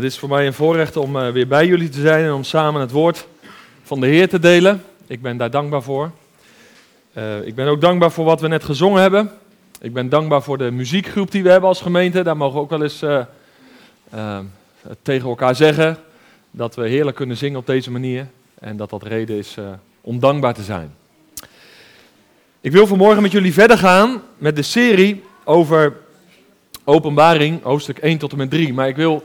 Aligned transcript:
Het 0.00 0.08
is 0.08 0.18
voor 0.18 0.28
mij 0.28 0.46
een 0.46 0.52
voorrecht 0.52 0.96
om 0.96 1.16
uh, 1.16 1.30
weer 1.30 1.46
bij 1.46 1.66
jullie 1.66 1.88
te 1.88 2.00
zijn 2.00 2.24
en 2.24 2.32
om 2.32 2.44
samen 2.44 2.80
het 2.80 2.90
woord 2.90 3.26
van 3.82 4.00
de 4.00 4.06
Heer 4.06 4.28
te 4.28 4.38
delen. 4.38 4.82
Ik 5.06 5.22
ben 5.22 5.36
daar 5.36 5.50
dankbaar 5.50 5.82
voor. 5.82 6.10
Uh, 7.16 7.46
ik 7.46 7.54
ben 7.54 7.66
ook 7.66 7.80
dankbaar 7.80 8.10
voor 8.10 8.24
wat 8.24 8.40
we 8.40 8.48
net 8.48 8.64
gezongen 8.64 9.02
hebben. 9.02 9.30
Ik 9.80 9.92
ben 9.92 10.08
dankbaar 10.08 10.42
voor 10.42 10.58
de 10.58 10.70
muziekgroep 10.70 11.30
die 11.30 11.42
we 11.42 11.50
hebben 11.50 11.68
als 11.68 11.80
gemeente. 11.80 12.22
Daar 12.22 12.36
mogen 12.36 12.54
we 12.54 12.60
ook 12.60 12.70
wel 12.70 12.82
eens 12.82 13.02
uh, 13.02 14.38
tegen 15.02 15.28
elkaar 15.28 15.54
zeggen 15.54 15.98
dat 16.50 16.74
we 16.74 16.88
heerlijk 16.88 17.16
kunnen 17.16 17.36
zingen 17.36 17.58
op 17.58 17.66
deze 17.66 17.90
manier. 17.90 18.26
En 18.58 18.76
dat 18.76 18.90
dat 18.90 19.02
reden 19.02 19.36
is 19.36 19.56
om 20.00 20.18
dankbaar 20.18 20.54
te 20.54 20.62
zijn. 20.62 20.94
Ik 22.60 22.72
wil 22.72 22.86
vanmorgen 22.86 23.22
met 23.22 23.32
jullie 23.32 23.52
verder 23.52 23.78
gaan 23.78 24.22
met 24.38 24.56
de 24.56 24.62
serie 24.62 25.24
over 25.44 25.96
openbaring, 26.84 27.62
hoofdstuk 27.62 27.98
1 27.98 28.18
tot 28.18 28.32
en 28.32 28.38
met 28.38 28.50
3. 28.50 28.72
Maar 28.72 28.88
ik 28.88 28.96
wil 28.96 29.24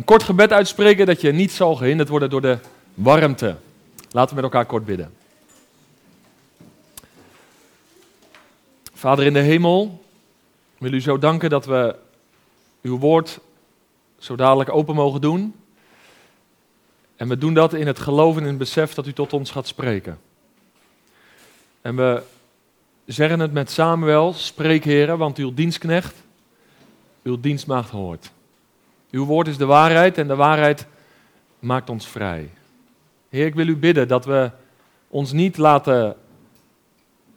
een 0.00 0.06
kort 0.06 0.22
gebed 0.22 0.52
uitspreken 0.52 1.06
dat 1.06 1.20
je 1.20 1.32
niet 1.32 1.52
zal 1.52 1.76
gehinderd 1.76 2.08
worden 2.08 2.30
door 2.30 2.40
de 2.40 2.58
warmte. 2.94 3.56
Laten 4.10 4.28
we 4.28 4.42
met 4.42 4.52
elkaar 4.52 4.66
kort 4.66 4.84
bidden. 4.84 5.12
Vader 8.94 9.26
in 9.26 9.32
de 9.32 9.40
hemel, 9.40 10.04
wil 10.78 10.92
u 10.92 11.00
zo 11.00 11.18
danken 11.18 11.50
dat 11.50 11.66
we 11.66 11.96
uw 12.82 12.98
woord 12.98 13.40
zo 14.18 14.36
dadelijk 14.36 14.72
open 14.72 14.94
mogen 14.94 15.20
doen. 15.20 15.54
En 17.16 17.28
we 17.28 17.38
doen 17.38 17.54
dat 17.54 17.74
in 17.74 17.86
het 17.86 17.98
geloof 17.98 18.36
en 18.36 18.42
in 18.42 18.48
het 18.48 18.58
besef 18.58 18.94
dat 18.94 19.06
u 19.06 19.12
tot 19.12 19.32
ons 19.32 19.50
gaat 19.50 19.66
spreken. 19.66 20.18
En 21.82 21.96
we 21.96 22.22
zeggen 23.06 23.40
het 23.40 23.52
met 23.52 23.70
Samuel, 23.70 24.32
spreek 24.32 24.84
heren, 24.84 25.18
want 25.18 25.38
uw 25.38 25.54
dienstknecht, 25.54 26.14
uw 27.22 27.40
dienstmaagd 27.40 27.90
hoort. 27.90 28.30
Uw 29.10 29.24
woord 29.24 29.48
is 29.48 29.56
de 29.56 29.64
waarheid 29.64 30.18
en 30.18 30.28
de 30.28 30.36
waarheid 30.36 30.86
maakt 31.58 31.90
ons 31.90 32.08
vrij. 32.08 32.50
Heer, 33.28 33.46
ik 33.46 33.54
wil 33.54 33.68
u 33.68 33.76
bidden 33.76 34.08
dat 34.08 34.24
we 34.24 34.50
ons 35.08 35.32
niet 35.32 35.56
laten 35.56 36.16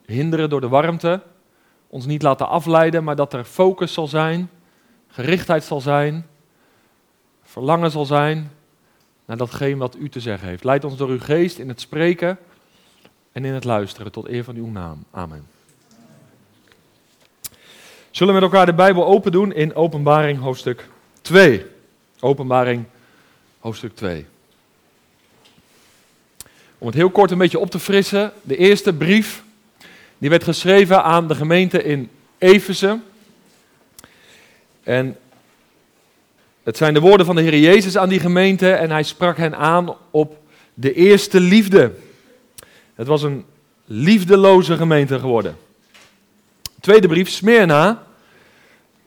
hinderen 0.05 0.49
door 0.49 0.61
de 0.61 0.67
warmte, 0.67 1.21
ons 1.87 2.05
niet 2.05 2.21
laten 2.21 2.47
afleiden, 2.47 3.03
maar 3.03 3.15
dat 3.15 3.33
er 3.33 3.43
focus 3.43 3.93
zal 3.93 4.07
zijn, 4.07 4.49
gerichtheid 5.07 5.63
zal 5.63 5.81
zijn, 5.81 6.25
verlangen 7.43 7.91
zal 7.91 8.05
zijn 8.05 8.51
naar 9.25 9.37
datgene 9.37 9.75
wat 9.75 9.95
u 9.95 10.09
te 10.09 10.19
zeggen 10.19 10.47
heeft. 10.47 10.63
Leid 10.63 10.83
ons 10.83 10.97
door 10.97 11.09
uw 11.09 11.19
geest 11.19 11.57
in 11.57 11.67
het 11.67 11.81
spreken 11.81 12.37
en 13.31 13.45
in 13.45 13.53
het 13.53 13.63
luisteren 13.63 14.11
tot 14.11 14.27
eer 14.27 14.43
van 14.43 14.55
uw 14.55 14.67
naam. 14.67 15.03
Amen. 15.11 15.47
Zullen 18.11 18.33
we 18.33 18.39
met 18.39 18.51
elkaar 18.51 18.65
de 18.65 18.73
Bijbel 18.73 19.05
open 19.05 19.31
doen 19.31 19.53
in 19.53 19.75
Openbaring 19.75 20.39
hoofdstuk 20.39 20.89
2. 21.23 21.65
Openbaring 22.19 22.83
hoofdstuk 23.59 23.95
2. 23.95 24.25
Om 26.77 26.87
het 26.87 26.95
heel 26.95 27.09
kort 27.09 27.31
een 27.31 27.37
beetje 27.37 27.59
op 27.59 27.69
te 27.69 27.79
frissen. 27.79 28.31
De 28.41 28.57
eerste 28.57 28.93
brief 28.93 29.43
die 30.17 30.29
werd 30.29 30.43
geschreven 30.43 31.03
aan 31.03 31.27
de 31.27 31.35
gemeente 31.35 31.83
in 31.83 32.09
Efeze. 32.37 32.99
En 34.83 35.17
het 36.63 36.77
zijn 36.77 36.93
de 36.93 36.99
woorden 36.99 37.25
van 37.25 37.35
de 37.35 37.41
Heer 37.41 37.59
Jezus 37.59 37.97
aan 37.97 38.09
die 38.09 38.19
gemeente 38.19 38.71
en 38.71 38.91
hij 38.91 39.03
sprak 39.03 39.37
hen 39.37 39.57
aan 39.57 39.95
op 40.11 40.37
de 40.73 40.93
eerste 40.93 41.39
liefde. 41.39 41.91
Het 42.95 43.07
was 43.07 43.23
een 43.23 43.45
liefdeloze 43.85 44.77
gemeente 44.77 45.19
geworden. 45.19 45.57
Tweede 46.79 47.07
brief, 47.07 47.29
Smyrna. 47.29 48.03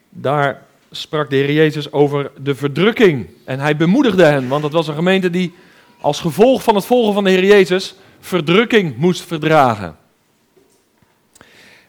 Daar 0.08 0.65
sprak 1.00 1.30
de 1.30 1.36
Heer 1.36 1.52
Jezus 1.52 1.92
over 1.92 2.30
de 2.42 2.54
verdrukking. 2.54 3.26
En 3.44 3.60
hij 3.60 3.76
bemoedigde 3.76 4.24
hen, 4.24 4.48
want 4.48 4.62
het 4.64 4.72
was 4.72 4.88
een 4.88 4.94
gemeente 4.94 5.30
die 5.30 5.54
als 6.00 6.20
gevolg 6.20 6.62
van 6.62 6.74
het 6.74 6.84
volgen 6.84 7.14
van 7.14 7.24
de 7.24 7.30
Heer 7.30 7.44
Jezus 7.44 7.94
verdrukking 8.20 8.96
moest 8.96 9.22
verdragen. 9.22 9.96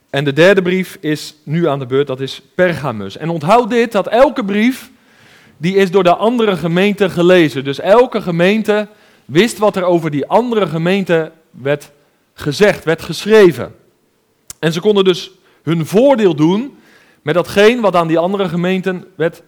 En 0.10 0.24
de 0.24 0.34
derde 0.34 0.62
brief 0.62 0.98
is 1.02 1.36
nu 1.44 1.68
aan 1.68 1.80
de 1.80 1.86
beurt, 1.86 2.08
dat 2.08 2.20
is 2.20 2.42
Pergamus. 2.56 3.18
En 3.18 3.30
onthoud 3.30 3.70
dit, 3.70 3.92
dat 3.92 4.08
elke 4.08 4.46
brief, 4.46 4.92
die 5.58 5.76
is 5.76 5.92
door 5.92 6.04
de 6.04 6.16
andere 6.16 6.58
gemeente 6.58 7.10
gelezen. 7.10 7.64
Dus 7.64 7.80
elke 7.80 8.22
gemeente 8.22 8.88
wist 9.26 9.58
wat 9.58 9.76
er 9.76 9.84
over 9.84 10.12
die 10.12 10.28
andere 10.28 10.68
gemeente 10.68 11.32
werd 11.52 11.92
gezegd, 12.34 12.84
werd 12.84 13.02
geschreven. 13.02 13.76
En 14.60 14.74
ze 14.74 14.80
konden 14.80 15.04
dus 15.04 15.32
hun 15.64 15.86
voordeel 15.86 16.36
doen 16.36 16.77
met 17.22 17.36
datgene 17.36 17.82
wat 17.82 17.96
aan 17.96 18.08
die 18.08 18.20
andere 18.20 18.50
gemeenten 18.50 19.06
werd 19.16 19.42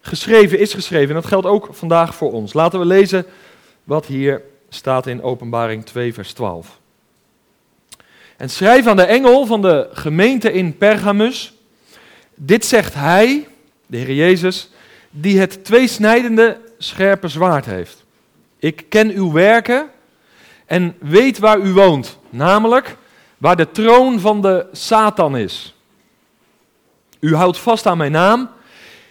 geschreven, 0.00 0.58
is 0.58 0.74
geschreven. 0.74 1.08
En 1.08 1.14
dat 1.14 1.26
geldt 1.26 1.46
ook 1.46 1.68
vandaag 1.70 2.14
voor 2.14 2.32
ons. 2.32 2.52
Laten 2.52 2.78
we 2.78 2.86
lezen 2.86 3.26
wat 3.84 4.06
hier 4.06 4.42
staat 4.68 5.06
in 5.06 5.22
Openbaring 5.22 5.84
2, 5.84 6.14
vers 6.14 6.32
12. 6.32 6.78
En 8.36 8.50
schrijf 8.50 8.86
aan 8.86 8.96
de 8.96 9.02
engel 9.02 9.46
van 9.46 9.62
de 9.62 9.88
gemeente 9.92 10.52
in 10.52 10.76
Pergamus. 10.76 11.52
Dit 12.34 12.64
zegt 12.64 12.94
hij, 12.94 13.46
de 13.86 13.96
Heer 13.96 14.14
Jezus, 14.14 14.70
die 15.10 15.38
het 15.40 15.64
tweesnijdende 15.64 16.60
scherpe 16.78 17.28
zwaard 17.28 17.66
heeft. 17.66 18.04
Ik 18.58 18.84
ken 18.88 19.10
uw 19.10 19.32
werken 19.32 19.90
en 20.66 20.96
weet 20.98 21.38
waar 21.38 21.58
u 21.58 21.72
woont, 21.72 22.18
namelijk 22.30 22.96
waar 23.38 23.56
de 23.56 23.70
troon 23.70 24.20
van 24.20 24.42
de 24.42 24.66
Satan 24.72 25.36
is. 25.36 25.74
U 27.20 27.34
houdt 27.34 27.58
vast 27.58 27.86
aan 27.86 27.98
mijn 27.98 28.12
naam 28.12 28.50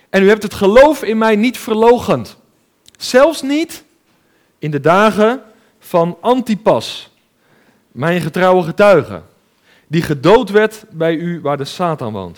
en 0.09 0.23
u 0.23 0.27
hebt 0.27 0.43
het 0.43 0.53
geloof 0.53 1.03
in 1.03 1.17
mij 1.17 1.35
niet 1.35 1.57
verlogend. 1.57 2.37
Zelfs 2.97 3.41
niet 3.41 3.83
in 4.59 4.71
de 4.71 4.79
dagen 4.79 5.41
van 5.79 6.17
Antipas, 6.19 7.09
mijn 7.91 8.21
getrouwe 8.21 8.63
getuige, 8.63 9.21
die 9.87 10.01
gedood 10.01 10.49
werd 10.49 10.83
bij 10.89 11.15
u 11.15 11.41
waar 11.41 11.57
de 11.57 11.65
Satan 11.65 12.13
woont. 12.13 12.37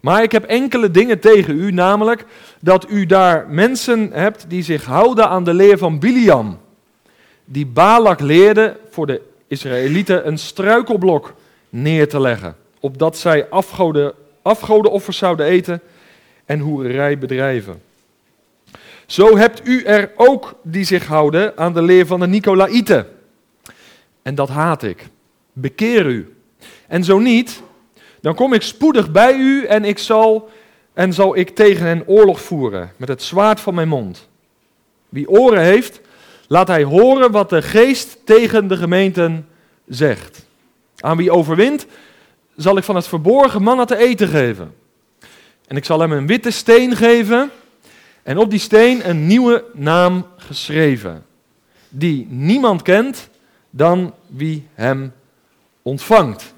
Maar 0.00 0.22
ik 0.22 0.32
heb 0.32 0.44
enkele 0.44 0.90
dingen 0.90 1.20
tegen 1.20 1.60
u, 1.60 1.72
namelijk 1.72 2.24
dat 2.60 2.90
u 2.90 3.06
daar 3.06 3.46
mensen 3.48 4.10
hebt 4.12 4.44
die 4.48 4.62
zich 4.62 4.84
houden 4.84 5.28
aan 5.28 5.44
de 5.44 5.54
leer 5.54 5.78
van 5.78 5.98
Biliam, 5.98 6.58
die 7.44 7.66
Balak 7.66 8.20
leerde 8.20 8.76
voor 8.90 9.06
de 9.06 9.20
Israëlieten 9.46 10.26
een 10.26 10.38
struikelblok 10.38 11.34
neer 11.68 12.08
te 12.08 12.20
leggen, 12.20 12.56
opdat 12.80 13.18
zij 13.18 13.48
afgoden 13.48 14.14
afgodenoffers 14.42 15.16
zouden 15.16 15.46
eten 15.46 15.80
en 16.44 16.58
hoererij 16.58 17.18
bedrijven. 17.18 17.82
Zo 19.06 19.36
hebt 19.36 19.68
u 19.68 19.82
er 19.82 20.12
ook 20.16 20.54
die 20.62 20.84
zich 20.84 21.06
houden 21.06 21.56
aan 21.56 21.74
de 21.74 21.82
leer 21.82 22.06
van 22.06 22.20
de 22.20 22.26
Nicolaïten. 22.26 23.06
En 24.22 24.34
dat 24.34 24.48
haat 24.48 24.82
ik. 24.82 25.08
Bekeer 25.52 26.06
u. 26.06 26.34
En 26.86 27.04
zo 27.04 27.18
niet, 27.18 27.62
dan 28.20 28.34
kom 28.34 28.52
ik 28.52 28.62
spoedig 28.62 29.10
bij 29.10 29.34
u 29.34 29.64
en 29.64 29.84
ik 29.84 29.98
zal 29.98 30.50
en 30.92 31.12
zal 31.12 31.36
ik 31.36 31.50
tegen 31.50 31.86
hen 31.86 32.02
oorlog 32.06 32.40
voeren 32.40 32.92
met 32.96 33.08
het 33.08 33.22
zwaard 33.22 33.60
van 33.60 33.74
mijn 33.74 33.88
mond. 33.88 34.28
Wie 35.08 35.28
oren 35.28 35.62
heeft, 35.62 36.00
laat 36.46 36.68
hij 36.68 36.82
horen 36.82 37.30
wat 37.30 37.50
de 37.50 37.62
geest 37.62 38.18
tegen 38.24 38.68
de 38.68 38.76
gemeenten 38.76 39.48
zegt. 39.88 40.44
Aan 40.96 41.16
wie 41.16 41.30
overwint, 41.30 41.86
zal 42.62 42.76
ik 42.76 42.84
van 42.84 42.94
het 42.94 43.06
verborgen 43.06 43.62
mannen 43.62 43.86
te 43.86 43.96
eten 43.96 44.28
geven. 44.28 44.74
En 45.66 45.76
ik 45.76 45.84
zal 45.84 46.00
hem 46.00 46.12
een 46.12 46.26
witte 46.26 46.50
steen 46.50 46.96
geven 46.96 47.50
en 48.22 48.38
op 48.38 48.50
die 48.50 48.58
steen 48.58 49.08
een 49.08 49.26
nieuwe 49.26 49.64
naam 49.72 50.26
geschreven, 50.36 51.24
die 51.88 52.26
niemand 52.30 52.82
kent 52.82 53.28
dan 53.70 54.14
wie 54.26 54.66
hem 54.74 55.12
ontvangt. 55.82 56.54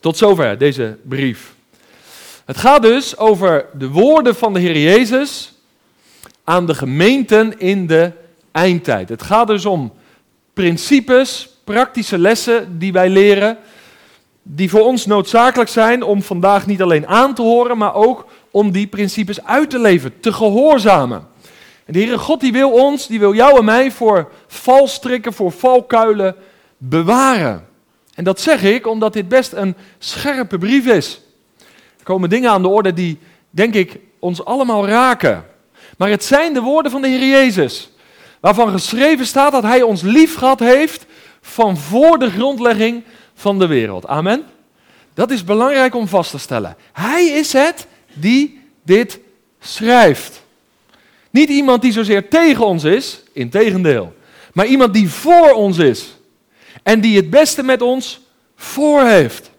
Tot 0.00 0.16
zover 0.16 0.58
deze 0.58 0.96
brief. 1.02 1.54
Het 2.44 2.56
gaat 2.56 2.82
dus 2.82 3.16
over 3.16 3.66
de 3.74 3.88
woorden 3.88 4.34
van 4.34 4.52
de 4.52 4.60
Heer 4.60 4.78
Jezus 4.78 5.52
aan 6.44 6.66
de 6.66 6.74
gemeenten 6.74 7.58
in 7.58 7.86
de 7.86 8.12
eindtijd. 8.50 9.08
Het 9.08 9.22
gaat 9.22 9.46
dus 9.46 9.66
om 9.66 9.92
principes, 10.52 11.48
praktische 11.64 12.18
lessen 12.18 12.78
die 12.78 12.92
wij 12.92 13.08
leren 13.08 13.58
die 14.42 14.70
voor 14.70 14.84
ons 14.84 15.06
noodzakelijk 15.06 15.70
zijn 15.70 16.02
om 16.02 16.22
vandaag 16.22 16.66
niet 16.66 16.82
alleen 16.82 17.06
aan 17.06 17.34
te 17.34 17.42
horen, 17.42 17.78
maar 17.78 17.94
ook 17.94 18.26
om 18.50 18.70
die 18.70 18.86
principes 18.86 19.44
uit 19.44 19.70
te 19.70 19.78
leven, 19.78 20.20
te 20.20 20.32
gehoorzamen. 20.32 21.26
En 21.84 21.92
de 21.92 21.98
Heere 21.98 22.18
God 22.18 22.40
die 22.40 22.52
wil 22.52 22.70
ons, 22.70 23.06
die 23.06 23.18
wil 23.18 23.34
jou 23.34 23.58
en 23.58 23.64
mij 23.64 23.90
voor 23.90 24.30
valstrikken, 24.46 25.32
voor 25.32 25.52
valkuilen 25.52 26.36
bewaren. 26.76 27.66
En 28.14 28.24
dat 28.24 28.40
zeg 28.40 28.62
ik 28.62 28.86
omdat 28.86 29.12
dit 29.12 29.28
best 29.28 29.52
een 29.52 29.76
scherpe 29.98 30.58
brief 30.58 30.86
is. 30.86 31.20
Er 31.98 32.04
komen 32.04 32.28
dingen 32.28 32.50
aan 32.50 32.62
de 32.62 32.68
orde 32.68 32.92
die, 32.92 33.18
denk 33.50 33.74
ik, 33.74 33.98
ons 34.18 34.44
allemaal 34.44 34.86
raken. 34.86 35.44
Maar 35.96 36.08
het 36.08 36.24
zijn 36.24 36.52
de 36.54 36.60
woorden 36.60 36.90
van 36.90 37.02
de 37.02 37.08
Heer 37.08 37.28
Jezus, 37.28 37.90
waarvan 38.40 38.70
geschreven 38.70 39.26
staat 39.26 39.52
dat 39.52 39.62
Hij 39.62 39.82
ons 39.82 40.02
lief 40.02 40.36
gehad 40.36 40.60
heeft 40.60 41.06
van 41.40 41.76
voor 41.76 42.18
de 42.18 42.30
grondlegging 42.30 43.04
van 43.34 43.58
de 43.58 43.66
wereld. 43.66 44.06
Amen. 44.06 44.44
Dat 45.14 45.30
is 45.30 45.44
belangrijk 45.44 45.94
om 45.94 46.08
vast 46.08 46.30
te 46.30 46.38
stellen. 46.38 46.76
Hij 46.92 47.26
is 47.26 47.52
het 47.52 47.86
die 48.12 48.60
dit 48.82 49.18
schrijft. 49.60 50.42
Niet 51.30 51.48
iemand 51.48 51.82
die 51.82 51.92
zozeer 51.92 52.28
tegen 52.28 52.66
ons 52.66 52.84
is, 52.84 53.22
integendeel. 53.32 54.14
Maar 54.52 54.66
iemand 54.66 54.94
die 54.94 55.10
voor 55.10 55.52
ons 55.52 55.78
is. 55.78 56.16
En 56.82 57.00
die 57.00 57.16
het 57.16 57.30
beste 57.30 57.62
met 57.62 57.82
ons 57.82 58.20
voor 58.56 59.02
heeft. 59.02 59.50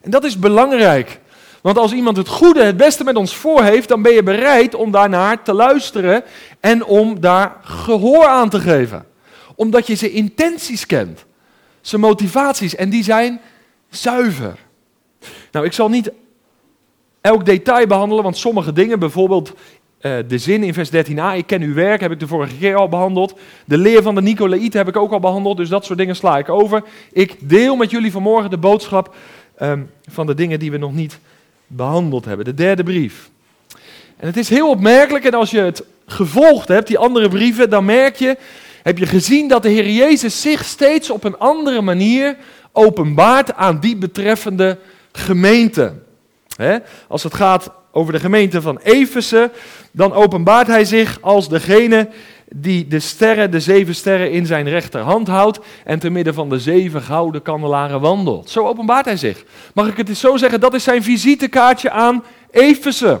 En 0.00 0.10
dat 0.10 0.24
is 0.24 0.38
belangrijk. 0.38 1.20
Want 1.60 1.78
als 1.78 1.92
iemand 1.92 2.16
het 2.16 2.28
goede, 2.28 2.62
het 2.62 2.76
beste 2.76 3.04
met 3.04 3.16
ons 3.16 3.36
voor 3.36 3.62
heeft, 3.62 3.88
dan 3.88 4.02
ben 4.02 4.12
je 4.12 4.22
bereid 4.22 4.74
om 4.74 4.90
daarnaar 4.90 5.42
te 5.42 5.54
luisteren 5.54 6.24
en 6.60 6.84
om 6.84 7.20
daar 7.20 7.56
gehoor 7.62 8.26
aan 8.26 8.48
te 8.48 8.60
geven. 8.60 9.06
Omdat 9.54 9.86
je 9.86 9.96
zijn 9.96 10.12
intenties 10.12 10.86
kent, 10.86 11.24
zijn 11.86 12.00
motivaties, 12.00 12.74
en 12.74 12.90
die 12.90 13.04
zijn 13.04 13.40
zuiver. 13.90 14.58
Nou, 15.52 15.66
ik 15.66 15.72
zal 15.72 15.88
niet 15.88 16.10
elk 17.20 17.44
detail 17.44 17.86
behandelen, 17.86 18.24
want 18.24 18.36
sommige 18.36 18.72
dingen, 18.72 18.98
bijvoorbeeld 18.98 19.52
uh, 20.00 20.16
de 20.28 20.38
zin 20.38 20.62
in 20.62 20.74
vers 20.74 20.90
13a, 20.90 21.36
ik 21.36 21.46
ken 21.46 21.62
uw 21.62 21.74
werk, 21.74 22.00
heb 22.00 22.10
ik 22.10 22.20
de 22.20 22.26
vorige 22.26 22.56
keer 22.56 22.76
al 22.76 22.88
behandeld. 22.88 23.34
De 23.64 23.78
leer 23.78 24.02
van 24.02 24.14
de 24.14 24.22
Nicolaïten 24.22 24.78
heb 24.78 24.88
ik 24.88 24.96
ook 24.96 25.12
al 25.12 25.20
behandeld, 25.20 25.56
dus 25.56 25.68
dat 25.68 25.84
soort 25.84 25.98
dingen 25.98 26.16
sla 26.16 26.38
ik 26.38 26.48
over. 26.48 26.82
Ik 27.12 27.36
deel 27.48 27.76
met 27.76 27.90
jullie 27.90 28.12
vanmorgen 28.12 28.50
de 28.50 28.58
boodschap 28.58 29.14
um, 29.62 29.90
van 30.08 30.26
de 30.26 30.34
dingen 30.34 30.58
die 30.58 30.70
we 30.70 30.78
nog 30.78 30.92
niet 30.92 31.18
behandeld 31.66 32.24
hebben. 32.24 32.44
De 32.44 32.54
derde 32.54 32.82
brief. 32.82 33.30
En 34.16 34.26
het 34.26 34.36
is 34.36 34.48
heel 34.48 34.70
opmerkelijk, 34.70 35.24
en 35.24 35.34
als 35.34 35.50
je 35.50 35.60
het 35.60 35.84
gevolgd 36.06 36.68
hebt, 36.68 36.86
die 36.86 36.98
andere 36.98 37.28
brieven, 37.28 37.70
dan 37.70 37.84
merk 37.84 38.16
je, 38.16 38.36
heb 38.84 38.98
je 38.98 39.06
gezien 39.06 39.48
dat 39.48 39.62
de 39.62 39.68
Heer 39.68 39.90
Jezus 39.90 40.40
zich 40.40 40.64
steeds 40.64 41.10
op 41.10 41.24
een 41.24 41.38
andere 41.38 41.80
manier 41.80 42.36
openbaart 42.72 43.54
aan 43.54 43.80
die 43.80 43.96
betreffende 43.96 44.78
gemeente. 45.12 45.92
als 47.08 47.22
het 47.22 47.34
gaat 47.34 47.70
over 47.92 48.12
de 48.12 48.20
gemeente 48.20 48.62
van 48.62 48.78
Efeze, 48.82 49.50
dan 49.92 50.12
openbaart 50.12 50.66
hij 50.66 50.84
zich 50.84 51.18
als 51.20 51.48
degene 51.48 52.08
die 52.54 52.86
de 52.86 53.00
sterren, 53.00 53.50
de 53.50 53.60
zeven 53.60 53.94
sterren 53.94 54.32
in 54.32 54.46
zijn 54.46 54.68
rechterhand 54.68 55.28
houdt 55.28 55.60
en 55.84 55.98
te 55.98 56.10
midden 56.10 56.34
van 56.34 56.48
de 56.48 56.58
zeven 56.58 57.02
gouden 57.02 57.42
kandelaren 57.42 58.00
wandelt. 58.00 58.50
Zo 58.50 58.66
openbaart 58.66 59.04
hij 59.04 59.16
zich. 59.16 59.44
Mag 59.74 59.88
ik 59.88 59.96
het 59.96 60.08
eens 60.08 60.20
zo 60.20 60.36
zeggen? 60.36 60.60
Dat 60.60 60.74
is 60.74 60.84
zijn 60.84 61.02
visitekaartje 61.02 61.90
aan 61.90 62.24
Efeze. 62.50 63.20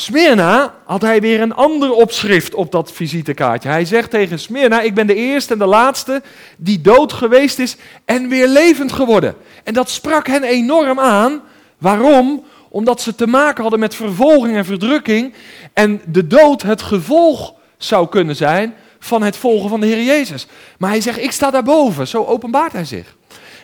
Smyrna 0.00 0.74
had 0.84 1.02
hij 1.02 1.20
weer 1.20 1.40
een 1.40 1.54
ander 1.54 1.92
opschrift 1.92 2.54
op 2.54 2.72
dat 2.72 2.92
visitekaartje. 2.92 3.68
Hij 3.68 3.84
zegt 3.84 4.10
tegen 4.10 4.38
Smyrna: 4.38 4.80
Ik 4.80 4.94
ben 4.94 5.06
de 5.06 5.14
eerste 5.14 5.52
en 5.52 5.58
de 5.58 5.66
laatste 5.66 6.22
die 6.56 6.80
dood 6.80 7.12
geweest 7.12 7.58
is 7.58 7.76
en 8.04 8.28
weer 8.28 8.48
levend 8.48 8.92
geworden. 8.92 9.34
En 9.64 9.74
dat 9.74 9.90
sprak 9.90 10.26
hen 10.26 10.42
enorm 10.42 11.00
aan. 11.00 11.42
Waarom? 11.78 12.44
Omdat 12.68 13.00
ze 13.00 13.14
te 13.14 13.26
maken 13.26 13.62
hadden 13.62 13.80
met 13.80 13.94
vervolging 13.94 14.56
en 14.56 14.64
verdrukking. 14.64 15.34
En 15.72 16.00
de 16.06 16.26
dood 16.26 16.62
het 16.62 16.82
gevolg 16.82 17.54
zou 17.76 18.08
kunnen 18.08 18.36
zijn 18.36 18.74
van 18.98 19.22
het 19.22 19.36
volgen 19.36 19.68
van 19.68 19.80
de 19.80 19.86
Heer 19.86 20.04
Jezus. 20.04 20.46
Maar 20.78 20.90
hij 20.90 21.00
zegt: 21.00 21.22
Ik 21.22 21.32
sta 21.32 21.50
daarboven. 21.50 22.08
Zo 22.08 22.24
openbaart 22.24 22.72
hij 22.72 22.84
zich. 22.84 23.16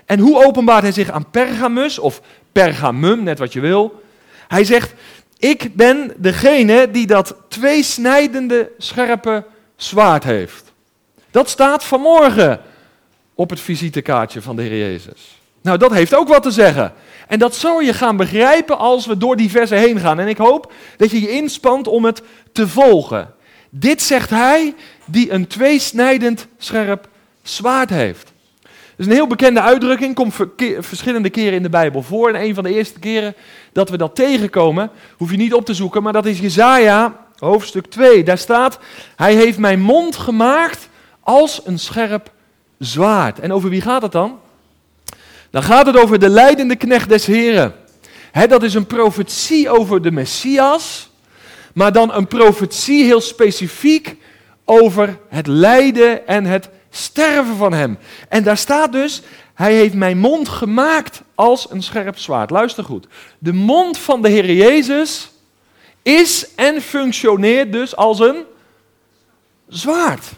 En 0.06 0.18
hoe 0.18 0.44
openbaart 0.44 0.82
hij 0.82 0.92
zich 0.92 1.10
aan 1.10 1.30
Pergamus 1.30 1.98
of 1.98 2.20
Pergamum, 2.52 3.22
net 3.22 3.38
wat 3.38 3.52
je 3.52 3.60
wil? 3.60 4.04
Hij 4.48 4.64
zegt: 4.64 4.94
ik 5.38 5.74
ben 5.74 6.12
degene 6.16 6.90
die 6.90 7.06
dat 7.06 7.36
tweesnijdende 7.48 8.70
scherpe 8.78 9.44
zwaard 9.76 10.24
heeft. 10.24 10.72
Dat 11.30 11.48
staat 11.48 11.84
vanmorgen 11.84 12.60
op 13.34 13.50
het 13.50 13.60
visitekaartje 13.60 14.42
van 14.42 14.56
de 14.56 14.62
Heer 14.62 14.78
Jezus. 14.78 15.40
Nou, 15.62 15.78
dat 15.78 15.92
heeft 15.92 16.14
ook 16.14 16.28
wat 16.28 16.42
te 16.42 16.50
zeggen. 16.50 16.92
En 17.28 17.38
dat 17.38 17.54
zou 17.54 17.84
je 17.84 17.92
gaan 17.92 18.16
begrijpen 18.16 18.78
als 18.78 19.06
we 19.06 19.16
door 19.16 19.36
die 19.36 19.50
versen 19.50 19.78
heen 19.78 19.98
gaan. 19.98 20.18
En 20.18 20.28
ik 20.28 20.36
hoop 20.36 20.72
dat 20.96 21.10
je 21.10 21.20
je 21.20 21.30
inspant 21.30 21.86
om 21.88 22.04
het 22.04 22.22
te 22.52 22.68
volgen. 22.68 23.34
Dit 23.70 24.02
zegt 24.02 24.30
hij 24.30 24.74
die 25.04 25.30
een 25.30 25.46
tweesnijdend 25.46 26.46
scherp 26.58 27.08
zwaard 27.42 27.90
heeft. 27.90 28.32
Dat 28.96 29.06
is 29.06 29.12
een 29.12 29.18
heel 29.18 29.26
bekende 29.26 29.60
uitdrukking, 29.60 30.14
komt 30.14 30.34
verschillende 30.78 31.30
keren 31.30 31.52
in 31.52 31.62
de 31.62 31.68
Bijbel 31.68 32.02
voor. 32.02 32.28
En 32.28 32.42
een 32.42 32.54
van 32.54 32.64
de 32.64 32.74
eerste 32.74 32.98
keren 32.98 33.34
dat 33.72 33.90
we 33.90 33.96
dat 33.96 34.14
tegenkomen, 34.14 34.90
hoef 35.16 35.30
je 35.30 35.36
niet 35.36 35.54
op 35.54 35.64
te 35.64 35.74
zoeken, 35.74 36.02
maar 36.02 36.12
dat 36.12 36.26
is 36.26 36.38
Jezaja, 36.38 37.26
hoofdstuk 37.38 37.86
2. 37.86 38.24
Daar 38.24 38.38
staat, 38.38 38.78
hij 39.16 39.34
heeft 39.34 39.58
mijn 39.58 39.80
mond 39.80 40.16
gemaakt 40.16 40.88
als 41.20 41.60
een 41.64 41.78
scherp 41.78 42.30
zwaard. 42.78 43.40
En 43.40 43.52
over 43.52 43.70
wie 43.70 43.80
gaat 43.80 44.02
het 44.02 44.12
dan? 44.12 44.38
Dan 45.50 45.62
gaat 45.62 45.86
het 45.86 45.96
over 45.96 46.18
de 46.18 46.28
leidende 46.28 46.76
knecht 46.76 47.08
des 47.08 47.26
Heren. 47.26 47.74
dat 48.48 48.62
is 48.62 48.74
een 48.74 48.86
profetie 48.86 49.70
over 49.70 50.02
de 50.02 50.10
Messias, 50.10 51.10
maar 51.74 51.92
dan 51.92 52.14
een 52.14 52.26
profetie 52.26 53.04
heel 53.04 53.20
specifiek 53.20 54.16
over 54.64 55.18
het 55.28 55.46
lijden 55.46 56.26
en 56.26 56.44
het 56.44 56.68
sterven 56.96 57.56
van 57.56 57.72
hem. 57.72 57.98
En 58.28 58.42
daar 58.42 58.56
staat 58.56 58.92
dus, 58.92 59.22
hij 59.54 59.74
heeft 59.74 59.94
mijn 59.94 60.18
mond 60.18 60.48
gemaakt 60.48 61.22
als 61.34 61.70
een 61.70 61.82
scherp 61.82 62.18
zwaard. 62.18 62.50
Luister 62.50 62.84
goed. 62.84 63.06
De 63.38 63.52
mond 63.52 63.98
van 63.98 64.22
de 64.22 64.28
Heer 64.28 64.52
Jezus 64.52 65.30
is 66.02 66.54
en 66.54 66.80
functioneert 66.80 67.72
dus 67.72 67.96
als 67.96 68.18
een 68.18 68.44
zwaard. 69.68 70.32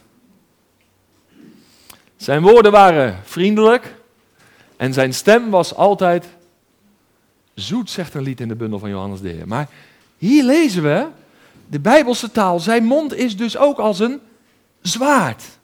Zijn 2.17 2.43
woorden 2.43 2.73
waren 2.73 3.21
vriendelijk 3.25 3.95
en 4.77 4.93
zijn 4.93 5.15
stem 5.15 5.51
was 5.51 5.75
altijd 5.75 6.27
zoet, 7.55 7.91
zegt 7.91 8.15
een 8.15 8.23
lied 8.23 8.41
in 8.41 8.49
de 8.49 8.55
bundel 8.55 8.79
van 8.79 8.91
Johannes 8.91 9.21
de 9.21 9.29
Heer. 9.29 9.49
Maar 9.49 9.69
hier 10.19 10.45
lezen 10.45 10.83
we 10.83 11.07
de 11.67 11.81
Bijbelse 11.81 12.31
taal. 12.31 12.61
Zijn 12.61 12.85
mond 12.85 13.15
is 13.15 13.37
dus 13.37 13.57
ook 13.57 13.79
als 13.79 13.99
een 13.99 14.21
zwaard. 14.81 15.58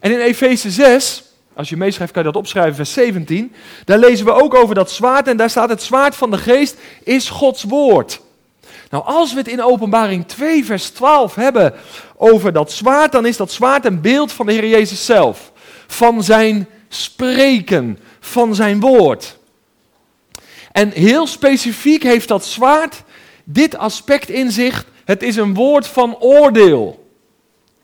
En 0.00 0.12
in 0.12 0.18
Efeze 0.18 0.70
6, 0.70 1.22
als 1.54 1.68
je 1.68 1.76
meeschrijft 1.76 2.12
kan 2.12 2.22
je 2.22 2.28
dat 2.28 2.40
opschrijven, 2.40 2.74
vers 2.74 2.92
17. 2.92 3.52
Daar 3.84 3.98
lezen 3.98 4.26
we 4.26 4.32
ook 4.32 4.54
over 4.54 4.74
dat 4.74 4.90
zwaard 4.90 5.28
en 5.28 5.36
daar 5.36 5.50
staat 5.50 5.68
het 5.68 5.82
zwaard 5.82 6.16
van 6.16 6.30
de 6.30 6.38
geest 6.38 6.76
is 7.02 7.28
Gods 7.28 7.62
woord. 7.62 8.20
Nou, 8.90 9.04
als 9.04 9.32
we 9.32 9.38
het 9.38 9.48
in 9.48 9.62
openbaring 9.62 10.26
2, 10.26 10.64
vers 10.64 10.90
12 10.90 11.34
hebben 11.34 11.74
over 12.16 12.52
dat 12.52 12.72
zwaard, 12.72 13.12
dan 13.12 13.26
is 13.26 13.36
dat 13.36 13.52
zwaard 13.52 13.84
een 13.84 14.00
beeld 14.00 14.32
van 14.32 14.46
de 14.46 14.52
Heer 14.52 14.68
Jezus 14.68 15.04
zelf. 15.04 15.52
Van 15.86 16.22
zijn 16.22 16.68
spreken, 16.88 17.98
van 18.20 18.54
zijn 18.54 18.80
woord. 18.80 19.38
En 20.72 20.90
heel 20.90 21.26
specifiek 21.26 22.02
heeft 22.02 22.28
dat 22.28 22.44
zwaard 22.44 23.02
dit 23.44 23.76
aspect 23.76 24.28
in 24.28 24.50
zich. 24.50 24.86
Het 25.04 25.22
is 25.22 25.36
een 25.36 25.54
woord 25.54 25.86
van 25.86 26.16
oordeel. 26.18 27.06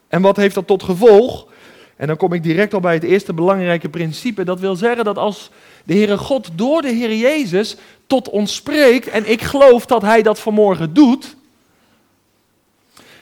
En 0.08 0.23
wat 0.23 0.37
heeft 0.37 0.54
dat 0.54 0.66
tot 0.66 0.82
gevolg? 0.82 1.47
En 1.96 2.06
dan 2.06 2.16
kom 2.16 2.32
ik 2.32 2.42
direct 2.42 2.74
al 2.74 2.80
bij 2.80 2.94
het 2.94 3.02
eerste 3.02 3.32
belangrijke 3.32 3.88
principe. 3.88 4.44
Dat 4.44 4.60
wil 4.60 4.76
zeggen 4.76 5.04
dat 5.04 5.18
als 5.18 5.50
de 5.84 5.94
Heere 5.94 6.18
God 6.18 6.48
door 6.54 6.82
de 6.82 6.90
Heer 6.90 7.16
Jezus 7.16 7.76
tot 8.06 8.28
ons 8.28 8.54
spreekt, 8.54 9.08
en 9.08 9.30
ik 9.30 9.42
geloof 9.42 9.86
dat 9.86 10.02
Hij 10.02 10.22
dat 10.22 10.40
vanmorgen 10.40 10.94
doet, 10.94 11.36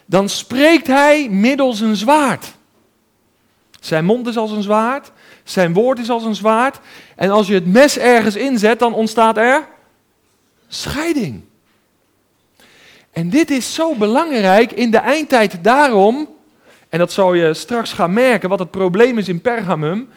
dan 0.07 0.29
spreekt 0.29 0.87
Hij 0.87 1.29
middels 1.29 1.81
een 1.81 1.97
zwaard. 1.97 2.53
Zijn 3.81 4.05
mond 4.05 4.27
is 4.27 4.37
als 4.37 4.51
een 4.51 4.63
zwaard, 4.63 5.13
zijn 5.45 5.73
woord 5.73 5.99
is 5.99 6.11
als 6.11 6.25
een 6.25 6.35
zwaard. 6.35 6.81
En 7.17 7.31
als 7.31 7.47
je 7.47 7.55
het 7.55 7.67
mes 7.67 7.99
ergens 7.99 8.37
inzet, 8.37 8.79
dan 8.79 8.95
ontstaat 8.95 9.37
er 9.37 9.69
scheiding. 10.69 11.43
En 13.13 13.31
dit 13.31 13.51
is 13.51 13.75
zo 13.75 13.95
belangrijk 13.95 14.73
in 14.73 14.91
de 14.91 14.99
eindtijd 14.99 15.65
daarom 15.65 16.29
en 16.93 16.99
dat 16.99 17.13
zal 17.13 17.35
je 17.35 17.55
straks 17.55 17.93
gaan 17.93 18.13
merken, 18.13 18.49
wat 18.49 18.59
het 18.59 18.71
probleem 18.71 19.19
is 19.19 19.29
in 19.29 19.41
Pergamum, 19.41 20.09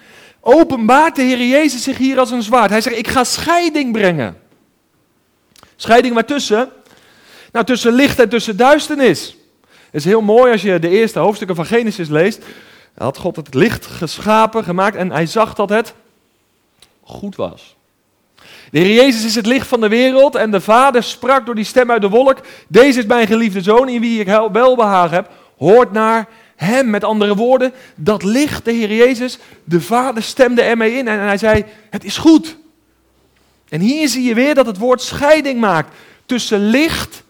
openbaart 0.41 1.15
de 1.15 1.21
Heer 1.21 1.47
Jezus 1.47 1.83
zich 1.83 1.97
hier 1.97 2.19
als 2.19 2.31
een 2.31 2.41
zwaard. 2.43 2.69
Hij 2.69 2.81
zegt, 2.81 2.97
ik 2.97 3.07
ga 3.07 3.23
scheiding 3.23 3.91
brengen. 3.91 4.37
Scheiding 5.75 6.13
waartussen? 6.13 6.69
Nou, 7.51 7.65
tussen 7.65 7.93
licht 7.93 8.19
en 8.19 8.29
tussen 8.29 8.57
duisternis. 8.57 9.37
Het 9.69 9.93
is 9.93 10.05
heel 10.05 10.21
mooi 10.21 10.51
als 10.51 10.61
je 10.61 10.79
de 10.79 10.89
eerste 10.89 11.19
hoofdstukken 11.19 11.55
van 11.55 11.65
Genesis 11.65 12.09
leest. 12.09 12.43
Had 12.97 13.17
God 13.17 13.35
het 13.35 13.53
licht 13.53 13.85
geschapen, 13.85 14.63
gemaakt 14.63 14.95
en 14.95 15.11
hij 15.11 15.25
zag 15.25 15.53
dat 15.53 15.69
het 15.69 15.93
goed 17.03 17.35
was. 17.35 17.75
De 18.71 18.79
Heer 18.79 18.95
Jezus 18.95 19.25
is 19.25 19.35
het 19.35 19.45
licht 19.45 19.67
van 19.67 19.81
de 19.81 19.89
wereld 19.89 20.35
en 20.35 20.51
de 20.51 20.61
Vader 20.61 21.03
sprak 21.03 21.45
door 21.45 21.55
die 21.55 21.63
stem 21.63 21.91
uit 21.91 22.01
de 22.01 22.09
wolk. 22.09 22.37
Deze 22.67 22.99
is 22.99 23.05
mijn 23.05 23.27
geliefde 23.27 23.61
zoon 23.61 23.89
in 23.89 24.01
wie 24.01 24.19
ik 24.19 24.49
welbehagen 24.51 25.15
heb. 25.15 25.29
Hoort 25.57 25.91
naar 25.91 26.27
hem. 26.55 26.89
Met 26.89 27.03
andere 27.03 27.35
woorden, 27.35 27.73
dat 27.95 28.23
licht, 28.23 28.65
de 28.65 28.71
Heer 28.71 28.95
Jezus, 28.95 29.37
de 29.63 29.81
Vader 29.81 30.23
stemde 30.23 30.61
ermee 30.61 30.97
in 30.97 31.07
en 31.07 31.19
hij 31.19 31.37
zei, 31.37 31.65
het 31.89 32.03
is 32.03 32.17
goed. 32.17 32.57
En 33.69 33.81
hier 33.81 34.07
zie 34.07 34.23
je 34.23 34.33
weer 34.33 34.55
dat 34.55 34.65
het 34.65 34.77
woord 34.77 35.01
scheiding 35.01 35.59
maakt 35.59 35.95
tussen 36.25 36.69
licht 36.69 37.23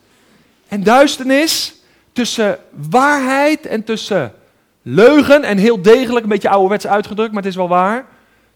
en 0.68 0.84
duisternis, 0.84 1.76
tussen 2.12 2.60
waarheid 2.90 3.66
en 3.66 3.84
tussen 3.84 4.34
leugen 4.82 5.44
en 5.44 5.58
heel 5.58 5.82
degelijk, 5.82 6.24
een 6.24 6.32
beetje 6.32 6.50
ouderwets 6.50 6.88
uitgedrukt, 6.88 7.32
maar 7.32 7.42
het 7.42 7.52
is 7.52 7.58
wel 7.58 7.68
waar, 7.68 8.06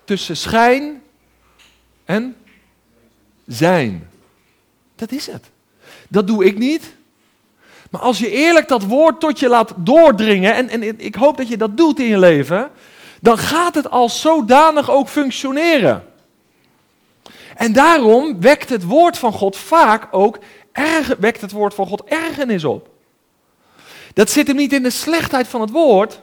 tussen 0.03 0.37
schijn 0.37 1.01
en 2.05 2.35
zijn. 3.45 4.09
Dat 4.95 5.11
is 5.11 5.27
het. 5.27 5.45
Dat 6.07 6.27
doe 6.27 6.45
ik 6.45 6.57
niet. 6.57 6.97
Maar 7.89 8.01
als 8.01 8.19
je 8.19 8.31
eerlijk 8.31 8.67
dat 8.67 8.83
woord 8.83 9.19
tot 9.19 9.39
je 9.39 9.47
laat 9.47 9.73
doordringen, 9.77 10.55
en, 10.55 10.69
en 10.69 10.99
ik 10.99 11.15
hoop 11.15 11.37
dat 11.37 11.47
je 11.47 11.57
dat 11.57 11.77
doet 11.77 11.99
in 11.99 12.07
je 12.07 12.19
leven, 12.19 12.71
dan 13.21 13.37
gaat 13.37 13.75
het 13.75 13.89
als 13.89 14.21
zodanig 14.21 14.91
ook 14.91 15.07
functioneren. 15.07 16.03
En 17.55 17.73
daarom 17.73 18.41
wekt 18.41 18.69
het 18.69 18.83
woord 18.83 19.17
van 19.17 19.33
God 19.33 19.57
vaak 19.57 20.07
ook 20.11 20.39
wekt 21.19 21.41
het 21.41 21.51
woord 21.51 21.73
van 21.73 21.87
God 21.87 22.03
ergernis 22.03 22.63
op. 22.63 22.89
Dat 24.13 24.29
zit 24.29 24.47
hem 24.47 24.55
niet 24.55 24.73
in 24.73 24.83
de 24.83 24.89
slechtheid 24.89 25.47
van 25.47 25.61
het 25.61 25.69
woord, 25.69 26.21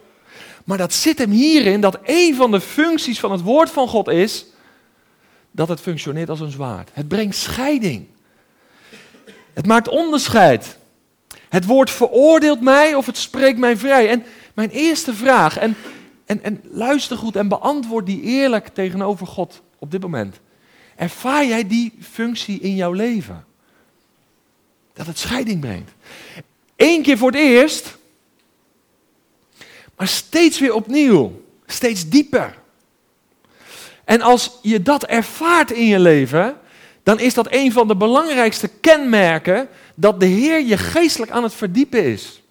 maar 0.64 0.78
dat 0.78 0.92
zit 0.92 1.18
hem 1.18 1.30
hierin 1.30 1.80
dat 1.80 1.98
een 2.04 2.34
van 2.34 2.50
de 2.50 2.60
functies 2.60 3.20
van 3.20 3.32
het 3.32 3.42
woord 3.42 3.70
van 3.70 3.88
God 3.88 4.08
is 4.08 4.46
dat 5.50 5.68
het 5.68 5.80
functioneert 5.80 6.30
als 6.30 6.40
een 6.40 6.50
zwaard. 6.50 6.90
Het 6.92 7.08
brengt 7.08 7.36
scheiding. 7.36 8.06
Het 9.52 9.66
maakt 9.66 9.88
onderscheid. 9.88 10.78
Het 11.48 11.64
woord 11.64 11.90
veroordeelt 11.90 12.60
mij 12.60 12.94
of 12.94 13.06
het 13.06 13.16
spreekt 13.16 13.58
mij 13.58 13.76
vrij. 13.76 14.08
En 14.08 14.24
mijn 14.54 14.70
eerste 14.70 15.14
vraag, 15.14 15.58
en, 15.58 15.76
en, 16.26 16.42
en 16.42 16.60
luister 16.70 17.16
goed 17.16 17.36
en 17.36 17.48
beantwoord 17.48 18.06
die 18.06 18.22
eerlijk 18.22 18.68
tegenover 18.68 19.26
God 19.26 19.62
op 19.78 19.90
dit 19.90 20.00
moment. 20.00 20.40
Ervaar 20.96 21.46
jij 21.46 21.66
die 21.66 21.92
functie 22.00 22.60
in 22.60 22.74
jouw 22.74 22.92
leven? 22.92 23.44
Dat 24.92 25.06
het 25.06 25.18
scheiding 25.18 25.60
brengt. 25.60 25.92
Eén 26.76 27.02
keer 27.02 27.18
voor 27.18 27.30
het 27.30 27.40
eerst, 27.40 27.96
maar 29.96 30.08
steeds 30.08 30.58
weer 30.58 30.74
opnieuw, 30.74 31.44
steeds 31.66 32.08
dieper. 32.08 32.54
En 34.04 34.20
als 34.20 34.58
je 34.62 34.82
dat 34.82 35.04
ervaart 35.04 35.70
in 35.70 35.86
je 35.86 35.98
leven, 35.98 36.56
dan 37.06 37.20
is 37.20 37.34
dat 37.34 37.46
een 37.50 37.72
van 37.72 37.88
de 37.88 37.96
belangrijkste 37.96 38.68
kenmerken 38.68 39.68
dat 39.94 40.20
de 40.20 40.26
Heer 40.26 40.60
je 40.60 40.76
geestelijk 40.76 41.30
aan 41.30 41.42
het 41.42 41.54
verdiepen 41.54 42.04
is. 42.04 42.42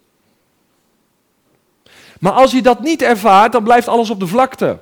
Maar 2.20 2.32
als 2.32 2.52
je 2.52 2.62
dat 2.62 2.80
niet 2.80 3.02
ervaart, 3.02 3.52
dan 3.52 3.62
blijft 3.62 3.88
alles 3.88 4.10
op 4.10 4.20
de 4.20 4.26
vlakte. 4.26 4.66
Dan 4.66 4.76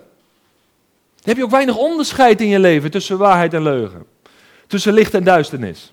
heb 1.22 1.36
je 1.36 1.44
ook 1.44 1.50
weinig 1.50 1.76
onderscheid 1.76 2.40
in 2.40 2.48
je 2.48 2.58
leven 2.58 2.90
tussen 2.90 3.18
waarheid 3.18 3.54
en 3.54 3.62
leugen. 3.62 4.06
Tussen 4.66 4.92
licht 4.92 5.14
en 5.14 5.24
duisternis. 5.24 5.92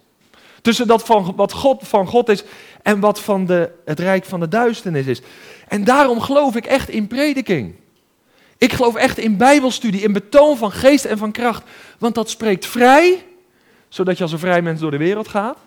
Tussen 0.62 0.88
dat 0.88 1.04
van 1.04 1.34
wat 1.36 1.52
God 1.52 1.88
van 1.88 2.08
God 2.08 2.30
is 2.30 2.44
en 2.82 3.00
wat 3.00 3.20
van 3.20 3.46
de, 3.46 3.72
het 3.86 4.00
rijk 4.00 4.26
van 4.26 4.40
de 4.40 4.48
duisternis 4.48 5.06
is. 5.06 5.22
En 5.68 5.84
daarom 5.84 6.20
geloof 6.20 6.56
ik 6.56 6.66
echt 6.66 6.90
in 6.90 7.08
prediking. 7.08 7.76
Ik 8.58 8.74
geloof 8.74 8.96
echt 8.96 9.18
in 9.18 9.38
bijbelstudie, 9.38 10.02
in 10.02 10.14
betoon 10.14 10.58
van 10.58 10.72
geest 10.72 11.06
en 11.06 11.18
van 11.18 11.32
kracht. 11.32 11.64
Want 11.98 12.16
dat 12.16 12.30
spreekt 12.30 12.66
vrij, 12.66 13.30
zodat 13.92 14.18
je 14.18 14.24
als 14.24 14.32
een 14.32 14.40
vrij 14.40 14.62
mens 14.62 14.80
door 14.80 14.92
de 14.92 14.98
wereld 14.98 15.28
gaat. 15.28 15.58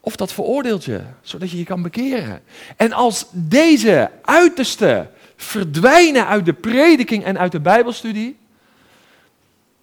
Of 0.00 0.16
dat 0.16 0.32
veroordeelt 0.32 0.84
je, 0.84 1.00
zodat 1.22 1.50
je 1.50 1.58
je 1.58 1.64
kan 1.64 1.82
bekeren. 1.82 2.42
En 2.76 2.92
als 2.92 3.26
deze 3.30 4.10
uiterste 4.22 5.06
verdwijnen 5.36 6.26
uit 6.26 6.44
de 6.44 6.52
prediking 6.52 7.24
en 7.24 7.38
uit 7.38 7.52
de 7.52 7.60
bijbelstudie, 7.60 8.36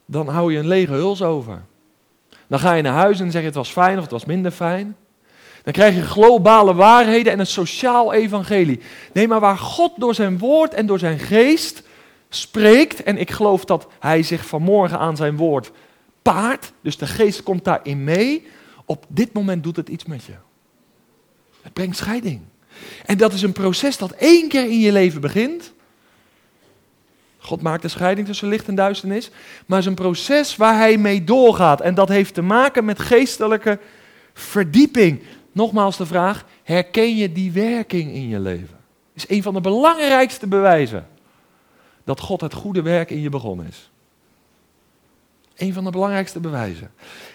dan 0.06 0.28
hou 0.28 0.54
je 0.54 0.60
een 0.60 0.68
lege 0.68 0.94
huls 0.94 1.22
over. 1.22 1.62
Dan 2.48 2.60
ga 2.60 2.74
je 2.74 2.82
naar 2.82 2.94
huis 2.94 3.20
en 3.20 3.32
zeg 3.32 3.42
je 3.42 3.48
het 3.48 3.56
was 3.56 3.72
fijn 3.72 3.96
of 3.96 4.04
het 4.04 4.12
was 4.12 4.26
minder 4.26 4.52
fijn. 4.52 4.96
Dan 5.64 5.74
krijg 5.74 5.96
je 5.96 6.02
globale 6.02 6.74
waarheden 6.74 7.32
en 7.32 7.40
een 7.40 7.48
sociaal 7.48 8.14
evangelie. 8.14 8.82
Nee, 9.14 9.28
maar 9.28 9.40
waar 9.40 9.58
God 9.58 9.92
door 9.98 10.16
zijn 10.16 10.38
woord 10.38 10.74
en 10.74 10.86
door 10.86 11.00
zijn 11.00 11.20
geest 11.20 11.84
spreekt, 12.30 13.04
en 13.04 13.18
ik 13.18 13.32
geloof 13.32 13.66
dat 13.66 13.88
hij 14.00 14.24
zich 14.24 14.46
vanmorgen 14.46 15.00
aan 15.00 15.16
zijn 15.16 15.38
woord 15.38 15.72
paart, 16.22 16.72
dus 16.82 16.98
de 16.98 17.08
geest 17.08 17.44
komt 17.44 17.64
daarin 17.64 18.04
mee, 18.04 18.48
op 18.86 19.06
dit 19.08 19.34
moment 19.34 19.64
doet 19.64 19.76
het 19.76 19.90
iets 19.90 20.06
met 20.06 20.24
je. 20.24 20.34
Het 21.62 21.74
brengt 21.74 21.98
scheiding. 21.98 22.42
En 23.06 23.18
dat 23.18 23.34
is 23.34 23.42
een 23.42 23.52
proces 23.52 23.98
dat 23.98 24.12
één 24.12 24.48
keer 24.48 24.64
in 24.64 24.80
je 24.80 24.92
leven 24.92 25.22
begint. 25.22 25.74
God 27.38 27.62
maakt 27.62 27.82
de 27.82 27.88
scheiding 27.88 28.28
tussen 28.28 28.48
licht 28.48 28.68
en 28.68 28.76
duisternis. 28.76 29.30
Maar 29.30 29.78
het 29.78 29.80
is 29.80 29.86
een 29.86 30.04
proces 30.04 30.56
waar 30.56 30.78
hij 30.78 30.98
mee 30.98 31.24
doorgaat. 31.24 31.82
En 31.82 31.96
dat 31.96 32.10
heeft 32.10 32.34
te 32.34 32.42
maken 32.42 32.86
met 32.86 33.00
geestelijke 33.00 33.80
verdieping. 34.34 35.24
Nogmaals 35.52 35.98
de 35.98 36.06
vraag, 36.06 36.46
herken 36.64 37.16
je 37.16 37.32
die 37.32 37.52
werking 37.52 38.14
in 38.14 38.28
je 38.28 38.40
leven? 38.40 38.80
is 39.14 39.30
een 39.30 39.44
van 39.44 39.54
de 39.54 39.62
belangrijkste 39.62 40.48
bewijzen 40.48 41.08
dat 42.04 42.20
God 42.20 42.42
het 42.42 42.54
goede 42.54 42.82
werk 42.82 43.10
in 43.10 43.22
je 43.22 43.30
begonnen 43.30 43.68
is. 43.68 43.91
Een 45.62 45.74
van 45.74 45.84
de 45.84 45.90
belangrijkste 45.90 46.40
bewijzen. 46.40 46.92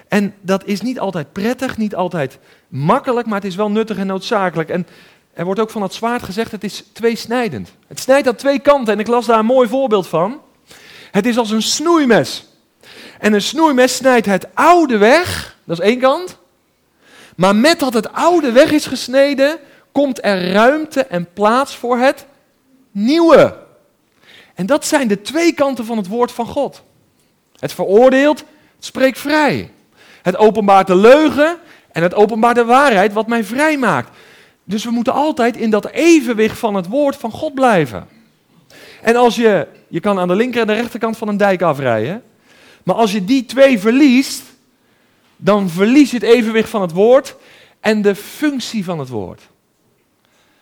En 0.08 0.34
dat 0.40 0.64
is 0.64 0.80
niet 0.80 0.98
altijd 0.98 1.32
prettig, 1.32 1.76
niet 1.76 1.94
altijd 1.94 2.38
makkelijk, 2.68 3.26
maar 3.26 3.40
het 3.40 3.48
is 3.48 3.54
wel 3.54 3.70
nuttig 3.70 3.96
en 3.96 4.06
noodzakelijk. 4.06 4.68
En 4.68 4.86
er 5.32 5.44
wordt 5.44 5.60
ook 5.60 5.70
van 5.70 5.82
het 5.82 5.94
zwaard 5.94 6.22
gezegd, 6.22 6.52
het 6.52 6.64
is 6.64 6.84
tweesnijdend. 6.92 7.72
Het 7.86 8.00
snijdt 8.00 8.28
aan 8.28 8.34
twee 8.34 8.58
kanten 8.58 8.94
en 8.94 9.00
ik 9.00 9.06
las 9.06 9.26
daar 9.26 9.38
een 9.38 9.46
mooi 9.46 9.68
voorbeeld 9.68 10.06
van. 10.06 10.40
Het 11.10 11.26
is 11.26 11.38
als 11.38 11.50
een 11.50 11.62
snoeimes. 11.62 12.46
En 13.18 13.32
een 13.32 13.42
snoeimes 13.42 13.96
snijdt 13.96 14.26
het 14.26 14.46
oude 14.54 14.98
weg, 14.98 15.56
dat 15.64 15.78
is 15.78 15.84
één 15.84 15.98
kant. 15.98 16.38
Maar 17.36 17.56
met 17.56 17.78
dat 17.78 17.94
het 17.94 18.12
oude 18.12 18.52
weg 18.52 18.70
is 18.70 18.86
gesneden, 18.86 19.58
komt 19.92 20.24
er 20.24 20.52
ruimte 20.52 21.04
en 21.04 21.28
plaats 21.32 21.76
voor 21.76 21.98
het 21.98 22.26
nieuwe. 22.90 23.56
En 24.54 24.66
dat 24.66 24.86
zijn 24.86 25.08
de 25.08 25.22
twee 25.22 25.52
kanten 25.52 25.84
van 25.84 25.96
het 25.96 26.06
woord 26.06 26.32
van 26.32 26.46
God. 26.46 26.84
Het 27.58 27.72
veroordeelt, 27.72 28.38
het 28.76 28.84
spreekt 28.84 29.18
vrij. 29.18 29.70
Het 30.22 30.36
openbaart 30.36 30.86
de 30.86 30.96
leugen 30.96 31.58
en 31.92 32.02
het 32.02 32.14
openbaart 32.14 32.56
de 32.56 32.64
waarheid 32.64 33.12
wat 33.12 33.26
mij 33.26 33.44
vrij 33.44 33.78
maakt. 33.78 34.16
Dus 34.64 34.84
we 34.84 34.90
moeten 34.90 35.12
altijd 35.12 35.56
in 35.56 35.70
dat 35.70 35.90
evenwicht 35.90 36.58
van 36.58 36.74
het 36.74 36.86
woord 36.86 37.16
van 37.16 37.30
God 37.30 37.54
blijven. 37.54 38.08
En 39.02 39.16
als 39.16 39.36
je, 39.36 39.66
je 39.88 40.00
kan 40.00 40.18
aan 40.18 40.28
de 40.28 40.34
linker 40.34 40.60
en 40.60 40.66
de 40.66 40.72
rechterkant 40.72 41.16
van 41.16 41.28
een 41.28 41.36
dijk 41.36 41.62
afrijden, 41.62 42.22
maar 42.82 42.94
als 42.94 43.12
je 43.12 43.24
die 43.24 43.44
twee 43.44 43.78
verliest, 43.78 44.42
dan 45.36 45.68
verlies 45.68 46.10
je 46.10 46.16
het 46.16 46.26
evenwicht 46.26 46.68
van 46.68 46.82
het 46.82 46.92
woord 46.92 47.36
en 47.80 48.02
de 48.02 48.14
functie 48.14 48.84
van 48.84 48.98
het 48.98 49.08
woord. 49.08 49.42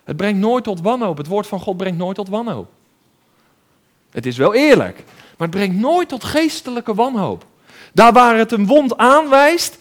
Het 0.04 0.16
brengt 0.16 0.38
nooit 0.38 0.64
tot 0.64 0.80
wanhoop. 0.80 1.16
Het 1.16 1.26
woord 1.26 1.46
van 1.46 1.60
God 1.60 1.76
brengt 1.76 1.98
nooit 1.98 2.16
tot 2.16 2.28
wanhoop. 2.28 2.68
Het 4.10 4.26
is 4.26 4.36
wel 4.36 4.54
eerlijk, 4.54 5.04
maar 5.38 5.48
het 5.48 5.56
brengt 5.56 5.76
nooit 5.76 6.08
tot 6.08 6.24
geestelijke 6.24 6.94
wanhoop. 6.94 7.46
Daar 7.92 8.12
waar 8.12 8.36
het 8.38 8.52
een 8.52 8.66
wond 8.66 8.96
aanwijst, 8.96 9.76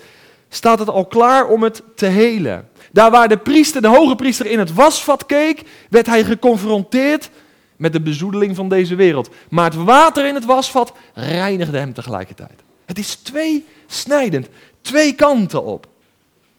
staat 0.50 0.80
het 0.80 0.90
al 0.90 1.06
klaar 1.06 1.48
om 1.48 1.64
het 1.64 1.84
te 1.96 2.06
helen. 2.06 2.70
Daar 2.92 3.12
waar 3.12 3.28
de 3.28 3.38
priester, 3.38 3.82
de 3.82 3.88
hoge 3.88 4.16
priester 4.16 4.46
in 4.46 4.60
het 4.60 4.74
wasvat 4.74 5.26
keek, 5.26 5.62
werd 5.90 6.06
hij 6.06 6.24
geconfronteerd 6.24 7.30
met 7.78 7.94
de 7.94 8.02
bezoedeling 8.02 8.56
van 8.56 8.70
deze 8.70 8.96
wereld. 8.96 9.30
Maar 9.50 9.66
het 9.66 9.84
water 9.84 10.26
in 10.26 10.36
het 10.36 10.46
wasvat 10.46 10.94
reinigde 11.14 11.78
hem 11.78 11.94
tegelijkertijd. 11.94 12.64
Het 12.86 13.00
is 13.00 13.16
twee 13.16 13.66
snijdend, 13.88 14.48
twee 14.82 15.14
kanten 15.14 15.64
op. 15.64 15.88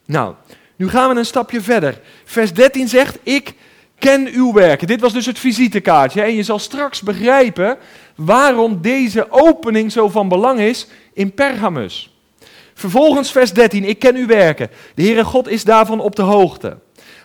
Nou, 0.04 0.34
nu 0.76 0.88
gaan 0.88 1.08
we 1.10 1.18
een 1.18 1.26
stapje 1.26 1.60
verder. 1.60 2.00
Vers 2.24 2.52
13 2.52 2.88
zegt, 2.88 3.18
ik 3.22 3.54
ken 3.98 4.28
uw 4.32 4.52
werken. 4.52 4.86
Dit 4.86 5.00
was 5.00 5.12
dus 5.12 5.26
het 5.26 5.38
visitekaartje. 5.38 6.22
En 6.22 6.34
je 6.34 6.42
zal 6.42 6.58
straks 6.58 7.02
begrijpen 7.02 7.78
waarom 8.14 8.80
deze 8.80 9.30
opening 9.30 9.92
zo 9.92 10.08
van 10.08 10.28
belang 10.28 10.60
is 10.60 10.86
in 11.12 11.34
Pergamus. 11.34 12.14
Vervolgens 12.74 13.32
vers 13.32 13.52
13, 13.52 13.84
ik 13.84 13.98
ken 13.98 14.16
uw 14.16 14.26
werken. 14.26 14.70
De 14.94 15.02
Heere 15.02 15.24
God 15.24 15.48
is 15.48 15.64
daarvan 15.64 16.00
op 16.00 16.16
de 16.16 16.22
hoogte. 16.22 16.78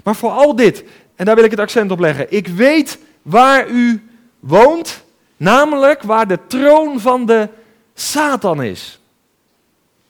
Maar 0.04 0.16
vooral 0.16 0.56
dit, 0.56 0.84
en 1.16 1.26
daar 1.26 1.36
wil 1.36 1.44
ik 1.44 1.52
het 1.52 1.60
accent 1.60 1.92
op 1.92 2.00
leggen. 2.00 2.26
Ik 2.30 2.48
weet 2.48 3.00
waar 3.22 3.68
u 3.68 4.10
woont, 4.40 5.04
namelijk 5.38 6.02
waar 6.02 6.28
de 6.28 6.40
troon 6.48 7.00
van 7.00 7.26
de 7.26 7.50
Satan 7.94 8.64
is. 8.64 9.00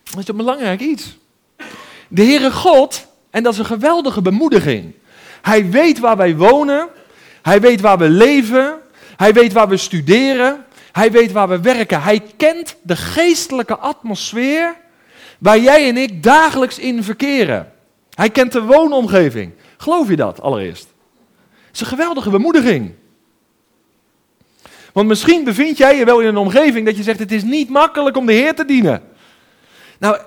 Dat 0.04 0.20
is 0.20 0.28
een 0.28 0.38
belangrijk 0.38 0.80
iets. 0.80 1.18
De 2.08 2.24
Heere 2.24 2.52
God, 2.52 3.08
en 3.30 3.44
dat 3.44 3.54
is 3.54 3.60
een 3.60 3.66
geweldige 3.66 4.22
bemoediging. 4.22 4.94
Hij 5.50 5.70
weet 5.70 6.00
waar 6.00 6.18
wij 6.18 6.36
wonen, 6.36 6.88
hij 7.42 7.62
weet 7.62 7.82
waar 7.82 7.98
we 7.98 8.10
leven, 8.10 8.78
hij 9.18 9.34
weet 9.34 9.54
waar 9.54 9.68
we 9.68 9.78
studeren, 9.78 10.66
hij 10.92 11.12
weet 11.12 11.32
waar 11.32 11.48
we 11.48 11.60
werken. 11.62 12.02
Hij 12.02 12.24
kent 12.38 12.76
de 12.82 12.96
geestelijke 12.96 13.78
atmosfeer 13.78 14.76
waar 15.40 15.60
jij 15.60 15.88
en 15.88 15.98
ik 15.98 16.24
dagelijks 16.24 16.80
in 16.80 17.04
verkeren. 17.04 17.72
Hij 18.14 18.30
kent 18.30 18.52
de 18.52 18.62
woonomgeving. 18.62 19.52
Geloof 19.78 20.10
je 20.10 20.16
dat 20.16 20.42
allereerst? 20.42 20.88
Het 21.42 21.76
is 21.76 21.82
een 21.82 21.88
geweldige 21.88 22.30
bemoediging. 22.30 22.92
Want 24.94 25.08
misschien 25.08 25.44
bevind 25.44 25.78
jij 25.78 25.98
je 25.98 26.06
wel 26.06 26.20
in 26.20 26.28
een 26.28 26.38
omgeving 26.38 26.86
dat 26.86 26.98
je 26.98 27.04
zegt: 27.04 27.20
het 27.20 27.32
is 27.32 27.44
niet 27.44 27.70
makkelijk 27.70 28.18
om 28.18 28.26
de 28.26 28.34
Heer 28.34 28.56
te 28.56 28.66
dienen. 28.66 29.02
Nou, 30.00 30.18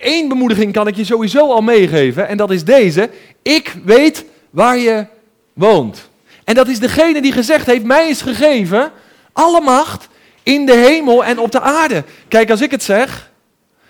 één 0.00 0.28
bemoediging 0.28 0.72
kan 0.72 0.86
ik 0.86 0.96
je 0.96 1.04
sowieso 1.04 1.50
al 1.50 1.62
meegeven 1.62 2.28
en 2.28 2.36
dat 2.36 2.50
is 2.50 2.64
deze. 2.64 3.10
Ik 3.42 3.74
weet 3.84 4.24
waar 4.50 4.78
je 4.78 5.06
woont. 5.52 6.08
En 6.44 6.54
dat 6.54 6.68
is 6.68 6.78
degene 6.78 7.22
die 7.22 7.32
gezegd 7.32 7.66
heeft: 7.66 7.84
mij 7.84 8.08
is 8.08 8.22
gegeven 8.22 8.92
alle 9.32 9.60
macht 9.60 10.08
in 10.42 10.66
de 10.66 10.76
hemel 10.76 11.24
en 11.24 11.38
op 11.38 11.52
de 11.52 11.60
aarde. 11.60 12.04
Kijk, 12.28 12.50
als 12.50 12.60
ik 12.60 12.70
het 12.70 12.82
zeg, 12.82 13.30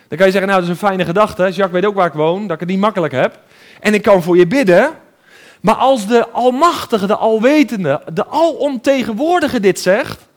dan 0.09 0.19
kan 0.19 0.27
je 0.27 0.33
zeggen, 0.33 0.51
nou 0.51 0.61
dat 0.61 0.71
is 0.71 0.81
een 0.81 0.89
fijne 0.89 1.05
gedachte. 1.05 1.43
Jacques 1.43 1.71
weet 1.71 1.87
ook 1.87 1.95
waar 1.95 2.07
ik 2.07 2.13
woon, 2.13 2.43
dat 2.43 2.53
ik 2.53 2.61
het 2.61 2.69
niet 2.69 2.79
makkelijk 2.79 3.13
heb. 3.13 3.39
en 3.81 3.95
ik 3.95 4.03
kan 4.03 4.23
voor 4.23 4.37
je 4.37 4.47
bidden. 4.47 4.91
Maar 5.61 5.75
als 5.75 6.07
de 6.07 6.29
Almachtige, 6.29 7.07
de 7.07 7.17
Alwetende, 7.17 8.03
de 8.13 8.27
Alomtegenwoordige 8.27 9.61
dit 9.61 9.81
zegt, 9.81 10.29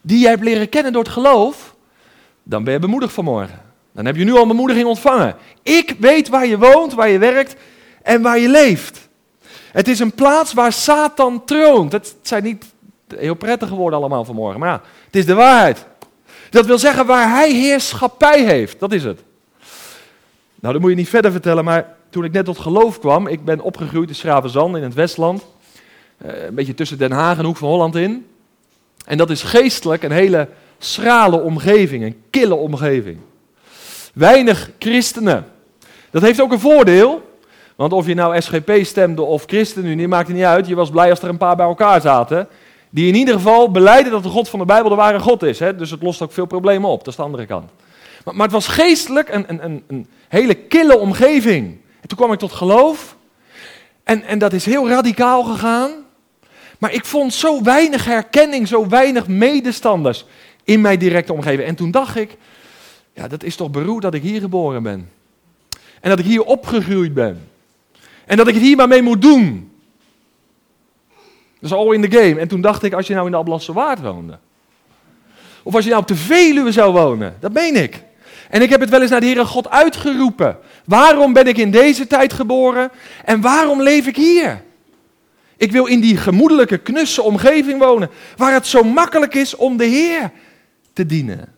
die 0.00 0.18
jij 0.18 0.30
hebt 0.30 0.42
leren 0.42 0.68
kennen 0.68 0.92
door 0.92 1.02
het 1.02 1.12
geloof, 1.12 1.74
dan 2.42 2.64
ben 2.64 2.72
je 2.72 2.78
bemoedigd 2.78 3.12
vanmorgen. 3.12 3.60
Dan 3.92 4.04
heb 4.04 4.16
je 4.16 4.24
nu 4.24 4.32
al 4.32 4.46
bemoediging 4.46 4.86
ontvangen. 4.86 5.36
Ik 5.62 5.96
weet 5.98 6.28
waar 6.28 6.46
je 6.46 6.58
woont, 6.58 6.94
waar 6.94 7.08
je 7.08 7.18
werkt 7.18 7.56
en 8.04 8.22
waar 8.22 8.38
je 8.38 8.48
leeft. 8.48 9.08
Het 9.72 9.88
is 9.88 9.98
een 9.98 10.12
plaats 10.12 10.52
waar 10.52 10.72
Satan 10.72 11.44
troont. 11.44 11.92
Het 11.92 12.16
zijn 12.22 12.42
niet 12.42 12.64
heel 13.16 13.34
prettige 13.34 13.74
woorden 13.74 13.98
allemaal 13.98 14.24
vanmorgen, 14.24 14.60
maar 14.60 14.68
ja, 14.68 14.82
het 15.06 15.16
is 15.16 15.26
de 15.26 15.34
waarheid. 15.34 15.86
Dat 16.50 16.66
wil 16.66 16.78
zeggen 16.78 17.06
waar 17.06 17.28
hij 17.28 17.52
heerschappij 17.52 18.44
heeft, 18.44 18.80
dat 18.80 18.92
is 18.92 19.04
het. 19.04 19.20
Nou, 20.54 20.72
dat 20.72 20.80
moet 20.80 20.90
je 20.90 20.96
niet 20.96 21.08
verder 21.08 21.32
vertellen, 21.32 21.64
maar 21.64 21.96
toen 22.10 22.24
ik 22.24 22.32
net 22.32 22.44
tot 22.44 22.58
geloof 22.58 22.98
kwam, 22.98 23.26
ik 23.26 23.44
ben 23.44 23.60
opgegroeid 23.60 24.08
in 24.08 24.14
Schravenzand 24.14 24.76
in 24.76 24.82
het 24.82 24.94
Westland, 24.94 25.46
eh, 26.16 26.44
een 26.44 26.54
beetje 26.54 26.74
tussen 26.74 26.98
Den 26.98 27.12
Haag 27.12 27.38
en 27.38 27.44
Hoek 27.44 27.56
van 27.56 27.68
Holland 27.68 27.96
in. 27.96 28.26
En 29.04 29.18
dat 29.18 29.30
is 29.30 29.42
geestelijk 29.42 30.02
een 30.02 30.12
hele 30.12 30.48
schrale 30.78 31.40
omgeving, 31.40 32.04
een 32.04 32.22
kille 32.30 32.54
omgeving. 32.54 33.18
Weinig 34.14 34.70
christenen. 34.78 35.46
Dat 36.10 36.22
heeft 36.22 36.40
ook 36.40 36.52
een 36.52 36.60
voordeel, 36.60 37.23
want 37.76 37.92
of 37.92 38.06
je 38.06 38.14
nou 38.14 38.40
SGP 38.40 38.72
stemde 38.82 39.22
of 39.22 39.44
ChristenUnie, 39.46 40.08
maakt 40.08 40.26
het 40.26 40.36
niet 40.36 40.44
uit. 40.44 40.66
Je 40.66 40.74
was 40.74 40.90
blij 40.90 41.10
als 41.10 41.22
er 41.22 41.28
een 41.28 41.36
paar 41.36 41.56
bij 41.56 41.66
elkaar 41.66 42.00
zaten. 42.00 42.48
Die 42.90 43.08
in 43.08 43.14
ieder 43.14 43.34
geval 43.34 43.70
beleiden 43.70 44.12
dat 44.12 44.22
de 44.22 44.28
God 44.28 44.48
van 44.48 44.58
de 44.58 44.64
Bijbel 44.64 44.90
de 44.90 44.96
ware 44.96 45.20
God 45.20 45.42
is. 45.42 45.58
Hè? 45.58 45.76
Dus 45.76 45.90
het 45.90 46.02
lost 46.02 46.22
ook 46.22 46.32
veel 46.32 46.46
problemen 46.46 46.90
op, 46.90 46.98
dat 46.98 47.08
is 47.08 47.16
de 47.16 47.22
andere 47.22 47.46
kant. 47.46 47.70
Maar, 48.24 48.34
maar 48.34 48.44
het 48.44 48.54
was 48.54 48.66
geestelijk 48.66 49.28
een, 49.28 49.64
een, 49.64 49.82
een, 49.86 50.06
hele 50.28 50.54
kille 50.54 50.98
omgeving. 50.98 51.78
En 52.00 52.08
toen 52.08 52.18
kwam 52.18 52.32
ik 52.32 52.38
tot 52.38 52.52
geloof. 52.52 53.16
En, 54.02 54.22
en 54.22 54.38
dat 54.38 54.52
is 54.52 54.64
heel 54.64 54.88
radicaal 54.88 55.42
gegaan. 55.42 55.90
Maar 56.78 56.92
ik 56.92 57.04
vond 57.04 57.34
zo 57.34 57.62
weinig 57.62 58.04
herkenning, 58.04 58.68
zo 58.68 58.88
weinig 58.88 59.26
medestanders 59.28 60.24
in 60.64 60.80
mijn 60.80 60.98
directe 60.98 61.32
omgeving. 61.32 61.68
En 61.68 61.74
toen 61.74 61.90
dacht 61.90 62.16
ik, 62.16 62.36
ja, 63.12 63.28
dat 63.28 63.42
is 63.42 63.56
toch 63.56 63.70
beroerd 63.70 64.02
dat 64.02 64.14
ik 64.14 64.22
hier 64.22 64.40
geboren 64.40 64.82
ben. 64.82 65.10
En 66.00 66.10
dat 66.10 66.18
ik 66.18 66.24
hier 66.24 66.44
opgegroeid 66.44 67.14
ben. 67.14 67.48
En 68.26 68.36
dat 68.36 68.48
ik 68.48 68.54
het 68.54 68.62
hier 68.62 68.76
maar 68.76 68.88
mee 68.88 69.02
moet 69.02 69.22
doen. 69.22 69.70
Dat 71.60 71.70
is 71.70 71.72
all 71.72 71.94
in 71.94 72.10
the 72.10 72.18
game. 72.18 72.40
En 72.40 72.48
toen 72.48 72.60
dacht 72.60 72.82
ik, 72.82 72.92
als 72.92 73.06
je 73.06 73.14
nou 73.14 73.26
in 73.26 73.32
de 73.32 73.38
Ablasse 73.38 73.72
Waard 73.72 74.00
woonde. 74.00 74.38
Of 75.62 75.74
als 75.74 75.84
je 75.84 75.90
nou 75.90 76.02
op 76.02 76.08
de 76.08 76.16
Veluwe 76.16 76.72
zou 76.72 76.92
wonen. 76.92 77.36
Dat 77.40 77.52
meen 77.52 77.76
ik. 77.76 78.02
En 78.50 78.62
ik 78.62 78.70
heb 78.70 78.80
het 78.80 78.90
wel 78.90 79.00
eens 79.00 79.10
naar 79.10 79.20
de 79.20 79.26
Heere 79.26 79.44
God 79.44 79.70
uitgeroepen. 79.70 80.58
Waarom 80.84 81.32
ben 81.32 81.46
ik 81.46 81.58
in 81.58 81.70
deze 81.70 82.06
tijd 82.06 82.32
geboren? 82.32 82.90
En 83.24 83.40
waarom 83.40 83.82
leef 83.82 84.06
ik 84.06 84.16
hier? 84.16 84.62
Ik 85.56 85.72
wil 85.72 85.86
in 85.86 86.00
die 86.00 86.16
gemoedelijke, 86.16 86.78
knusse 86.78 87.22
omgeving 87.22 87.78
wonen. 87.78 88.10
Waar 88.36 88.52
het 88.52 88.66
zo 88.66 88.82
makkelijk 88.82 89.34
is 89.34 89.56
om 89.56 89.76
de 89.76 89.84
Heer 89.84 90.30
te 90.92 91.06
dienen. 91.06 91.52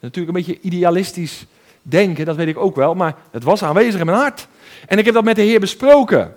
Natuurlijk 0.00 0.36
een 0.36 0.44
beetje 0.44 0.60
idealistisch 0.60 1.46
denken, 1.82 2.24
dat 2.24 2.36
weet 2.36 2.48
ik 2.48 2.58
ook 2.58 2.76
wel. 2.76 2.94
Maar 2.94 3.14
het 3.30 3.42
was 3.42 3.62
aanwezig 3.62 4.00
in 4.00 4.06
mijn 4.06 4.18
hart. 4.18 4.48
En 4.86 4.98
ik 4.98 5.04
heb 5.04 5.14
dat 5.14 5.24
met 5.24 5.36
de 5.36 5.42
Heer 5.42 5.60
besproken. 5.60 6.34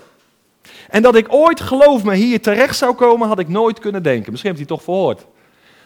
En 0.90 1.02
dat 1.02 1.16
ik 1.16 1.26
ooit, 1.30 1.62
geloof 1.62 2.04
me, 2.04 2.16
hier 2.16 2.42
terecht 2.42 2.78
zou 2.78 2.94
komen, 2.94 3.28
had 3.28 3.40
ik 3.40 3.48
nooit 3.48 3.80
kunnen 3.80 4.04
denken. 4.04 4.32
Misschien 4.32 4.56
heeft 4.56 4.68
hij 4.68 4.78
toch 4.78 4.84
verhoord. 4.84 5.26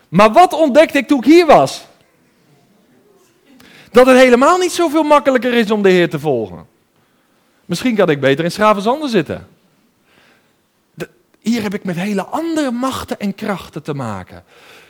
Maar 0.09 0.31
wat 0.31 0.53
ontdekte 0.53 0.97
ik 0.97 1.07
toen 1.07 1.17
ik 1.17 1.25
hier 1.25 1.45
was? 1.45 1.85
Dat 3.91 4.05
het 4.05 4.17
helemaal 4.17 4.57
niet 4.57 4.71
zoveel 4.71 5.03
makkelijker 5.03 5.53
is 5.53 5.71
om 5.71 5.81
de 5.81 5.89
Heer 5.89 6.09
te 6.09 6.19
volgen. 6.19 6.65
Misschien 7.65 7.95
kan 7.95 8.09
ik 8.09 8.19
beter 8.19 8.43
in 8.43 8.51
Schravenzanden 8.51 9.09
zitten. 9.09 9.47
hier 11.39 11.61
heb 11.61 11.73
ik 11.73 11.83
met 11.83 11.95
hele 11.95 12.23
andere 12.23 12.71
machten 12.71 13.19
en 13.19 13.35
krachten 13.35 13.83
te 13.83 13.93
maken. 13.93 14.43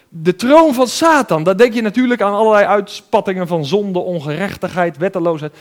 De 0.09 0.35
troon 0.35 0.73
van 0.73 0.87
Satan, 0.87 1.43
daar 1.43 1.57
denk 1.57 1.73
je 1.73 1.81
natuurlijk 1.81 2.21
aan 2.21 2.33
allerlei 2.33 2.65
uitspattingen 2.65 3.47
van 3.47 3.65
zonde, 3.65 3.99
ongerechtigheid, 3.99 4.97
wetteloosheid. 4.97 5.53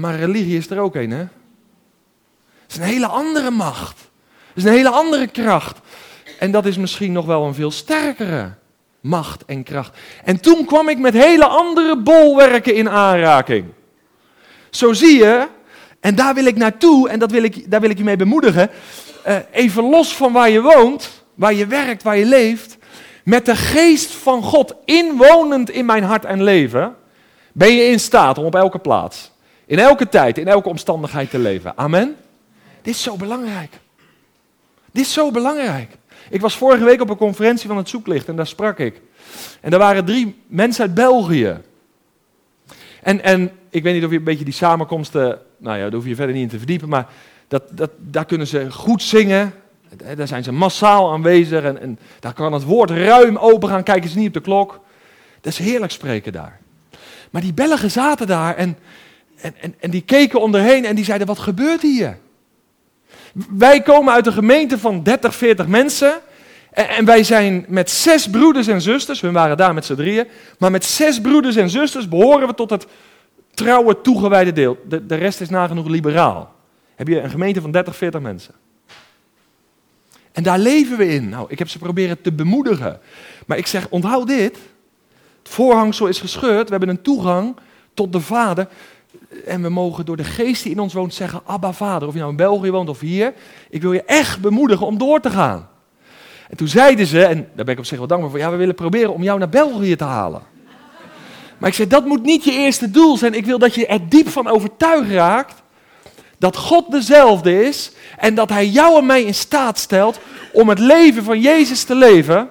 Maar 0.00 0.16
religie 0.16 0.56
is 0.56 0.70
er 0.70 0.78
ook 0.78 0.94
een, 0.94 1.10
hè? 1.10 1.18
Het 1.18 2.70
is 2.70 2.76
een 2.76 2.82
hele 2.82 3.06
andere 3.06 3.50
macht. 3.50 3.98
Het 4.48 4.56
is 4.56 4.64
een 4.64 4.72
hele 4.72 4.90
andere 4.90 5.26
kracht. 5.26 5.78
En 6.38 6.50
dat 6.50 6.66
is 6.66 6.76
misschien 6.76 7.12
nog 7.12 7.26
wel 7.26 7.44
een 7.44 7.54
veel 7.54 7.70
sterkere 7.70 8.52
macht 9.00 9.44
en 9.44 9.62
kracht. 9.62 9.98
En 10.24 10.40
toen 10.40 10.64
kwam 10.64 10.88
ik 10.88 10.98
met 10.98 11.14
hele 11.14 11.46
andere 11.46 11.96
bolwerken 11.96 12.74
in 12.74 12.88
aanraking. 12.88 13.64
Zo 14.70 14.92
zie 14.92 15.18
je, 15.18 15.46
en 16.00 16.14
daar 16.14 16.34
wil 16.34 16.44
ik 16.44 16.56
naartoe, 16.56 17.08
en 17.08 17.18
dat 17.18 17.30
wil 17.30 17.42
ik, 17.42 17.70
daar 17.70 17.80
wil 17.80 17.90
ik 17.90 17.98
je 17.98 18.04
mee 18.04 18.16
bemoedigen. 18.16 18.70
Uh, 19.26 19.36
even 19.50 19.90
los 19.90 20.16
van 20.16 20.32
waar 20.32 20.50
je 20.50 20.60
woont, 20.60 21.24
waar 21.34 21.54
je 21.54 21.66
werkt, 21.66 22.02
waar 22.02 22.16
je 22.16 22.26
leeft. 22.26 22.76
Met 23.24 23.46
de 23.46 23.56
geest 23.56 24.14
van 24.14 24.42
God 24.42 24.74
inwonend 24.84 25.70
in 25.70 25.86
mijn 25.86 26.04
hart 26.04 26.24
en 26.24 26.42
leven, 26.42 26.96
ben 27.52 27.72
je 27.72 27.84
in 27.84 28.00
staat 28.00 28.38
om 28.38 28.44
op 28.44 28.54
elke 28.54 28.78
plaats 28.78 29.32
in 29.66 29.78
elke 29.78 30.08
tijd, 30.08 30.38
in 30.38 30.48
elke 30.48 30.68
omstandigheid 30.68 31.30
te 31.30 31.38
leven. 31.38 31.76
Amen. 31.76 32.16
Dit 32.82 32.94
is 32.94 33.02
zo 33.02 33.16
belangrijk. 33.16 33.72
Dit 34.92 35.04
is 35.04 35.12
zo 35.12 35.30
belangrijk. 35.30 35.90
Ik 36.30 36.40
was 36.40 36.56
vorige 36.56 36.84
week 36.84 37.00
op 37.00 37.10
een 37.10 37.16
conferentie 37.16 37.68
van 37.68 37.76
het 37.76 37.88
Zoeklicht 37.88 38.28
en 38.28 38.36
daar 38.36 38.46
sprak 38.46 38.78
ik. 38.78 39.00
En 39.60 39.72
er 39.72 39.78
waren 39.78 40.04
drie 40.04 40.42
mensen 40.46 40.82
uit 40.82 40.94
België. 40.94 41.60
En, 43.02 43.22
en 43.22 43.50
ik 43.70 43.82
weet 43.82 43.94
niet 43.94 44.04
of 44.04 44.10
je 44.10 44.16
een 44.16 44.24
beetje 44.24 44.44
die 44.44 44.54
samenkomsten, 44.54 45.38
nou 45.56 45.76
ja, 45.76 45.82
daar 45.82 45.92
hoef 45.92 46.06
je 46.06 46.14
verder 46.14 46.34
niet 46.34 46.42
in 46.42 46.48
te 46.48 46.58
verdiepen, 46.58 46.88
maar 46.88 47.06
dat, 47.48 47.62
dat, 47.70 47.90
daar 47.98 48.24
kunnen 48.24 48.46
ze 48.46 48.72
goed 48.72 49.02
zingen. 49.02 49.54
Daar 50.16 50.28
zijn 50.28 50.44
ze 50.44 50.52
massaal 50.52 51.12
aanwezig 51.12 51.62
en, 51.62 51.80
en 51.80 51.98
daar 52.20 52.32
kan 52.32 52.52
het 52.52 52.64
woord 52.64 52.90
ruim 52.90 53.36
open 53.36 53.68
gaan. 53.68 53.82
Kijken 53.82 54.10
ze 54.10 54.18
niet 54.18 54.26
op 54.26 54.34
de 54.34 54.40
klok. 54.40 54.80
Dat 55.40 55.52
is 55.52 55.58
heerlijk 55.58 55.92
spreken 55.92 56.32
daar. 56.32 56.60
Maar 57.30 57.42
die 57.42 57.54
Belgen 57.54 57.90
zaten 57.90 58.26
daar 58.26 58.56
en 58.56 58.78
en, 59.44 59.54
en, 59.60 59.74
en 59.80 59.90
die 59.90 60.02
keken 60.02 60.40
onderheen 60.40 60.84
en 60.84 60.94
die 60.94 61.04
zeiden, 61.04 61.26
wat 61.26 61.38
gebeurt 61.38 61.82
hier? 61.82 62.18
Wij 63.50 63.82
komen 63.82 64.12
uit 64.14 64.26
een 64.26 64.32
gemeente 64.32 64.78
van 64.78 65.02
30, 65.02 65.34
40 65.34 65.66
mensen. 65.66 66.20
En, 66.70 66.88
en 66.88 67.04
wij 67.04 67.24
zijn 67.24 67.64
met 67.68 67.90
zes 67.90 68.30
broeders 68.30 68.66
en 68.66 68.80
zusters, 68.80 69.20
we 69.20 69.30
waren 69.30 69.56
daar 69.56 69.74
met 69.74 69.84
z'n 69.84 69.94
drieën. 69.94 70.26
Maar 70.58 70.70
met 70.70 70.84
zes 70.84 71.20
broeders 71.20 71.56
en 71.56 71.70
zusters 71.70 72.08
behoren 72.08 72.48
we 72.48 72.54
tot 72.54 72.70
het 72.70 72.86
trouwe, 73.54 74.00
toegewijde 74.00 74.52
deel. 74.52 74.78
De, 74.88 75.06
de 75.06 75.14
rest 75.14 75.40
is 75.40 75.48
nagenoeg 75.48 75.88
liberaal. 75.88 76.54
Heb 76.94 77.08
je 77.08 77.20
een 77.20 77.30
gemeente 77.30 77.60
van 77.60 77.70
30, 77.70 77.96
40 77.96 78.20
mensen. 78.20 78.54
En 80.32 80.42
daar 80.42 80.58
leven 80.58 80.98
we 80.98 81.08
in. 81.08 81.28
Nou, 81.28 81.46
ik 81.48 81.58
heb 81.58 81.68
ze 81.68 81.78
proberen 81.78 82.20
te 82.20 82.32
bemoedigen. 82.32 83.00
Maar 83.46 83.58
ik 83.58 83.66
zeg, 83.66 83.88
onthoud 83.88 84.26
dit. 84.26 84.58
Het 85.38 85.52
voorhangsel 85.52 86.06
is 86.06 86.20
gescheurd. 86.20 86.64
We 86.64 86.70
hebben 86.70 86.88
een 86.88 87.02
toegang 87.02 87.56
tot 87.94 88.12
de 88.12 88.20
Vader. 88.20 88.68
En 89.46 89.62
we 89.62 89.68
mogen 89.68 90.04
door 90.04 90.16
de 90.16 90.24
geest 90.24 90.62
die 90.62 90.72
in 90.72 90.80
ons 90.80 90.94
woont 90.94 91.14
zeggen, 91.14 91.40
Abba 91.44 91.72
Vader, 91.72 92.08
of 92.08 92.14
je 92.14 92.18
nou 92.18 92.30
in 92.30 92.36
België 92.36 92.70
woont 92.70 92.88
of 92.88 93.00
hier, 93.00 93.32
ik 93.70 93.82
wil 93.82 93.92
je 93.92 94.02
echt 94.02 94.40
bemoedigen 94.40 94.86
om 94.86 94.98
door 94.98 95.20
te 95.20 95.30
gaan. 95.30 95.68
En 96.48 96.56
toen 96.56 96.68
zeiden 96.68 97.06
ze, 97.06 97.24
en 97.24 97.48
daar 97.54 97.64
ben 97.64 97.74
ik 97.74 97.80
op 97.80 97.86
zich 97.86 97.98
wel 97.98 98.06
dankbaar 98.06 98.30
voor, 98.30 98.38
ja, 98.38 98.50
we 98.50 98.56
willen 98.56 98.74
proberen 98.74 99.14
om 99.14 99.22
jou 99.22 99.38
naar 99.38 99.48
België 99.48 99.96
te 99.96 100.04
halen. 100.04 100.42
Maar 101.58 101.68
ik 101.68 101.74
zei, 101.74 101.88
dat 101.88 102.04
moet 102.04 102.22
niet 102.22 102.44
je 102.44 102.52
eerste 102.52 102.90
doel 102.90 103.16
zijn. 103.16 103.34
Ik 103.34 103.46
wil 103.46 103.58
dat 103.58 103.74
je 103.74 103.86
er 103.86 104.08
diep 104.08 104.28
van 104.28 104.48
overtuigd 104.48 105.10
raakt 105.10 105.62
dat 106.38 106.56
God 106.56 106.90
dezelfde 106.90 107.64
is 107.64 107.92
en 108.18 108.34
dat 108.34 108.48
Hij 108.48 108.66
jou 108.66 108.98
en 108.98 109.06
mij 109.06 109.22
in 109.22 109.34
staat 109.34 109.78
stelt 109.78 110.20
om 110.52 110.68
het 110.68 110.78
leven 110.78 111.24
van 111.24 111.40
Jezus 111.40 111.84
te 111.84 111.94
leven 111.94 112.48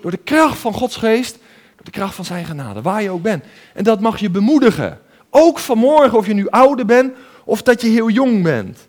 door 0.00 0.10
de 0.10 0.16
kracht 0.16 0.58
van 0.58 0.72
Gods 0.72 0.96
geest, 0.96 1.38
door 1.76 1.84
de 1.84 1.90
kracht 1.90 2.14
van 2.14 2.24
Zijn 2.24 2.44
genade, 2.44 2.82
waar 2.82 3.02
je 3.02 3.10
ook 3.10 3.22
bent. 3.22 3.44
En 3.74 3.84
dat 3.84 4.00
mag 4.00 4.18
je 4.18 4.30
bemoedigen. 4.30 5.00
Ook 5.34 5.58
vanmorgen, 5.58 6.18
of 6.18 6.26
je 6.26 6.34
nu 6.34 6.48
ouder 6.48 6.86
bent 6.86 7.14
of 7.44 7.62
dat 7.62 7.80
je 7.80 7.88
heel 7.88 8.08
jong 8.08 8.42
bent. 8.42 8.88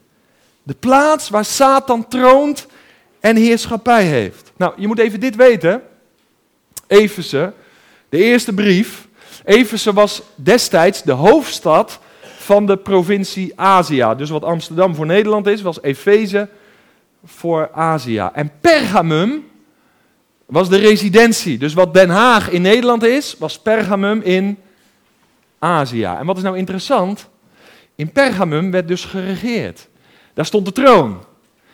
De 0.63 0.75
plaats 0.79 1.29
waar 1.29 1.45
Satan 1.45 2.07
troont 2.07 2.67
en 3.19 3.35
heerschappij 3.35 4.03
heeft. 4.05 4.51
Nou, 4.57 4.73
je 4.77 4.87
moet 4.87 4.99
even 4.99 5.19
dit 5.19 5.35
weten. 5.35 5.81
Efeze, 6.87 7.53
de 8.09 8.17
eerste 8.17 8.53
brief. 8.53 9.07
Efeze 9.45 9.93
was 9.93 10.21
destijds 10.35 11.03
de 11.03 11.11
hoofdstad 11.11 11.99
van 12.37 12.65
de 12.65 12.77
provincie 12.77 13.53
Azië. 13.55 14.13
Dus 14.17 14.29
wat 14.29 14.43
Amsterdam 14.43 14.95
voor 14.95 15.05
Nederland 15.05 15.47
is, 15.47 15.61
was 15.61 15.81
Efeze 15.81 16.49
voor 17.25 17.69
Azië. 17.73 18.29
En 18.33 18.51
Pergamum 18.61 19.47
was 20.45 20.69
de 20.69 20.77
residentie. 20.77 21.57
Dus 21.57 21.73
wat 21.73 21.93
Den 21.93 22.09
Haag 22.09 22.49
in 22.49 22.61
Nederland 22.61 23.03
is, 23.03 23.35
was 23.39 23.59
Pergamum 23.59 24.21
in 24.21 24.57
Azië. 25.63 26.03
En 26.03 26.25
wat 26.25 26.37
is 26.37 26.43
nou 26.43 26.57
interessant? 26.57 27.29
In 27.95 28.11
Pergamum 28.11 28.71
werd 28.71 28.87
dus 28.87 29.05
geregeerd. 29.05 29.87
Daar 30.33 30.45
stond 30.45 30.65
de 30.65 30.71
troon. 30.71 31.23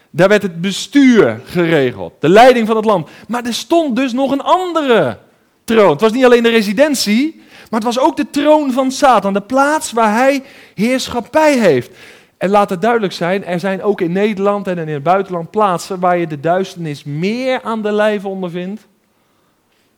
Daar 0.09 0.27
werd 0.29 0.41
het 0.41 0.61
bestuur 0.61 1.41
geregeld, 1.45 2.13
de 2.19 2.29
leiding 2.29 2.67
van 2.67 2.75
het 2.75 2.85
land. 2.85 3.09
Maar 3.27 3.45
er 3.45 3.53
stond 3.53 3.95
dus 3.95 4.13
nog 4.13 4.31
een 4.31 4.41
andere 4.41 5.17
troon. 5.63 5.91
Het 5.91 6.01
was 6.01 6.11
niet 6.11 6.25
alleen 6.25 6.43
de 6.43 6.49
residentie, 6.49 7.41
Maar 7.69 7.79
het 7.79 7.95
was 7.95 7.99
ook 7.99 8.17
de 8.17 8.29
troon 8.29 8.71
van 8.71 8.91
Satan, 8.91 9.33
de 9.33 9.41
plaats 9.41 9.91
waar 9.91 10.13
hij 10.13 10.43
heerschappij 10.75 11.57
heeft. 11.57 11.91
En 12.37 12.49
laat 12.49 12.69
het 12.69 12.81
duidelijk 12.81 13.13
zijn, 13.13 13.45
er 13.45 13.59
zijn 13.59 13.83
ook 13.83 14.01
in 14.01 14.11
Nederland 14.11 14.67
en 14.67 14.77
in 14.77 14.87
het 14.87 15.03
buitenland 15.03 15.51
plaatsen 15.51 15.99
waar 15.99 16.17
je 16.17 16.27
de 16.27 16.39
duisternis 16.39 17.03
meer 17.03 17.61
aan 17.61 17.81
de 17.81 17.91
lijve 17.91 18.27
ondervindt 18.27 18.87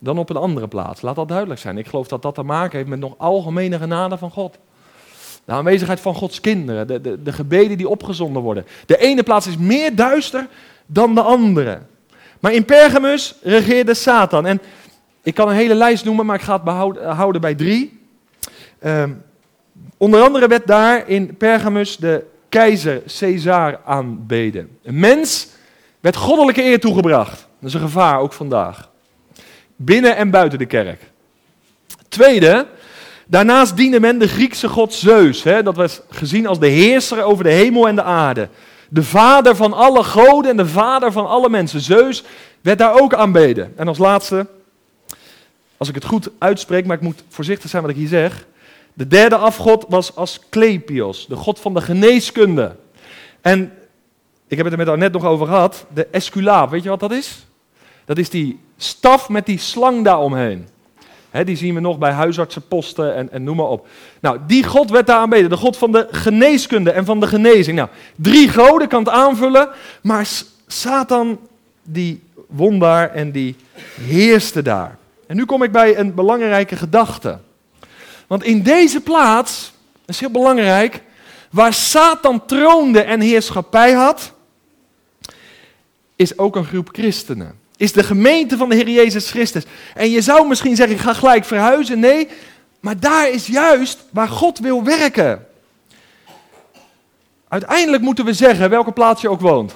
dan 0.04 0.18
op 0.18 0.30
een 0.30 0.36
andere 0.36 0.68
plaats. 0.68 1.02
Laat 1.02 1.16
dat 1.16 1.28
duidelijk 1.28 1.60
zijn. 1.60 1.78
Ik 1.78 1.88
geloof 1.88 2.08
dat 2.08 2.22
dat 2.22 2.36
te 2.36 2.44
maken 2.44 2.78
heeft 2.78 2.90
met 2.90 3.00
nog 3.00 3.14
algemene 3.18 3.78
genade 3.78 4.18
van 4.18 4.32
God. 4.32 4.58
De 5.46 5.52
aanwezigheid 5.52 6.00
van 6.00 6.16
Gods 6.16 6.42
kinderen, 6.42 6.88
de, 6.88 7.02
de, 7.02 7.24
de 7.24 7.32
gebeden 7.34 7.78
die 7.78 7.90
opgezonden 7.90 8.42
worden. 8.42 8.66
De 8.86 8.98
ene 8.98 9.24
plaats 9.24 9.48
is 9.48 9.58
meer 9.58 9.96
duister 9.96 10.48
dan 10.86 11.16
de 11.16 11.22
andere. 11.22 11.80
Maar 12.40 12.54
in 12.54 12.66
Pergamus 12.66 13.36
regeerde 13.42 13.94
Satan. 13.94 14.46
En 14.46 14.62
ik 15.24 15.34
kan 15.34 15.50
een 15.50 15.56
hele 15.56 15.76
lijst 15.76 16.06
noemen, 16.06 16.26
maar 16.26 16.36
ik 16.36 16.42
ga 16.42 16.54
het 16.54 16.64
behouden, 16.64 17.10
houden 17.10 17.42
bij 17.42 17.56
drie. 17.56 18.00
Um, 18.84 19.24
onder 19.98 20.22
andere 20.22 20.48
werd 20.48 20.68
daar 20.68 21.08
in 21.08 21.38
Pergamus 21.38 21.98
de 21.98 22.26
keizer 22.50 23.02
Caesar 23.20 23.80
aanbeden. 23.86 24.78
Een 24.84 25.00
mens 25.00 25.48
werd 26.00 26.16
goddelijke 26.16 26.64
eer 26.64 26.80
toegebracht. 26.80 27.48
Dat 27.60 27.70
is 27.70 27.74
een 27.74 27.82
gevaar, 27.82 28.20
ook 28.20 28.34
vandaag. 28.34 28.91
Binnen 29.86 30.16
en 30.16 30.30
buiten 30.30 30.60
de 30.60 30.66
kerk. 30.66 31.02
Tweede, 32.08 32.68
daarnaast 33.26 33.78
diende 33.78 34.00
men 34.00 34.18
de 34.18 34.28
Griekse 34.28 34.68
god 34.68 34.94
Zeus. 34.94 35.44
Hè, 35.44 35.64
dat 35.64 35.76
was 35.76 36.02
gezien 36.10 36.48
als 36.48 36.60
de 36.60 36.68
heerser 36.68 37.24
over 37.24 37.44
de 37.44 37.52
hemel 37.52 37.88
en 37.88 37.96
de 37.96 38.04
aarde. 38.04 38.50
De 38.90 39.04
vader 39.04 39.56
van 39.56 39.74
alle 39.74 40.04
goden 40.04 40.52
en 40.52 40.58
de 40.58 40.68
vader 40.68 41.12
van 41.12 41.28
alle 41.28 41.50
mensen. 41.50 41.82
Zeus 41.82 42.24
werd 42.62 42.78
daar 42.78 43.00
ook 43.02 43.14
aanbeden. 43.14 43.74
En 43.76 43.88
als 43.88 43.98
laatste, 43.98 44.48
als 45.78 45.90
ik 45.90 45.96
het 45.96 46.06
goed 46.06 46.30
uitspreek, 46.38 46.86
maar 46.86 46.98
ik 46.98 47.04
moet 47.04 47.24
voorzichtig 47.30 47.70
zijn 47.70 47.82
wat 47.82 47.92
ik 47.92 47.98
hier 47.98 48.08
zeg. 48.08 48.46
De 48.94 49.08
derde 49.08 49.36
afgod 49.36 49.86
was 49.90 50.16
Asclepios, 50.16 51.28
de 51.28 51.36
god 51.36 51.60
van 51.60 51.74
de 51.74 51.82
geneeskunde. 51.82 52.76
En 53.42 53.74
ik 54.48 54.58
heb 54.58 54.66
het 54.66 54.80
er 54.80 54.86
met 54.86 54.98
net 54.98 55.12
nog 55.12 55.26
over 55.26 55.48
gehad, 55.48 55.86
de 55.94 56.08
esculaap, 56.12 56.70
weet 56.70 56.84
je 56.84 56.90
wat 56.90 57.00
dat 57.00 57.12
is? 57.12 57.46
Dat 58.12 58.20
is 58.20 58.30
die 58.30 58.60
staf 58.78 59.30
met 59.30 59.46
die 59.46 59.58
slang 59.58 60.04
daaromheen. 60.04 60.68
He, 61.30 61.44
die 61.44 61.56
zien 61.56 61.74
we 61.74 61.80
nog 61.80 61.98
bij 61.98 62.12
huisartsenposten 62.12 63.16
en, 63.16 63.32
en 63.32 63.44
noem 63.44 63.56
maar 63.56 63.68
op. 63.68 63.88
Nou, 64.20 64.40
die 64.48 64.64
God 64.64 64.90
werd 64.90 65.08
daar 65.08 65.18
aanbeden. 65.18 65.50
De 65.50 65.58
God 65.58 65.78
van 65.78 65.92
de 65.92 66.08
geneeskunde 66.12 66.92
en 66.92 67.06
van 67.06 67.20
de 67.20 67.28
genezing. 67.28 67.78
Nou, 67.78 67.90
drie 68.16 68.50
goden 68.50 68.88
kan 68.88 69.04
het 69.04 69.14
aanvullen. 69.14 69.70
Maar 70.02 70.30
Satan, 70.68 71.40
die 71.84 72.24
won 72.48 72.80
daar 72.80 73.12
en 73.12 73.32
die 73.32 73.56
heerste 74.02 74.62
daar. 74.62 74.98
En 75.28 75.36
nu 75.36 75.46
kom 75.46 75.64
ik 75.64 75.72
bij 75.72 75.98
een 75.98 76.14
belangrijke 76.14 76.76
gedachte. 76.76 77.40
Want 78.28 78.44
in 78.44 78.64
deze 78.64 79.02
plaats, 79.02 79.74
dat 79.92 80.16
is 80.16 80.20
heel 80.20 80.32
belangrijk, 80.32 81.04
waar 81.52 81.74
Satan 81.74 82.46
troonde 82.46 83.02
en 83.02 83.20
heerschappij 83.20 83.92
had, 83.92 84.34
is 86.16 86.38
ook 86.38 86.56
een 86.56 86.66
groep 86.66 86.90
christenen. 86.92 87.60
Is 87.82 87.92
de 87.92 88.04
gemeente 88.04 88.58
van 88.58 88.70
de 88.70 88.76
Heer 88.76 88.90
Jezus 88.90 89.30
Christus. 89.30 89.64
En 89.94 90.10
je 90.10 90.22
zou 90.22 90.48
misschien 90.48 90.76
zeggen, 90.76 90.96
ik 90.96 91.02
ga 91.02 91.14
gelijk 91.14 91.46
verhuizen. 91.46 92.00
Nee, 92.00 92.28
maar 92.80 93.00
daar 93.00 93.30
is 93.30 93.48
juist 93.48 94.00
waar 94.12 94.28
God 94.28 94.60
wil 94.60 94.84
werken. 94.84 95.46
Uiteindelijk 97.48 98.04
moeten 98.04 98.26
we 98.26 98.34
zeggen, 98.34 98.70
welke 98.70 98.92
plaats 98.92 99.22
je 99.22 99.30
ook 99.30 99.42
woont. 99.42 99.74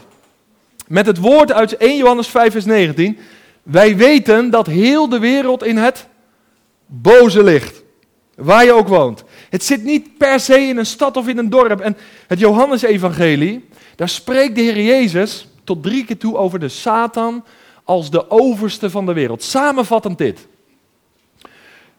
Met 0.87 1.05
het 1.05 1.17
woord 1.17 1.51
uit 1.51 1.77
1 1.77 1.97
Johannes 1.97 2.27
5 2.27 2.51
vers 2.51 2.65
19. 2.65 3.17
Wij 3.63 3.97
weten 3.97 4.49
dat 4.49 4.67
heel 4.67 5.09
de 5.09 5.19
wereld 5.19 5.63
in 5.63 5.77
het 5.77 6.07
boze 6.85 7.43
ligt. 7.43 7.81
Waar 8.35 8.65
je 8.65 8.73
ook 8.73 8.87
woont. 8.87 9.23
Het 9.49 9.63
zit 9.63 9.83
niet 9.83 10.17
per 10.17 10.39
se 10.39 10.59
in 10.59 10.77
een 10.77 10.85
stad 10.85 11.17
of 11.17 11.27
in 11.27 11.37
een 11.37 11.49
dorp. 11.49 11.79
En 11.79 11.97
het 12.27 12.39
Johannesevangelie, 12.39 13.65
daar 13.95 14.09
spreekt 14.09 14.55
de 14.55 14.61
Heer 14.61 14.81
Jezus 14.81 15.47
tot 15.63 15.83
drie 15.83 16.05
keer 16.05 16.17
toe 16.17 16.37
over 16.37 16.59
de 16.59 16.69
Satan 16.69 17.43
als 17.85 18.09
de 18.09 18.31
overste 18.31 18.89
van 18.89 19.05
de 19.05 19.13
wereld. 19.13 19.43
Samenvattend 19.43 20.17
dit. 20.17 20.47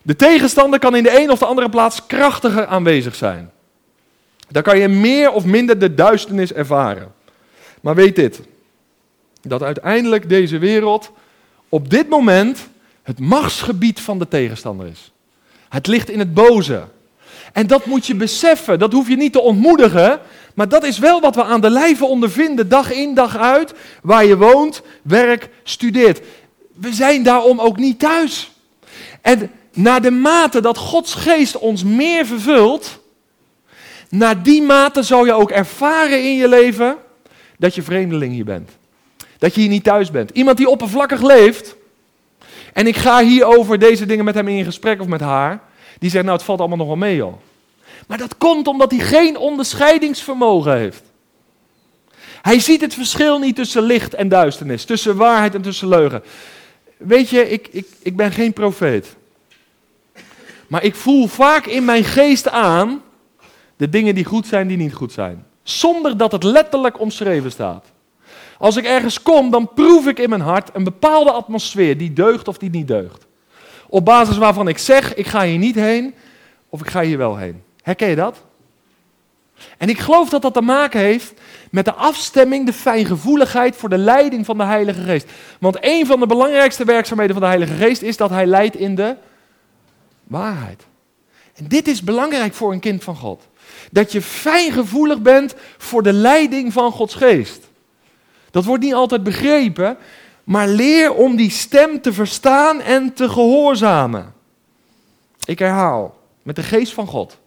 De 0.02 0.16
tegenstander 0.16 0.78
kan 0.78 0.96
in 0.96 1.02
de 1.02 1.20
een 1.20 1.30
of 1.30 1.38
de 1.38 1.44
andere 1.44 1.68
plaats 1.68 2.06
krachtiger 2.06 2.66
aanwezig 2.66 3.14
zijn. 3.14 3.50
Daar 4.48 4.62
kan 4.62 4.78
je 4.78 4.88
meer 4.88 5.30
of 5.30 5.44
minder 5.44 5.78
de 5.78 5.94
duisternis 5.94 6.52
ervaren. 6.52 7.14
Maar 7.80 7.94
weet 7.94 8.16
dit, 8.16 8.40
dat 9.42 9.62
uiteindelijk 9.62 10.28
deze 10.28 10.58
wereld 10.58 11.10
op 11.68 11.90
dit 11.90 12.08
moment 12.08 12.68
het 13.02 13.18
machtsgebied 13.18 14.00
van 14.00 14.18
de 14.18 14.28
tegenstander 14.28 14.86
is. 14.86 15.12
Het 15.68 15.86
ligt 15.86 16.10
in 16.10 16.18
het 16.18 16.34
boze. 16.34 16.84
En 17.52 17.66
dat 17.66 17.86
moet 17.86 18.06
je 18.06 18.14
beseffen, 18.14 18.78
dat 18.78 18.92
hoef 18.92 19.08
je 19.08 19.16
niet 19.16 19.32
te 19.32 19.40
ontmoedigen, 19.40 20.20
maar 20.56 20.68
dat 20.68 20.84
is 20.84 20.98
wel 20.98 21.20
wat 21.20 21.34
we 21.34 21.44
aan 21.44 21.60
de 21.60 21.70
lijve 21.70 22.04
ondervinden, 22.04 22.68
dag 22.68 22.92
in 22.92 23.14
dag 23.14 23.36
uit, 23.36 23.74
waar 24.02 24.24
je 24.24 24.36
woont, 24.36 24.82
werkt, 25.02 25.48
studeert. 25.62 26.20
We 26.74 26.92
zijn 26.92 27.22
daarom 27.22 27.60
ook 27.60 27.76
niet 27.76 27.98
thuis. 27.98 28.50
En 29.20 29.50
naar 29.72 30.02
de 30.02 30.10
mate 30.10 30.60
dat 30.60 30.78
Gods 30.78 31.14
geest 31.14 31.58
ons 31.58 31.84
meer 31.84 32.26
vervult, 32.26 33.00
naar 34.08 34.42
die 34.42 34.62
mate 34.62 35.02
zal 35.02 35.24
je 35.24 35.32
ook 35.32 35.50
ervaren 35.50 36.22
in 36.22 36.36
je 36.36 36.48
leven 36.48 36.96
dat 37.58 37.74
je 37.74 37.82
vreemdeling 37.82 38.32
hier 38.32 38.44
bent. 38.44 38.70
Dat 39.38 39.54
je 39.54 39.60
hier 39.60 39.70
niet 39.70 39.84
thuis 39.84 40.10
bent. 40.10 40.30
Iemand 40.30 40.56
die 40.56 40.68
oppervlakkig 40.68 41.22
leeft, 41.22 41.76
en 42.72 42.86
ik 42.86 42.96
ga 42.96 43.22
hier 43.22 43.44
over 43.44 43.78
deze 43.78 44.06
dingen 44.06 44.24
met 44.24 44.34
hem 44.34 44.48
in 44.48 44.64
gesprek 44.64 45.00
of 45.00 45.06
met 45.06 45.20
haar, 45.20 45.60
die 45.98 46.10
zegt, 46.10 46.24
nou 46.24 46.36
het 46.36 46.46
valt 46.46 46.58
allemaal 46.58 46.78
nog 46.78 46.86
wel 46.86 46.96
mee 46.96 47.16
joh. 47.16 47.34
Maar 48.06 48.18
dat 48.18 48.36
komt 48.38 48.66
omdat 48.66 48.90
hij 48.90 49.00
geen 49.00 49.36
onderscheidingsvermogen 49.36 50.76
heeft. 50.76 51.02
Hij 52.42 52.60
ziet 52.60 52.80
het 52.80 52.94
verschil 52.94 53.38
niet 53.38 53.56
tussen 53.56 53.82
licht 53.82 54.14
en 54.14 54.28
duisternis, 54.28 54.84
tussen 54.84 55.16
waarheid 55.16 55.54
en 55.54 55.62
tussen 55.62 55.88
leugen. 55.88 56.22
Weet 56.96 57.28
je, 57.28 57.50
ik, 57.50 57.68
ik, 57.70 57.86
ik 58.02 58.16
ben 58.16 58.32
geen 58.32 58.52
profeet. 58.52 59.16
Maar 60.66 60.84
ik 60.84 60.94
voel 60.94 61.26
vaak 61.26 61.66
in 61.66 61.84
mijn 61.84 62.04
geest 62.04 62.48
aan 62.48 63.02
de 63.76 63.88
dingen 63.88 64.14
die 64.14 64.24
goed 64.24 64.46
zijn, 64.46 64.68
die 64.68 64.76
niet 64.76 64.94
goed 64.94 65.12
zijn. 65.12 65.46
Zonder 65.62 66.16
dat 66.16 66.32
het 66.32 66.42
letterlijk 66.42 67.00
omschreven 67.00 67.50
staat. 67.50 67.84
Als 68.58 68.76
ik 68.76 68.84
ergens 68.84 69.22
kom, 69.22 69.50
dan 69.50 69.70
proef 69.74 70.06
ik 70.06 70.18
in 70.18 70.28
mijn 70.28 70.40
hart 70.40 70.70
een 70.72 70.84
bepaalde 70.84 71.30
atmosfeer 71.30 71.98
die 71.98 72.12
deugt 72.12 72.48
of 72.48 72.58
die 72.58 72.70
niet 72.70 72.88
deugt. 72.88 73.26
Op 73.88 74.04
basis 74.04 74.36
waarvan 74.36 74.68
ik 74.68 74.78
zeg, 74.78 75.14
ik 75.14 75.26
ga 75.26 75.44
hier 75.44 75.58
niet 75.58 75.74
heen 75.74 76.14
of 76.68 76.80
ik 76.80 76.88
ga 76.88 77.00
hier 77.00 77.18
wel 77.18 77.36
heen. 77.36 77.62
Herken 77.86 78.08
je 78.08 78.16
dat? 78.16 78.42
En 79.78 79.88
ik 79.88 79.98
geloof 79.98 80.28
dat 80.28 80.42
dat 80.42 80.54
te 80.54 80.60
maken 80.60 81.00
heeft 81.00 81.32
met 81.70 81.84
de 81.84 81.92
afstemming, 81.92 82.66
de 82.66 82.72
fijngevoeligheid 82.72 83.76
voor 83.76 83.88
de 83.88 83.98
leiding 83.98 84.46
van 84.46 84.58
de 84.58 84.64
Heilige 84.64 85.02
Geest. 85.02 85.30
Want 85.60 85.76
een 85.80 86.06
van 86.06 86.20
de 86.20 86.26
belangrijkste 86.26 86.84
werkzaamheden 86.84 87.32
van 87.32 87.42
de 87.42 87.50
Heilige 87.50 87.74
Geest 87.74 88.02
is 88.02 88.16
dat 88.16 88.30
hij 88.30 88.46
leidt 88.46 88.76
in 88.76 88.94
de 88.94 89.16
waarheid. 90.24 90.86
En 91.54 91.68
dit 91.68 91.88
is 91.88 92.02
belangrijk 92.02 92.54
voor 92.54 92.72
een 92.72 92.80
kind 92.80 93.04
van 93.04 93.16
God. 93.16 93.48
Dat 93.90 94.12
je 94.12 94.22
fijngevoelig 94.22 95.20
bent 95.20 95.54
voor 95.78 96.02
de 96.02 96.12
leiding 96.12 96.72
van 96.72 96.92
Gods 96.92 97.14
Geest. 97.14 97.68
Dat 98.50 98.64
wordt 98.64 98.82
niet 98.82 98.94
altijd 98.94 99.22
begrepen, 99.22 99.96
maar 100.44 100.68
leer 100.68 101.14
om 101.14 101.36
die 101.36 101.50
stem 101.50 102.00
te 102.00 102.12
verstaan 102.12 102.80
en 102.80 103.12
te 103.12 103.28
gehoorzamen. 103.28 104.34
Ik 105.44 105.58
herhaal, 105.58 106.18
met 106.42 106.56
de 106.56 106.62
geest 106.62 106.92
van 106.92 107.06
God 107.06 107.38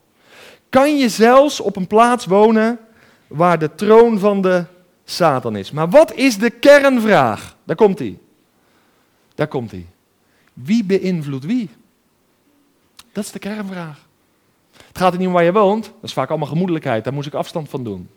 kan 0.69 0.97
je 0.97 1.09
zelfs 1.09 1.59
op 1.59 1.75
een 1.75 1.87
plaats 1.87 2.25
wonen 2.25 2.79
waar 3.27 3.59
de 3.59 3.75
troon 3.75 4.19
van 4.19 4.41
de 4.41 4.65
Satan 5.05 5.55
is. 5.55 5.71
Maar 5.71 5.89
wat 5.89 6.13
is 6.13 6.37
de 6.37 6.49
kernvraag? 6.49 7.55
Daar 7.63 7.75
komt 7.75 7.99
hij. 7.99 8.17
Daar 9.35 9.47
komt 9.47 9.71
hij. 9.71 9.85
Wie 10.53 10.83
beïnvloedt 10.83 11.45
wie? 11.45 11.69
Dat 13.11 13.23
is 13.23 13.31
de 13.31 13.39
kernvraag. 13.39 14.07
Het 14.87 14.97
gaat 14.97 15.11
er 15.11 15.19
niet 15.19 15.27
om 15.27 15.33
waar 15.33 15.43
je 15.43 15.51
woont. 15.51 15.83
Dat 15.83 15.93
is 16.01 16.13
vaak 16.13 16.29
allemaal 16.29 16.47
gemoedelijkheid. 16.47 17.03
Daar 17.03 17.13
moest 17.13 17.27
ik 17.27 17.33
afstand 17.33 17.69
van 17.69 17.83
doen. 17.83 18.09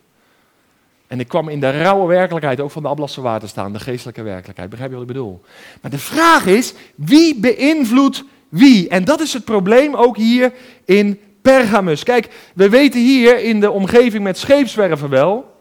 En 1.06 1.20
ik 1.20 1.28
kwam 1.28 1.48
in 1.48 1.60
de 1.60 1.70
rauwe 1.70 2.06
werkelijkheid 2.06 2.60
ook 2.60 2.70
van 2.70 2.82
de 2.82 2.88
Ablasse 2.88 3.36
te 3.40 3.46
staan, 3.46 3.72
de 3.72 3.80
geestelijke 3.80 4.22
werkelijkheid. 4.22 4.70
Begrijp 4.70 4.90
je 4.90 4.96
wat 4.96 5.06
ik 5.08 5.12
bedoel? 5.12 5.40
Maar 5.80 5.90
de 5.90 5.98
vraag 5.98 6.46
is, 6.46 6.74
wie 6.94 7.40
beïnvloedt 7.40 8.24
wie? 8.48 8.88
En 8.88 9.04
dat 9.04 9.20
is 9.20 9.32
het 9.32 9.44
probleem 9.44 9.94
ook 9.94 10.16
hier 10.16 10.52
in 10.84 11.20
Pergamus. 11.42 12.02
Kijk, 12.02 12.28
we 12.54 12.68
weten 12.68 13.00
hier 13.00 13.38
in 13.38 13.60
de 13.60 13.70
omgeving 13.70 14.22
met 14.22 14.38
scheepswerven 14.38 15.08
wel. 15.08 15.56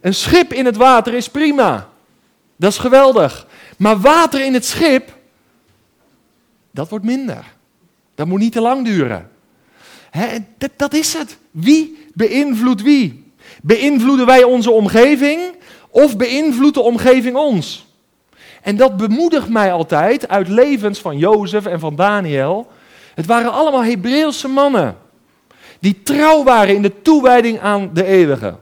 Een 0.00 0.14
schip 0.14 0.52
in 0.52 0.64
het 0.64 0.76
water 0.76 1.14
is 1.14 1.28
prima. 1.28 1.88
Dat 2.56 2.72
is 2.72 2.78
geweldig. 2.78 3.46
Maar 3.78 4.00
water 4.00 4.44
in 4.44 4.54
het 4.54 4.64
schip, 4.64 5.16
dat 6.70 6.88
wordt 6.88 7.04
minder. 7.04 7.44
Dat 8.14 8.26
moet 8.26 8.40
niet 8.40 8.52
te 8.52 8.60
lang 8.60 8.84
duren. 8.84 9.30
dat, 10.58 10.70
dat 10.76 10.94
is 10.94 11.14
het. 11.14 11.38
Wie 11.50 12.06
beïnvloedt 12.14 12.82
wie? 12.82 13.32
Beïnvloeden 13.62 14.26
wij 14.26 14.42
onze 14.42 14.70
omgeving 14.70 15.40
of 15.90 16.16
beïnvloedt 16.16 16.74
de 16.74 16.80
omgeving 16.80 17.36
ons? 17.36 17.86
En 18.62 18.76
dat 18.76 18.96
bemoedigt 18.96 19.48
mij 19.48 19.72
altijd 19.72 20.28
uit 20.28 20.48
levens 20.48 20.98
van 20.98 21.18
Jozef 21.18 21.66
en 21.66 21.80
van 21.80 21.96
Daniel 21.96 22.70
Het 23.14 23.26
waren 23.26 23.52
allemaal 23.52 23.84
Hebreeuwse 23.84 24.48
mannen. 24.48 24.96
Die 25.78 26.02
trouw 26.02 26.44
waren 26.44 26.74
in 26.74 26.82
de 26.82 27.02
toewijding 27.02 27.60
aan 27.60 27.90
de 27.92 28.04
eeuwige. 28.04 28.56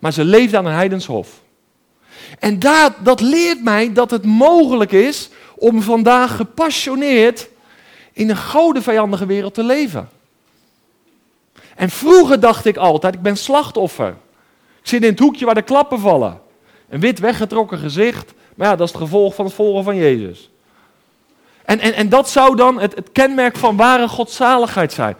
Maar 0.00 0.12
ze 0.12 0.24
leefden 0.24 0.58
aan 0.58 0.66
een 0.66 0.72
heidenshof. 0.72 1.28
En 2.38 2.58
dat, 2.58 2.92
dat 2.98 3.20
leert 3.20 3.62
mij 3.62 3.92
dat 3.92 4.10
het 4.10 4.24
mogelijk 4.24 4.92
is 4.92 5.30
om 5.54 5.82
vandaag 5.82 6.36
gepassioneerd 6.36 7.48
in 8.12 8.30
een 8.30 8.36
godenvijandige 8.36 9.26
wereld 9.26 9.54
te 9.54 9.64
leven. 9.64 10.08
En 11.74 11.90
vroeger 11.90 12.40
dacht 12.40 12.64
ik 12.64 12.76
altijd, 12.76 13.14
ik 13.14 13.22
ben 13.22 13.36
slachtoffer. 13.36 14.08
Ik 14.80 14.88
zit 14.88 15.02
in 15.02 15.10
het 15.10 15.18
hoekje 15.18 15.44
waar 15.44 15.54
de 15.54 15.62
klappen 15.62 16.00
vallen. 16.00 16.40
Een 16.88 17.00
wit 17.00 17.18
weggetrokken 17.18 17.78
gezicht, 17.78 18.32
maar 18.54 18.66
ja, 18.66 18.76
dat 18.76 18.86
is 18.86 18.92
het 18.92 19.02
gevolg 19.02 19.34
van 19.34 19.44
het 19.44 19.54
volgen 19.54 19.84
van 19.84 19.96
Jezus. 19.96 20.50
En, 21.64 21.78
en, 21.78 21.94
en 21.94 22.08
dat 22.08 22.28
zou 22.28 22.56
dan 22.56 22.80
het, 22.80 22.94
het 22.94 23.12
kenmerk 23.12 23.56
van 23.56 23.76
ware 23.76 24.08
godzaligheid 24.08 24.92
zijn. 24.92 25.16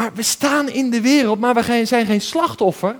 Maar 0.00 0.12
we 0.14 0.22
staan 0.22 0.68
in 0.68 0.90
de 0.90 1.00
wereld, 1.00 1.40
maar 1.40 1.54
we 1.54 1.84
zijn 1.84 2.06
geen 2.06 2.20
slachtoffer. 2.20 2.96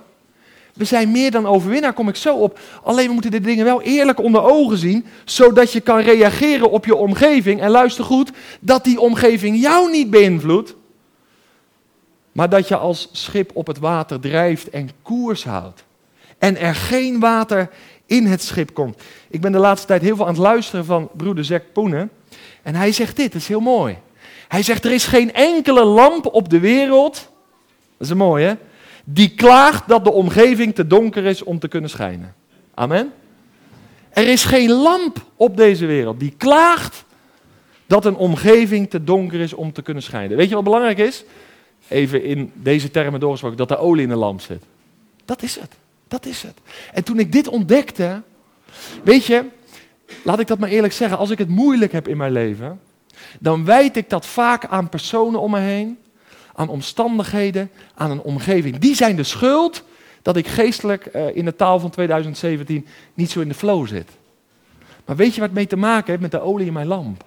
We 0.73 0.85
zijn 0.85 1.11
meer 1.11 1.31
dan 1.31 1.45
overwinnaar, 1.45 1.93
kom 1.93 2.07
ik 2.07 2.15
zo 2.15 2.35
op. 2.35 2.59
Alleen 2.83 3.07
we 3.07 3.13
moeten 3.13 3.31
de 3.31 3.41
dingen 3.41 3.65
wel 3.65 3.81
eerlijk 3.81 4.19
onder 4.19 4.41
ogen 4.41 4.77
zien, 4.77 5.05
zodat 5.25 5.71
je 5.71 5.79
kan 5.79 5.99
reageren 5.99 6.71
op 6.71 6.85
je 6.85 6.95
omgeving. 6.95 7.61
En 7.61 7.69
luister 7.69 8.03
goed, 8.03 8.31
dat 8.59 8.83
die 8.83 8.99
omgeving 8.99 9.61
jou 9.61 9.91
niet 9.91 10.09
beïnvloedt, 10.09 10.75
maar 12.31 12.49
dat 12.49 12.67
je 12.67 12.75
als 12.77 13.09
schip 13.11 13.51
op 13.53 13.67
het 13.67 13.79
water 13.79 14.19
drijft 14.19 14.69
en 14.69 14.89
koers 15.01 15.43
houdt. 15.43 15.83
En 16.37 16.57
er 16.57 16.75
geen 16.75 17.19
water 17.19 17.69
in 18.05 18.25
het 18.25 18.41
schip 18.41 18.73
komt. 18.73 19.01
Ik 19.29 19.41
ben 19.41 19.51
de 19.51 19.57
laatste 19.57 19.87
tijd 19.87 20.01
heel 20.01 20.15
veel 20.15 20.25
aan 20.25 20.33
het 20.33 20.41
luisteren 20.41 20.85
van 20.85 21.09
broeder 21.17 21.45
Zek 21.45 21.73
Poenen. 21.73 22.11
En 22.61 22.75
hij 22.75 22.91
zegt 22.91 23.15
dit, 23.15 23.31
dat 23.31 23.41
is 23.41 23.47
heel 23.47 23.59
mooi. 23.59 23.97
Hij 24.51 24.63
zegt, 24.63 24.85
er 24.85 24.91
is 24.91 25.05
geen 25.05 25.33
enkele 25.33 25.83
lamp 25.83 26.25
op 26.25 26.49
de 26.49 26.59
wereld, 26.59 27.13
dat 27.97 28.07
is 28.07 28.09
een 28.09 28.17
mooi 28.17 28.45
hè, 28.45 28.53
die 29.03 29.35
klaagt 29.35 29.87
dat 29.87 30.03
de 30.03 30.11
omgeving 30.11 30.75
te 30.75 30.87
donker 30.87 31.25
is 31.25 31.43
om 31.43 31.59
te 31.59 31.67
kunnen 31.67 31.89
schijnen. 31.89 32.35
Amen. 32.73 33.13
Er 34.09 34.27
is 34.27 34.43
geen 34.43 34.71
lamp 34.71 35.25
op 35.35 35.57
deze 35.57 35.85
wereld 35.85 36.19
die 36.19 36.33
klaagt 36.37 37.05
dat 37.85 38.05
een 38.05 38.15
omgeving 38.15 38.89
te 38.89 39.03
donker 39.03 39.39
is 39.39 39.53
om 39.53 39.73
te 39.73 39.81
kunnen 39.81 40.03
schijnen. 40.03 40.37
Weet 40.37 40.49
je 40.49 40.55
wat 40.55 40.63
belangrijk 40.63 40.97
is? 40.97 41.23
Even 41.87 42.23
in 42.23 42.51
deze 42.53 42.91
termen 42.91 43.19
doorgesproken, 43.19 43.57
dat 43.57 43.69
de 43.69 43.77
olie 43.77 44.03
in 44.03 44.09
de 44.09 44.15
lamp 44.15 44.41
zit. 44.41 44.63
Dat 45.25 45.41
is 45.41 45.59
het. 45.59 45.75
Dat 46.07 46.25
is 46.25 46.41
het. 46.41 46.57
En 46.93 47.03
toen 47.03 47.19
ik 47.19 47.31
dit 47.31 47.47
ontdekte, 47.47 48.21
weet 49.03 49.25
je, 49.25 49.45
laat 50.23 50.39
ik 50.39 50.47
dat 50.47 50.59
maar 50.59 50.69
eerlijk 50.69 50.93
zeggen, 50.93 51.17
als 51.17 51.29
ik 51.29 51.37
het 51.37 51.49
moeilijk 51.49 51.91
heb 51.91 52.07
in 52.07 52.17
mijn 52.17 52.31
leven, 52.31 52.79
dan 53.39 53.65
wijd 53.65 53.97
ik 53.97 54.09
dat 54.09 54.25
vaak 54.25 54.65
aan 54.65 54.89
personen 54.89 55.39
om 55.39 55.51
me 55.51 55.59
heen, 55.59 55.97
aan 56.53 56.69
omstandigheden, 56.69 57.71
aan 57.95 58.11
een 58.11 58.21
omgeving. 58.21 58.77
Die 58.77 58.95
zijn 58.95 59.15
de 59.15 59.23
schuld 59.23 59.83
dat 60.21 60.37
ik 60.37 60.47
geestelijk 60.47 61.09
uh, 61.15 61.35
in 61.35 61.45
de 61.45 61.55
taal 61.55 61.79
van 61.79 61.89
2017 61.89 62.87
niet 63.13 63.31
zo 63.31 63.39
in 63.39 63.47
de 63.47 63.53
flow 63.53 63.87
zit. 63.87 64.09
Maar 65.05 65.15
weet 65.15 65.35
je 65.35 65.41
wat 65.41 65.51
mee 65.51 65.67
te 65.67 65.75
maken 65.75 66.09
heeft 66.09 66.21
met 66.21 66.31
de 66.31 66.41
olie 66.41 66.67
in 66.67 66.73
mijn 66.73 66.87
lamp? 66.87 67.23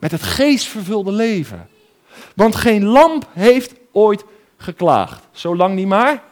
Met 0.00 0.10
het 0.10 0.22
geestvervulde 0.22 1.12
leven. 1.12 1.68
Want 2.34 2.56
geen 2.56 2.84
lamp 2.84 3.28
heeft 3.32 3.74
ooit 3.92 4.24
geklaagd, 4.56 5.26
zolang 5.32 5.76
die 5.76 5.86
maar 5.86 6.22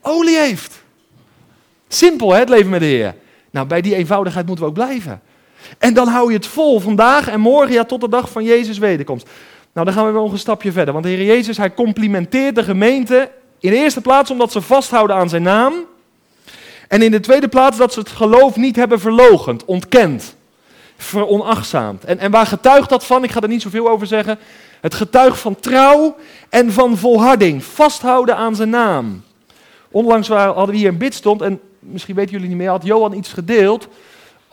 olie 0.00 0.38
heeft. 0.38 0.84
Simpel 1.88 2.32
hè, 2.32 2.38
het 2.38 2.48
leven 2.48 2.70
met 2.70 2.80
de 2.80 2.86
Heer. 2.86 3.14
Nou, 3.50 3.66
bij 3.66 3.80
die 3.80 3.94
eenvoudigheid 3.94 4.46
moeten 4.46 4.64
we 4.64 4.70
ook 4.70 4.76
blijven. 4.76 5.22
En 5.78 5.94
dan 5.94 6.08
hou 6.08 6.28
je 6.30 6.36
het 6.36 6.46
vol 6.46 6.80
vandaag 6.80 7.28
en 7.28 7.40
morgen, 7.40 7.74
ja, 7.74 7.84
tot 7.84 8.00
de 8.00 8.08
dag 8.08 8.30
van 8.30 8.44
Jezus' 8.44 8.78
wederkomst. 8.78 9.28
Nou, 9.72 9.86
dan 9.86 9.96
gaan 9.96 10.06
we 10.06 10.12
nog 10.12 10.32
een 10.32 10.38
stapje 10.38 10.72
verder. 10.72 10.92
Want 10.92 11.04
de 11.04 11.10
Heer 11.10 11.24
Jezus, 11.24 11.56
hij 11.56 11.74
complimenteert 11.74 12.54
de 12.54 12.62
gemeente 12.62 13.30
in 13.60 13.70
de 13.70 13.76
eerste 13.76 14.00
plaats 14.00 14.30
omdat 14.30 14.52
ze 14.52 14.60
vasthouden 14.60 15.16
aan 15.16 15.28
zijn 15.28 15.42
naam. 15.42 15.74
En 16.88 17.02
in 17.02 17.10
de 17.10 17.20
tweede 17.20 17.48
plaats 17.48 17.76
dat 17.76 17.92
ze 17.92 17.98
het 17.98 18.08
geloof 18.08 18.56
niet 18.56 18.76
hebben 18.76 19.00
verlogend, 19.00 19.64
ontkend, 19.64 20.36
veronachtzaamd. 20.96 22.04
En, 22.04 22.18
en 22.18 22.30
waar 22.30 22.46
getuigt 22.46 22.88
dat 22.88 23.04
van? 23.04 23.24
Ik 23.24 23.30
ga 23.30 23.40
er 23.40 23.48
niet 23.48 23.62
zoveel 23.62 23.88
over 23.88 24.06
zeggen. 24.06 24.38
Het 24.80 24.94
getuigt 24.94 25.38
van 25.38 25.60
trouw 25.60 26.16
en 26.48 26.72
van 26.72 26.96
volharding, 26.96 27.64
vasthouden 27.64 28.36
aan 28.36 28.56
zijn 28.56 28.70
naam. 28.70 29.24
Onlangs 29.90 30.28
hadden 30.28 30.70
we 30.70 30.76
hier 30.76 30.88
een 30.88 30.98
bidstond 30.98 31.42
en 31.42 31.60
misschien 31.78 32.14
weten 32.14 32.32
jullie 32.32 32.48
niet 32.48 32.56
meer, 32.56 32.68
had 32.68 32.84
Johan 32.84 33.14
iets 33.14 33.32
gedeeld 33.32 33.88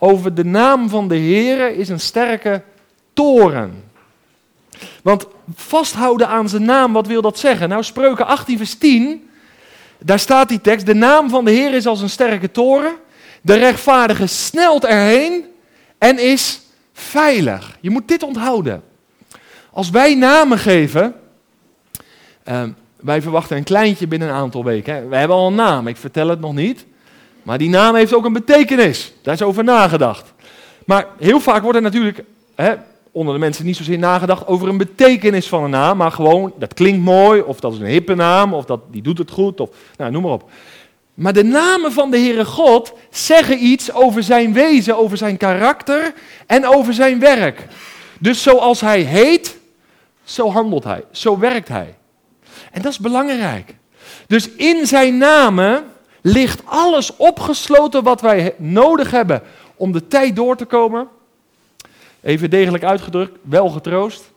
over 0.03 0.33
de 0.33 0.45
naam 0.45 0.89
van 0.89 1.07
de 1.07 1.15
Heer 1.15 1.75
is 1.75 1.89
een 1.89 1.99
sterke 1.99 2.61
toren. 3.13 3.83
Want 5.03 5.27
vasthouden 5.55 6.27
aan 6.27 6.49
zijn 6.49 6.65
naam, 6.65 6.93
wat 6.93 7.07
wil 7.07 7.21
dat 7.21 7.39
zeggen? 7.39 7.69
Nou, 7.69 7.83
Spreuken 7.83 8.27
18 8.27 8.57
vers 8.57 8.75
10, 8.75 9.29
daar 9.99 10.19
staat 10.19 10.49
die 10.49 10.61
tekst, 10.61 10.85
de 10.85 10.93
naam 10.93 11.29
van 11.29 11.45
de 11.45 11.51
Heer 11.51 11.73
is 11.73 11.85
als 11.85 12.01
een 12.01 12.09
sterke 12.09 12.51
toren, 12.51 12.95
de 13.41 13.53
rechtvaardige 13.53 14.27
snelt 14.27 14.85
erheen 14.85 15.45
en 15.97 16.19
is 16.19 16.61
veilig. 16.93 17.77
Je 17.81 17.89
moet 17.89 18.07
dit 18.07 18.23
onthouden. 18.23 18.83
Als 19.71 19.89
wij 19.89 20.15
namen 20.15 20.57
geven, 20.57 21.15
uh, 22.47 22.63
wij 22.95 23.21
verwachten 23.21 23.57
een 23.57 23.63
kleintje 23.63 24.07
binnen 24.07 24.27
een 24.27 24.35
aantal 24.35 24.63
weken. 24.63 24.95
Hè. 24.95 25.07
Wij 25.07 25.19
hebben 25.19 25.37
al 25.37 25.47
een 25.47 25.55
naam, 25.55 25.87
ik 25.87 25.97
vertel 25.97 26.27
het 26.27 26.39
nog 26.39 26.53
niet. 26.53 26.85
Maar 27.43 27.57
die 27.57 27.69
naam 27.69 27.95
heeft 27.95 28.13
ook 28.13 28.25
een 28.25 28.33
betekenis. 28.33 29.13
Daar 29.21 29.33
is 29.33 29.41
over 29.41 29.63
nagedacht. 29.63 30.33
Maar 30.85 31.07
heel 31.19 31.39
vaak 31.39 31.61
wordt 31.61 31.77
er 31.77 31.83
natuurlijk 31.83 32.23
hè, 32.55 32.73
onder 33.11 33.33
de 33.33 33.39
mensen 33.39 33.65
niet 33.65 33.77
zozeer 33.77 33.97
nagedacht 33.97 34.47
over 34.47 34.67
een 34.67 34.77
betekenis 34.77 35.47
van 35.47 35.63
een 35.63 35.69
naam. 35.69 35.97
Maar 35.97 36.11
gewoon, 36.11 36.53
dat 36.59 36.73
klinkt 36.73 37.05
mooi, 37.05 37.41
of 37.41 37.59
dat 37.59 37.73
is 37.73 37.79
een 37.79 37.85
hippe 37.85 38.15
naam, 38.15 38.53
of 38.53 38.65
dat, 38.65 38.79
die 38.91 39.01
doet 39.01 39.17
het 39.17 39.31
goed, 39.31 39.59
of 39.59 39.69
nou, 39.97 40.11
noem 40.11 40.21
maar 40.21 40.31
op. 40.31 40.49
Maar 41.13 41.33
de 41.33 41.43
namen 41.43 41.91
van 41.91 42.11
de 42.11 42.17
Heere 42.17 42.45
God 42.45 42.93
zeggen 43.09 43.65
iets 43.65 43.93
over 43.93 44.23
zijn 44.23 44.53
wezen, 44.53 44.97
over 44.97 45.17
zijn 45.17 45.37
karakter 45.37 46.13
en 46.47 46.67
over 46.67 46.93
zijn 46.93 47.19
werk. 47.19 47.67
Dus 48.19 48.43
zoals 48.43 48.81
hij 48.81 49.01
heet, 49.01 49.57
zo 50.23 50.49
handelt 50.49 50.83
hij, 50.83 51.03
zo 51.11 51.39
werkt 51.39 51.67
hij. 51.67 51.95
En 52.71 52.81
dat 52.81 52.91
is 52.91 52.99
belangrijk. 52.99 53.75
Dus 54.27 54.49
in 54.49 54.87
zijn 54.87 55.17
namen 55.17 55.83
ligt 56.23 56.61
alles 56.65 57.15
opgesloten 57.15 58.03
wat 58.03 58.21
wij 58.21 58.55
nodig 58.57 59.11
hebben 59.11 59.41
om 59.75 59.91
de 59.91 60.07
tijd 60.07 60.35
door 60.35 60.55
te 60.55 60.65
komen. 60.65 61.07
Even 62.21 62.49
degelijk 62.49 62.83
uitgedrukt, 62.83 63.37
wel 63.41 63.69
getroost. 63.69 64.31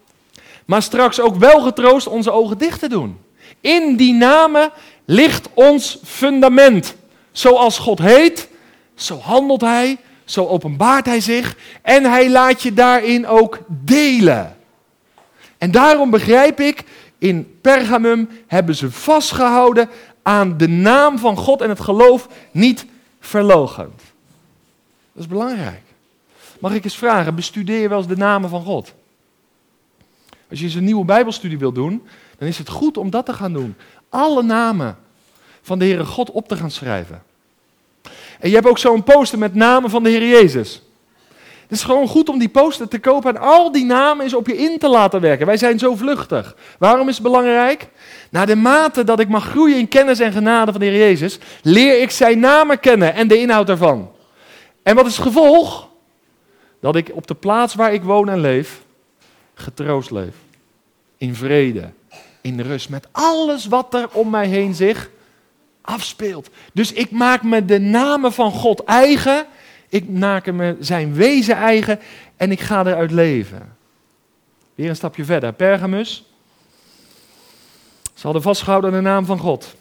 Maar 0.65 0.83
straks 0.83 1.21
ook 1.21 1.37
wel 1.37 1.61
getroost 1.61 2.07
onze 2.07 2.31
ogen 2.31 2.59
dicht 2.59 2.81
te 2.81 2.89
doen. 2.89 3.19
In 3.61 3.97
die 3.97 4.15
namen 4.15 4.71
ligt 5.05 5.49
ons 5.55 5.99
fundament. 6.05 6.95
Zoals 7.33 7.79
God 7.79 7.99
heet, 7.99 8.49
zo 8.95 9.19
handelt 9.19 9.61
Hij, 9.61 9.99
zo 10.25 10.47
openbaart 10.47 11.07
Hij 11.07 11.21
zich 11.21 11.57
en 11.83 12.05
Hij 12.05 12.31
laat 12.31 12.63
je 12.63 12.75
daarin 12.75 13.27
ook 13.27 13.59
delen. 13.67 14.57
En 15.59 15.71
daarom 15.71 16.11
begrijp 16.11 16.61
ik, 16.61 16.85
in 17.19 17.59
Pergamum 17.61 18.29
hebben 18.47 18.75
ze 18.75 18.91
vastgehouden 18.91 19.89
aan 20.27 20.57
de 20.57 20.69
naam 20.69 21.19
van 21.19 21.37
God 21.37 21.61
en 21.61 21.69
het 21.69 21.81
geloof 21.81 22.29
niet 22.51 22.87
verlogend. 23.21 24.01
Dat 25.13 25.23
is 25.23 25.27
belangrijk. 25.27 25.83
Mag 26.59 26.73
ik 26.73 26.85
eens 26.85 26.97
vragen, 26.97 27.35
bestudeer 27.35 27.81
je 27.81 27.89
wel 27.89 27.99
eens 27.99 28.07
de 28.07 28.17
namen 28.17 28.51
van 28.51 28.63
God? 28.65 28.95
Als 30.51 30.59
je 30.59 30.65
eens 30.65 30.75
een 30.75 30.85
nieuwe 30.85 31.05
Bijbelstudie 31.05 31.59
wilt 31.59 31.75
doen, 31.75 32.07
dan 32.39 32.49
is 32.49 32.59
het 32.59 32.69
goed 32.69 32.97
om 32.97 33.11
dat 33.11 33.27
te 33.27 33.33
gaan 33.33 33.53
doen. 33.53 33.75
Alle 34.09 34.43
namen 34.43 34.99
van 35.63 35.79
de 35.79 35.85
Heere 35.85 36.05
God 36.05 36.31
op 36.31 36.49
te 36.49 36.57
gaan 36.57 36.71
schrijven. 36.71 37.23
En 38.39 38.49
je 38.49 38.55
hebt 38.55 38.69
ook 38.69 38.79
zo'n 38.79 39.03
poster 39.03 39.39
met 39.39 39.55
namen 39.55 39.91
van 39.91 40.03
de 40.03 40.11
Heer 40.11 40.29
Jezus. 40.29 40.83
Het 41.69 41.79
is 41.79 41.85
gewoon 41.85 42.09
goed 42.09 42.29
om 42.29 42.39
die 42.39 42.49
poster 42.49 42.89
te 42.89 42.99
kopen 42.99 43.35
en 43.35 43.41
al 43.41 43.73
die 43.73 43.85
namen 43.85 44.25
eens 44.25 44.35
op 44.35 44.47
je 44.47 44.57
in 44.57 44.79
te 44.79 44.89
laten 44.89 45.21
werken. 45.21 45.47
Wij 45.47 45.57
zijn 45.57 45.79
zo 45.79 45.95
vluchtig. 45.95 46.57
Waarom 46.79 47.09
is 47.09 47.15
het 47.15 47.23
belangrijk? 47.23 47.89
Naar 48.31 48.47
de 48.47 48.57
mate 48.57 49.05
dat 49.05 49.21
ik 49.21 49.29
mag 49.29 49.49
groeien 49.49 49.79
in 49.79 49.89
kennis 49.89 50.21
en 50.21 50.33
genade 50.33 50.71
van 50.71 50.81
de 50.81 50.87
Heer 50.87 50.99
Jezus, 50.99 51.39
leer 51.63 52.01
ik 52.01 52.11
zijn 52.11 52.39
namen 52.39 52.81
kennen 52.81 53.15
en 53.15 53.29
de 53.29 53.39
inhoud 53.39 53.67
daarvan. 53.67 54.11
En 54.83 54.95
wat 54.95 55.07
is 55.07 55.17
het 55.17 55.27
gevolg? 55.27 55.89
Dat 56.81 56.97
ik 56.97 57.11
op 57.13 57.27
de 57.27 57.35
plaats 57.35 57.75
waar 57.75 57.93
ik 57.93 58.03
woon 58.03 58.29
en 58.29 58.41
leef, 58.41 58.83
getroost 59.55 60.11
leef. 60.11 60.35
In 61.17 61.35
vrede, 61.35 61.91
in 62.41 62.61
rust, 62.61 62.89
met 62.89 63.09
alles 63.13 63.67
wat 63.67 63.95
er 63.95 64.09
om 64.13 64.31
mij 64.31 64.47
heen 64.47 64.75
zich 64.75 65.11
afspeelt. 65.81 66.51
Dus 66.73 66.93
ik 66.93 67.11
maak 67.11 67.43
me 67.43 67.65
de 67.65 67.79
namen 67.79 68.33
van 68.33 68.51
God 68.51 68.85
eigen 68.85 69.47
ik 69.97 70.09
maak 70.09 70.53
me 70.53 70.77
zijn 70.81 71.15
wezen 71.15 71.55
eigen 71.55 72.01
en 72.37 72.51
ik 72.51 72.61
ga 72.61 72.87
eruit 72.87 73.11
leven. 73.11 73.77
Weer 74.75 74.89
een 74.89 74.97
stapje 74.97 75.25
verder. 75.25 75.53
Pergamus. 75.53 76.25
Ze 78.15 78.23
hadden 78.23 78.43
vastgehouden 78.43 78.91
aan 78.91 78.97
de 78.97 79.03
naam 79.03 79.25
van 79.25 79.39
God. 79.39 79.75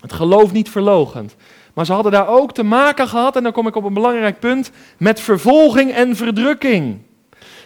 Het 0.00 0.12
geloof 0.12 0.52
niet 0.52 0.70
verlogend. 0.70 1.34
Maar 1.74 1.86
ze 1.86 1.92
hadden 1.92 2.12
daar 2.12 2.28
ook 2.28 2.52
te 2.52 2.62
maken 2.62 3.08
gehad, 3.08 3.36
en 3.36 3.42
dan 3.42 3.52
kom 3.52 3.66
ik 3.66 3.76
op 3.76 3.84
een 3.84 3.94
belangrijk 3.94 4.38
punt, 4.40 4.70
met 4.96 5.20
vervolging 5.20 5.92
en 5.92 6.16
verdrukking. 6.16 6.98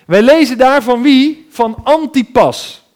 Wij 0.06 0.22
lezen 0.22 0.58
daar 0.58 0.82
van 0.82 1.02
wie? 1.02 1.46
Van 1.50 1.76
Antipas. 1.82 2.86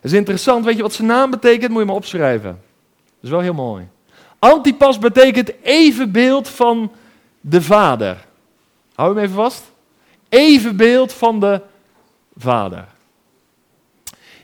Dat 0.00 0.10
is 0.10 0.18
interessant, 0.18 0.64
weet 0.64 0.76
je 0.76 0.82
wat 0.82 0.92
zijn 0.92 1.08
naam 1.08 1.30
betekent? 1.30 1.70
Moet 1.70 1.80
je 1.80 1.86
maar 1.86 1.94
opschrijven. 1.94 2.60
Dat 3.04 3.22
is 3.22 3.30
wel 3.30 3.40
heel 3.40 3.54
mooi. 3.54 3.88
Antipas 4.38 4.98
betekent 4.98 5.52
evenbeeld 5.62 6.48
van 6.48 6.92
de 7.42 7.62
Vader. 7.62 8.24
Hou 8.94 9.14
hem 9.14 9.24
even 9.24 9.34
vast. 9.34 9.72
Evenbeeld 10.28 11.12
van 11.12 11.40
de 11.40 11.60
Vader. 12.36 12.84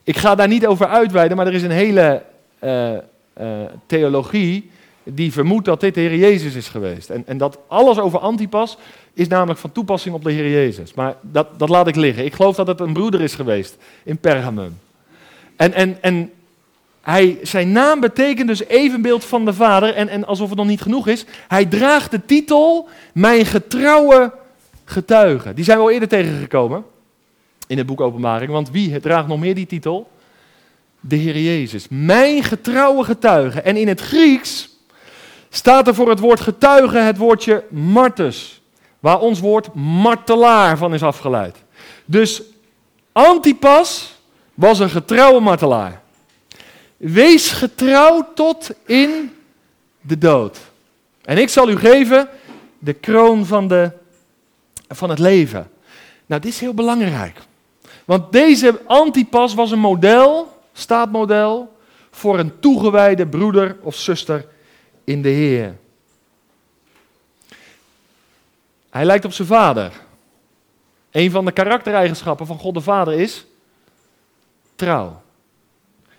Ik 0.02 0.16
ga 0.16 0.34
daar 0.34 0.48
niet 0.48 0.66
over 0.66 0.86
uitweiden, 0.86 1.36
maar 1.36 1.46
er 1.46 1.54
is 1.54 1.62
een 1.62 1.70
hele 1.70 2.22
uh, 2.64 2.92
uh, 2.92 2.98
theologie 3.86 4.70
die 5.02 5.32
vermoedt 5.32 5.64
dat 5.64 5.80
dit 5.80 5.94
de 5.94 6.00
Heer 6.00 6.16
Jezus 6.16 6.54
is 6.54 6.68
geweest. 6.68 7.10
En, 7.10 7.22
en 7.26 7.38
dat 7.38 7.58
alles 7.66 7.98
over 7.98 8.18
Antipas 8.18 8.78
is 9.14 9.28
namelijk 9.28 9.58
van 9.58 9.72
toepassing 9.72 10.14
op 10.14 10.24
de 10.24 10.32
Heer 10.32 10.50
Jezus. 10.50 10.94
Maar 10.94 11.16
dat, 11.20 11.58
dat 11.58 11.68
laat 11.68 11.86
ik 11.86 11.96
liggen. 11.96 12.24
Ik 12.24 12.34
geloof 12.34 12.56
dat 12.56 12.66
het 12.66 12.80
een 12.80 12.92
broeder 12.92 13.20
is 13.20 13.34
geweest 13.34 13.76
in 14.02 14.18
Pergamum. 14.18 14.78
En, 15.56 15.72
en, 15.72 16.02
en 16.02 16.32
hij, 17.08 17.38
zijn 17.42 17.72
naam 17.72 18.00
betekent 18.00 18.48
dus 18.48 18.64
evenbeeld 18.64 19.24
van 19.24 19.44
de 19.44 19.54
Vader. 19.54 19.94
En, 19.94 20.08
en 20.08 20.26
alsof 20.26 20.48
het 20.48 20.58
nog 20.58 20.66
niet 20.66 20.80
genoeg 20.80 21.06
is, 21.06 21.24
hij 21.48 21.66
draagt 21.66 22.10
de 22.10 22.24
titel 22.24 22.88
Mijn 23.14 23.46
getrouwe 23.46 24.32
getuige. 24.84 25.54
Die 25.54 25.64
zijn 25.64 25.76
we 25.76 25.82
al 25.82 25.90
eerder 25.90 26.08
tegengekomen 26.08 26.84
in 27.66 27.78
het 27.78 27.86
boek 27.86 28.00
Openbaring. 28.00 28.50
Want 28.50 28.70
wie 28.70 29.00
draagt 29.00 29.28
nog 29.28 29.38
meer 29.38 29.54
die 29.54 29.66
titel? 29.66 30.10
De 31.00 31.16
Heer 31.16 31.38
Jezus. 31.38 31.86
Mijn 31.90 32.42
getrouwe 32.42 33.04
getuige. 33.04 33.60
En 33.60 33.76
in 33.76 33.88
het 33.88 34.00
Grieks 34.00 34.68
staat 35.48 35.86
er 35.86 35.94
voor 35.94 36.08
het 36.08 36.18
woord 36.18 36.40
getuige 36.40 36.98
het 36.98 37.16
woordje 37.16 37.64
martus. 37.70 38.60
Waar 39.00 39.20
ons 39.20 39.40
woord 39.40 39.74
martelaar 39.74 40.78
van 40.78 40.94
is 40.94 41.02
afgeleid. 41.02 41.56
Dus 42.04 42.42
Antipas 43.12 44.14
was 44.54 44.78
een 44.78 44.90
getrouwe 44.90 45.40
martelaar. 45.40 46.06
Wees 46.98 47.50
getrouw 47.50 48.32
tot 48.34 48.70
in 48.86 49.36
de 50.00 50.18
dood. 50.18 50.58
En 51.22 51.38
ik 51.38 51.48
zal 51.48 51.68
u 51.68 51.76
geven 51.76 52.28
de 52.78 52.92
kroon 52.92 53.46
van, 53.46 53.68
de, 53.68 53.90
van 54.88 55.10
het 55.10 55.18
leven. 55.18 55.70
Nou, 56.26 56.40
dit 56.40 56.52
is 56.52 56.60
heel 56.60 56.74
belangrijk. 56.74 57.38
Want 58.04 58.32
deze 58.32 58.80
Antipas 58.86 59.54
was 59.54 59.70
een 59.70 59.78
model, 59.78 60.58
staatmodel, 60.72 61.76
voor 62.10 62.38
een 62.38 62.60
toegewijde 62.60 63.26
broeder 63.26 63.76
of 63.82 63.96
zuster 63.96 64.46
in 65.04 65.22
de 65.22 65.28
Heer. 65.28 65.76
Hij 68.90 69.04
lijkt 69.04 69.24
op 69.24 69.32
zijn 69.32 69.48
vader. 69.48 69.92
Een 71.10 71.30
van 71.30 71.44
de 71.44 71.52
karaktereigenschappen 71.52 72.46
van 72.46 72.58
God 72.58 72.74
de 72.74 72.80
Vader 72.80 73.14
is 73.20 73.46
trouw. 74.76 75.22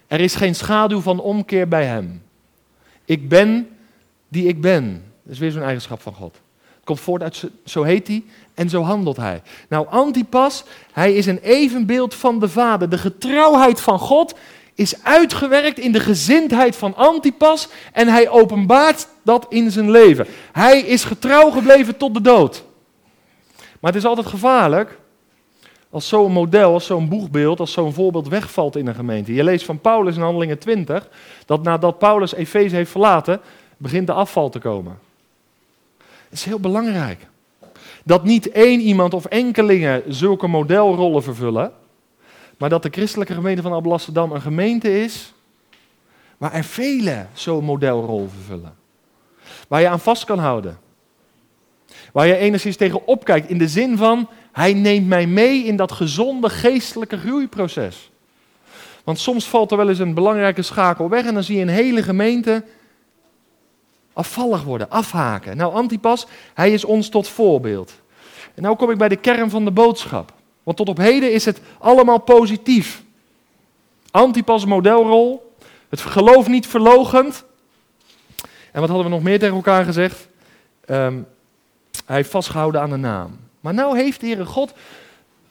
Er 0.09 0.19
is 0.19 0.35
geen 0.35 0.55
schaduw 0.55 1.01
van 1.01 1.19
omkeer 1.19 1.67
bij 1.67 1.85
hem. 1.85 2.21
Ik 3.05 3.29
ben 3.29 3.69
die 4.27 4.47
ik 4.47 4.61
ben. 4.61 5.03
Dat 5.23 5.33
is 5.33 5.39
weer 5.39 5.51
zo'n 5.51 5.61
eigenschap 5.61 6.01
van 6.01 6.13
God. 6.13 6.33
Het 6.75 6.83
komt 6.83 6.99
voort 6.99 7.23
uit, 7.23 7.49
zo 7.65 7.83
heet 7.83 8.07
hij 8.07 8.23
en 8.53 8.69
zo 8.69 8.81
handelt 8.81 9.17
hij. 9.17 9.41
Nou, 9.67 9.87
Antipas, 9.87 10.63
hij 10.91 11.13
is 11.13 11.25
een 11.25 11.39
evenbeeld 11.39 12.15
van 12.15 12.39
de 12.39 12.49
Vader. 12.49 12.89
De 12.89 12.97
getrouwheid 12.97 13.81
van 13.81 13.99
God 13.99 14.35
is 14.75 15.03
uitgewerkt 15.03 15.79
in 15.79 15.91
de 15.91 15.99
gezindheid 15.99 16.75
van 16.75 16.95
Antipas 16.95 17.67
en 17.93 18.07
hij 18.07 18.29
openbaart 18.29 19.07
dat 19.23 19.45
in 19.49 19.71
zijn 19.71 19.91
leven. 19.91 20.27
Hij 20.51 20.79
is 20.79 21.03
getrouw 21.03 21.49
gebleven 21.49 21.97
tot 21.97 22.13
de 22.13 22.21
dood. 22.21 22.63
Maar 23.79 23.91
het 23.91 24.01
is 24.01 24.07
altijd 24.07 24.27
gevaarlijk 24.27 24.99
als 25.89 26.07
zo'n 26.07 26.31
model, 26.31 26.73
als 26.73 26.85
zo'n 26.85 27.09
boegbeeld, 27.09 27.59
als 27.59 27.71
zo'n 27.71 27.93
voorbeeld 27.93 28.27
wegvalt 28.27 28.75
in 28.75 28.87
een 28.87 28.95
gemeente. 28.95 29.33
Je 29.33 29.43
leest 29.43 29.65
van 29.65 29.79
Paulus 29.79 30.15
in 30.15 30.21
Handelingen 30.21 30.59
20 30.59 31.09
dat 31.45 31.63
nadat 31.63 31.97
Paulus 31.97 32.33
Efeze 32.33 32.75
heeft 32.75 32.91
verlaten, 32.91 33.39
begint 33.77 34.07
de 34.07 34.13
afval 34.13 34.49
te 34.49 34.59
komen. 34.59 34.99
Het 35.97 36.37
is 36.37 36.43
heel 36.43 36.59
belangrijk. 36.59 37.27
Dat 38.03 38.23
niet 38.23 38.51
één 38.51 38.79
iemand 38.79 39.13
of 39.13 39.25
enkelingen 39.25 40.03
zulke 40.07 40.47
modelrollen 40.47 41.23
vervullen, 41.23 41.71
maar 42.57 42.69
dat 42.69 42.83
de 42.83 42.89
christelijke 42.91 43.33
gemeente 43.33 43.61
van 43.61 43.71
Alblasserdam 43.71 44.31
een 44.31 44.41
gemeente 44.41 45.01
is 45.01 45.33
waar 46.37 46.53
er 46.53 46.63
velen 46.63 47.29
zo'n 47.33 47.63
modelrol 47.63 48.29
vervullen. 48.33 48.75
Waar 49.67 49.81
je 49.81 49.87
aan 49.87 49.99
vast 49.99 50.23
kan 50.23 50.39
houden. 50.39 50.79
Waar 52.11 52.27
je 52.27 52.35
enigszins 52.35 52.75
tegen 52.75 53.07
opkijkt 53.07 53.49
in 53.49 53.57
de 53.57 53.67
zin 53.67 53.97
van, 53.97 54.29
hij 54.51 54.73
neemt 54.73 55.07
mij 55.07 55.27
mee 55.27 55.63
in 55.63 55.75
dat 55.75 55.91
gezonde 55.91 56.49
geestelijke 56.49 57.17
groeiproces. 57.17 58.11
Want 59.03 59.19
soms 59.19 59.45
valt 59.45 59.71
er 59.71 59.77
wel 59.77 59.89
eens 59.89 59.99
een 59.99 60.13
belangrijke 60.13 60.61
schakel 60.61 61.09
weg 61.09 61.25
en 61.25 61.33
dan 61.33 61.43
zie 61.43 61.55
je 61.55 61.61
een 61.61 61.67
hele 61.67 62.03
gemeente 62.03 62.63
afvallig 64.13 64.63
worden, 64.63 64.89
afhaken. 64.89 65.57
Nou, 65.57 65.73
Antipas, 65.73 66.27
hij 66.53 66.73
is 66.73 66.85
ons 66.85 67.09
tot 67.09 67.27
voorbeeld. 67.27 67.93
En 68.55 68.61
nou 68.63 68.75
kom 68.75 68.91
ik 68.91 68.97
bij 68.97 69.09
de 69.09 69.15
kern 69.15 69.49
van 69.49 69.65
de 69.65 69.71
boodschap. 69.71 70.33
Want 70.63 70.77
tot 70.77 70.89
op 70.89 70.97
heden 70.97 71.33
is 71.33 71.45
het 71.45 71.61
allemaal 71.79 72.19
positief. 72.19 73.03
Antipas 74.11 74.65
modelrol, 74.65 75.53
het 75.89 76.01
geloof 76.01 76.47
niet 76.47 76.67
verlogend. 76.67 77.45
En 78.71 78.79
wat 78.79 78.89
hadden 78.89 79.07
we 79.07 79.13
nog 79.13 79.23
meer 79.23 79.39
tegen 79.39 79.55
elkaar 79.55 79.85
gezegd? 79.85 80.27
Um, 80.85 81.27
hij 82.05 82.15
heeft 82.15 82.29
vastgehouden 82.29 82.81
aan 82.81 82.89
de 82.89 82.97
naam. 82.97 83.48
Maar 83.59 83.73
nou 83.73 83.97
heeft 83.97 84.19
de 84.19 84.25
Heere 84.25 84.45
God 84.45 84.73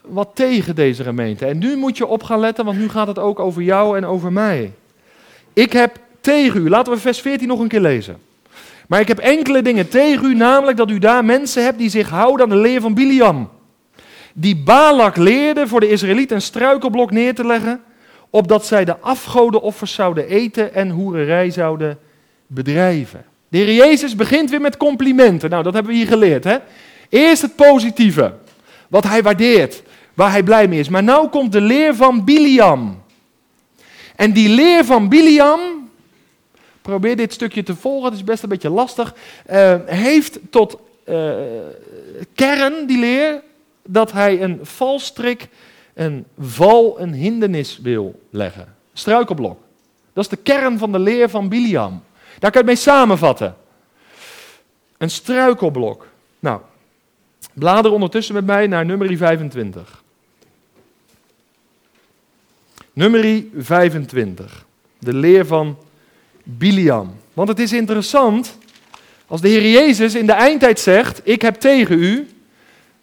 wat 0.01 0.29
tegen 0.35 0.75
deze 0.75 1.03
gemeente. 1.03 1.47
En 1.47 1.59
nu 1.59 1.77
moet 1.77 1.97
je 1.97 2.07
op 2.07 2.23
gaan 2.23 2.40
letten, 2.40 2.64
want 2.64 2.79
nu 2.79 2.88
gaat 2.88 3.07
het 3.07 3.18
ook 3.18 3.38
over 3.38 3.62
jou 3.62 3.97
en 3.97 4.07
over 4.07 4.33
mij. 4.33 4.73
Ik 5.53 5.73
heb 5.73 5.97
tegen 6.21 6.61
u, 6.61 6.68
laten 6.68 6.92
we 6.92 6.99
vers 6.99 7.21
14 7.21 7.49
nog 7.49 7.61
een 7.61 7.68
keer 7.68 7.81
lezen. 7.81 8.18
Maar 8.88 9.01
ik 9.01 9.09
heb 9.09 9.18
enkele 9.18 9.62
dingen 9.62 9.88
tegen 9.88 10.25
u, 10.25 10.35
namelijk 10.35 10.77
dat 10.77 10.90
u 10.90 10.99
daar 10.99 11.25
mensen 11.25 11.62
hebt 11.62 11.79
die 11.79 11.90
zich 11.90 12.09
houden 12.09 12.42
aan 12.42 12.57
de 12.57 12.61
leer 12.61 12.81
van 12.81 12.94
Biliam. 12.94 13.49
Die 14.33 14.57
Balak 14.57 15.16
leerde 15.16 15.66
voor 15.66 15.81
de 15.81 15.88
Israëlieten 15.88 16.37
een 16.37 16.42
struikelblok 16.42 17.11
neer 17.11 17.35
te 17.35 17.47
leggen, 17.47 17.83
opdat 18.31 18.66
zij 18.66 18.85
de 18.85 18.99
afgodenoffers 18.99 19.94
zouden 19.94 20.29
eten 20.29 20.75
en 20.75 20.90
hoererij 20.90 21.51
zouden 21.51 21.99
bedrijven. 22.47 23.25
De 23.49 23.59
Heer 23.59 23.75
Jezus 23.75 24.14
begint 24.14 24.51
weer 24.51 24.61
met 24.61 24.77
complimenten. 24.77 25.51
Nou, 25.51 25.62
dat 25.62 25.75
hebben 25.75 25.92
we 25.92 25.99
hier 25.99 26.07
geleerd. 26.07 26.44
Hè? 26.44 26.57
Eerst 27.09 27.42
het 27.42 27.57
positieve, 27.57 28.35
wat 28.88 29.05
hij 29.05 29.23
waardeert, 29.23 29.83
waar 30.14 30.31
hij 30.31 30.42
blij 30.42 30.68
mee 30.68 30.79
is. 30.79 30.88
Maar 30.88 31.03
nu 31.03 31.29
komt 31.31 31.53
de 31.53 31.61
leer 31.61 31.94
van 31.94 32.25
Biliam. 32.25 33.03
En 34.16 34.33
die 34.33 34.49
leer 34.49 34.85
van 34.85 35.09
Biliam, 35.09 35.61
probeer 36.83 37.16
dit 37.16 37.33
stukje 37.33 37.62
te 37.62 37.77
volgen, 37.77 38.05
het 38.05 38.18
is 38.18 38.25
best 38.25 38.42
een 38.42 38.49
beetje 38.49 38.71
lastig, 38.71 39.14
uh, 39.51 39.75
heeft 39.87 40.38
tot 40.51 40.79
uh, 41.09 41.33
kern, 42.35 42.87
die 42.87 42.99
leer, 42.99 43.42
dat 43.85 44.12
hij 44.12 44.42
een 44.42 44.59
valstrik, 44.62 45.49
een 45.94 46.27
val, 46.38 47.01
een 47.01 47.12
hindernis 47.12 47.79
wil 47.83 48.21
leggen. 48.31 48.75
Struikelblok. 48.92 49.61
Dat 50.12 50.25
is 50.25 50.31
de 50.31 50.37
kern 50.37 50.79
van 50.79 50.92
de 50.92 50.99
leer 50.99 51.29
van 51.29 51.49
Biliam. 51.49 52.03
Daar 52.38 52.51
kan 52.51 52.62
je 52.62 52.66
het 52.66 52.66
mee 52.66 52.77
samenvatten. 52.94 53.57
Een 54.99 55.11
struikelblok. 55.11 56.07
Nou, 56.38 56.61
blader 57.59 57.92
ondertussen 57.92 58.35
met 58.35 58.47
mij 58.47 58.66
naar 58.66 58.85
nummer 58.85 59.16
25. 59.16 60.03
Nummer 62.92 63.44
25. 63.57 64.64
De 64.99 65.14
leer 65.14 65.47
van 65.47 65.79
Biliam. 66.42 67.14
Want 67.33 67.49
het 67.49 67.59
is 67.59 67.73
interessant 67.73 68.59
als 69.27 69.40
de 69.40 69.49
Heer 69.49 69.71
Jezus 69.71 70.14
in 70.14 70.27
de 70.27 70.33
eindtijd 70.33 70.81
zegt: 70.81 71.21
Ik 71.25 71.42
heb 71.42 71.55
tegen 71.55 71.99
u. 71.99 72.29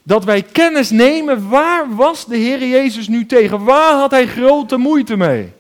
Dat 0.03 0.23
wij 0.23 0.41
kennis 0.41 0.89
nemen, 0.89 1.49
waar 1.49 1.95
was 1.95 2.25
de 2.25 2.37
Heer 2.37 2.67
Jezus 2.67 3.07
nu 3.07 3.25
tegen? 3.25 3.63
Waar 3.63 3.93
had 3.93 4.11
hij 4.11 4.27
grote 4.27 4.77
moeite 4.77 5.17
mee? 5.17 5.51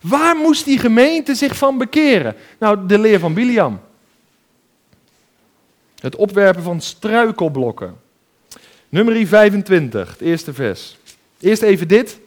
Waar 0.00 0.36
moest 0.36 0.64
die 0.64 0.78
gemeente 0.78 1.34
zich 1.34 1.56
van 1.56 1.78
bekeren? 1.78 2.36
Nou, 2.58 2.86
de 2.86 2.98
leer 2.98 3.18
van 3.18 3.34
Biliam. 3.34 3.80
Het 6.00 6.16
opwerpen 6.16 6.62
van 6.62 6.80
struikelblokken. 6.80 7.96
Nummer 8.88 9.26
25, 9.26 10.10
het 10.10 10.20
eerste 10.20 10.54
vers. 10.54 10.96
Eerst 11.40 11.62
even 11.62 11.88
dit. 11.88 12.18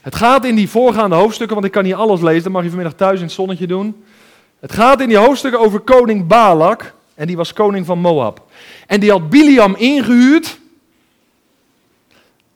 Het 0.00 0.14
gaat 0.14 0.44
in 0.44 0.54
die 0.54 0.68
voorgaande 0.68 1.16
hoofdstukken, 1.16 1.54
want 1.54 1.66
ik 1.66 1.72
kan 1.72 1.84
niet 1.84 1.94
alles 1.94 2.20
lezen, 2.20 2.42
dat 2.42 2.52
mag 2.52 2.62
je 2.62 2.68
vanmiddag 2.68 2.94
thuis 2.94 3.18
in 3.18 3.24
het 3.24 3.34
zonnetje 3.34 3.66
doen. 3.66 4.04
Het 4.60 4.72
gaat 4.72 5.00
in 5.00 5.08
die 5.08 5.16
hoofdstukken 5.16 5.60
over 5.60 5.80
koning 5.80 6.26
Balak, 6.26 6.94
en 7.14 7.26
die 7.26 7.36
was 7.36 7.52
koning 7.52 7.86
van 7.86 7.98
Moab. 7.98 8.46
En 8.86 9.00
die 9.00 9.10
had 9.10 9.30
Biliam 9.30 9.74
ingehuurd. 9.74 10.58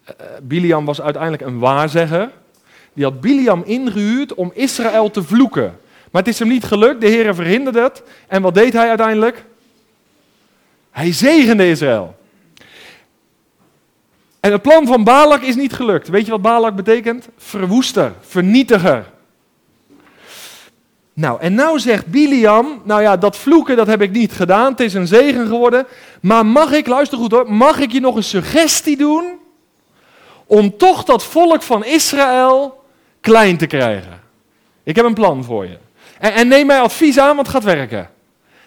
Uh, 0.07 0.27
Biliam 0.43 0.85
was 0.85 1.01
uiteindelijk 1.01 1.43
een 1.43 1.59
waarzegger 1.59 2.31
die 2.95 3.05
had 3.05 3.21
Biliam 3.21 3.63
ingehuurd 3.65 4.35
om 4.35 4.51
Israël 4.55 5.11
te 5.11 5.23
vloeken. 5.23 5.79
Maar 6.11 6.23
het 6.23 6.33
is 6.33 6.39
hem 6.39 6.49
niet 6.49 6.65
gelukt, 6.65 7.01
de 7.01 7.07
Heer 7.07 7.35
verhinderde 7.35 7.81
het. 7.81 8.03
En 8.27 8.43
wat 8.43 8.55
deed 8.55 8.73
hij 8.73 8.89
uiteindelijk? 8.89 9.45
Hij 10.91 11.13
zegende 11.13 11.69
Israël. 11.69 12.17
En 14.45 14.53
het 14.53 14.63
plan 14.63 14.87
van 14.87 15.05
Balak 15.05 15.43
is 15.43 15.55
niet 15.55 15.73
gelukt. 15.73 16.09
Weet 16.09 16.25
je 16.25 16.31
wat 16.31 16.43
Balak 16.43 16.77
betekent? 16.77 17.29
Verwoester, 17.37 18.13
vernietiger. 18.21 19.05
Nou, 21.13 21.41
en 21.41 21.55
nou 21.55 21.79
zegt 21.79 22.07
Biliam, 22.07 22.83
nou 22.83 23.03
ja, 23.03 23.17
dat 23.17 23.37
vloeken 23.37 23.77
dat 23.77 23.87
heb 23.87 24.03
ik 24.03 24.11
niet 24.11 24.33
gedaan, 24.33 24.71
het 24.71 24.81
is 24.81 24.95
een 24.95 25.07
zegen 25.07 25.47
geworden. 25.47 25.87
Maar 26.21 26.47
mag 26.47 26.73
ik, 26.73 26.87
luister 26.87 27.19
goed 27.19 27.31
hoor, 27.31 27.53
mag 27.53 27.79
ik 27.79 27.93
je 27.93 28.01
nog 28.01 28.17
een 28.17 28.25
suggestie 28.25 28.97
doen 28.97 29.25
om 30.47 30.77
toch 30.77 31.05
dat 31.05 31.25
volk 31.25 31.63
van 31.63 31.85
Israël 31.85 32.85
klein 33.21 33.57
te 33.57 33.67
krijgen? 33.67 34.21
Ik 34.83 34.97
heb 34.97 35.05
een 35.05 35.15
plan 35.15 35.45
voor 35.45 35.67
je. 35.67 35.79
En, 36.19 36.33
en 36.33 36.49
neem 36.49 36.67
mij 36.67 36.81
advies 36.81 37.19
aan, 37.19 37.37
want 37.37 37.47
het 37.47 37.57
gaat 37.57 37.75
werken. 37.75 38.11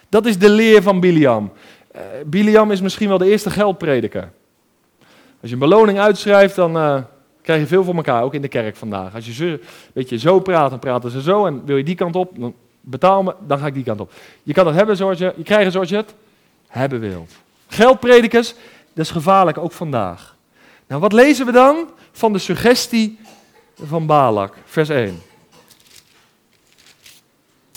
Dat 0.08 0.26
is 0.26 0.38
de 0.38 0.50
leer 0.50 0.82
van 0.82 1.00
Biliam. 1.00 1.52
Uh, 1.96 2.00
Biliam 2.26 2.70
is 2.70 2.80
misschien 2.80 3.08
wel 3.08 3.18
de 3.18 3.30
eerste 3.30 3.50
geldprediker. 3.50 4.30
Als 5.48 5.56
je 5.56 5.62
een 5.62 5.70
beloning 5.70 5.98
uitschrijft, 5.98 6.54
dan 6.54 6.76
uh, 6.76 6.98
krijg 7.42 7.60
je 7.60 7.66
veel 7.66 7.84
voor 7.84 7.94
elkaar, 7.94 8.22
ook 8.22 8.34
in 8.34 8.42
de 8.42 8.48
kerk 8.48 8.76
vandaag. 8.76 9.14
Als 9.14 9.26
je 9.26 9.32
zo, 9.32 9.56
weet 9.92 10.08
je, 10.08 10.18
zo 10.18 10.40
praat, 10.40 10.70
dan 10.70 10.78
praten 10.78 11.10
ze 11.10 11.22
zo. 11.22 11.46
En 11.46 11.62
wil 11.64 11.76
je 11.76 11.84
die 11.84 11.94
kant 11.94 12.16
op, 12.16 12.32
dan 12.38 12.54
betaal 12.80 13.22
me, 13.22 13.34
dan 13.46 13.58
ga 13.58 13.66
ik 13.66 13.74
die 13.74 13.84
kant 13.84 14.00
op. 14.00 14.12
Je 14.42 14.52
kan 14.52 14.66
het 14.66 14.74
hebben 14.74 14.96
zoals 14.96 15.18
je, 15.18 15.32
je 15.36 15.42
krijgen 15.42 15.72
zoals 15.72 15.88
je 15.88 15.96
het 15.96 16.14
hebben 16.66 17.00
wilt. 17.00 17.32
Geldpredikers, 17.66 18.54
dat 18.92 19.04
is 19.04 19.10
gevaarlijk, 19.10 19.58
ook 19.58 19.72
vandaag. 19.72 20.36
Nou, 20.86 21.00
wat 21.00 21.12
lezen 21.12 21.46
we 21.46 21.52
dan 21.52 21.88
van 22.12 22.32
de 22.32 22.38
suggestie 22.38 23.18
van 23.82 24.06
Balak, 24.06 24.54
vers 24.64 24.88
1. 24.88 25.22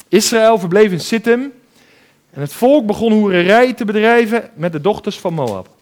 Israël 0.07 0.59
verbleef 0.59 0.91
in 0.91 0.99
Sittim 0.99 1.53
en 2.29 2.41
het 2.41 2.53
volk 2.53 2.85
begon 2.85 3.11
hoererij 3.11 3.73
te 3.73 3.85
bedrijven 3.85 4.49
met 4.55 4.71
de 4.71 4.81
dochters 4.81 5.19
van 5.19 5.33
Moab. 5.33 5.79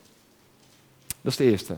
Dat 1.21 1.31
is 1.31 1.37
de 1.37 1.43
eerste. 1.43 1.77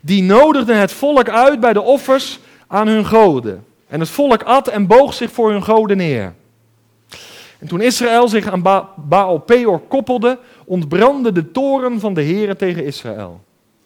Die 0.00 0.22
nodigden 0.22 0.78
het 0.80 0.92
volk 0.92 1.28
uit 1.28 1.60
bij 1.60 1.72
de 1.72 1.82
offers 1.82 2.38
aan 2.66 2.88
hun 2.88 3.06
goden. 3.06 3.64
En 3.88 4.00
het 4.00 4.08
volk 4.08 4.42
at 4.42 4.68
en 4.68 4.86
boog 4.86 5.14
zich 5.14 5.30
voor 5.30 5.50
hun 5.50 5.62
goden 5.62 5.96
neer. 5.96 6.34
En 7.58 7.68
toen 7.68 7.80
Israël 7.80 8.28
zich 8.28 8.46
aan 8.46 8.62
ba 8.62 8.88
Baal 8.96 9.38
Peor 9.38 9.80
koppelde, 9.80 10.38
ontbrandde 10.64 11.32
de 11.32 11.50
toren 11.50 12.00
van 12.00 12.14
de 12.14 12.22
Heere 12.22 12.56
tegen 12.56 12.84
Israël. 12.84 13.40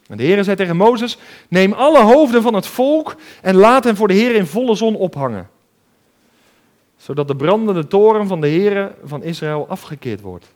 En 0.09 0.17
de 0.17 0.23
Heere 0.23 0.43
zei 0.43 0.57
tegen 0.57 0.77
Mozes, 0.77 1.19
neem 1.49 1.73
alle 1.73 2.03
hoofden 2.03 2.43
van 2.43 2.55
het 2.55 2.67
volk 2.67 3.17
en 3.43 3.55
laat 3.55 3.85
hen 3.85 3.97
voor 3.97 4.09
de 4.09 4.15
Heer 4.15 4.35
in 4.35 4.47
volle 4.47 4.75
zon 4.75 4.97
ophangen. 4.97 5.51
Zodat 6.97 7.29
de 7.29 7.37
brandende 7.37 7.87
toren 7.87 8.27
van 8.27 8.41
de 8.41 8.49
Heere 8.49 8.95
van 9.05 9.23
Israël 9.23 9.67
afgekeerd 9.69 10.21
wordt. 10.21 10.53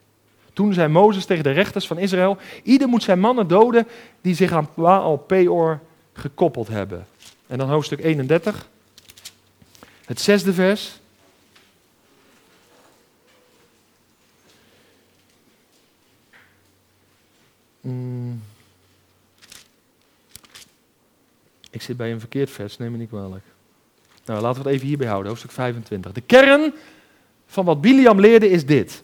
Toen 0.55 0.73
zei 0.73 0.89
Mozes 0.89 1.25
tegen 1.25 1.45
de 1.45 1.51
rechters 1.51 1.87
van 1.87 1.99
Israël: 1.99 2.37
Ieder 2.63 2.89
moet 2.89 3.03
zijn 3.03 3.21
mannen 3.21 3.49
doden 3.49 3.87
die 4.21 4.35
zich 4.35 4.53
aan 4.53 4.69
Baal 4.75 5.17
Peor 5.17 5.81
gekoppeld 6.13 6.69
hebben. 6.69 7.07
En 7.47 7.59
dan 7.59 7.69
hoofdstuk 7.69 8.01
31, 8.01 8.69
het 10.05 10.21
zesde 10.21 10.53
vers. 10.53 10.99
Hmm. 17.81 18.43
Ik 21.71 21.83
zit 21.83 21.97
bij 21.97 22.13
een 22.13 22.21
verkeerd 22.21 22.51
vers, 22.51 22.79
neem 22.79 22.93
me 22.93 22.99
niet 22.99 23.09
kwalijk. 23.09 23.45
Nou, 24.25 24.41
laten 24.41 24.63
we 24.63 24.69
het 24.69 24.77
even 24.77 24.89
hierbij 24.89 25.07
houden, 25.07 25.29
hoofdstuk 25.29 25.51
25. 25.51 26.13
De 26.13 26.21
kern 26.21 26.75
van 27.47 27.65
wat 27.65 27.81
Biliam 27.81 28.21
leerde 28.21 28.51
is 28.51 28.67
dit. 28.67 29.04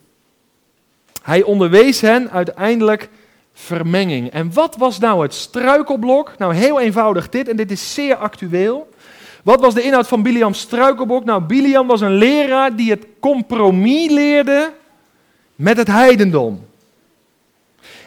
Hij 1.22 1.42
onderwees 1.42 2.00
hen 2.00 2.30
uiteindelijk 2.30 3.08
vermenging. 3.52 4.30
En 4.30 4.52
wat 4.52 4.76
was 4.76 4.98
nou 4.98 5.22
het 5.22 5.34
struikelblok? 5.34 6.32
Nou, 6.38 6.54
heel 6.54 6.80
eenvoudig 6.80 7.28
dit, 7.28 7.48
en 7.48 7.56
dit 7.56 7.70
is 7.70 7.94
zeer 7.94 8.16
actueel. 8.16 8.88
Wat 9.42 9.60
was 9.60 9.74
de 9.74 9.82
inhoud 9.82 10.08
van 10.08 10.22
Biliams 10.22 10.60
struikelblok? 10.60 11.24
Nou, 11.24 11.42
Biliam 11.42 11.86
was 11.86 12.00
een 12.00 12.14
leraar 12.14 12.76
die 12.76 12.90
het 12.90 13.06
compromis 13.20 14.10
leerde 14.10 14.72
met 15.54 15.76
het 15.76 15.86
heidendom. 15.86 16.66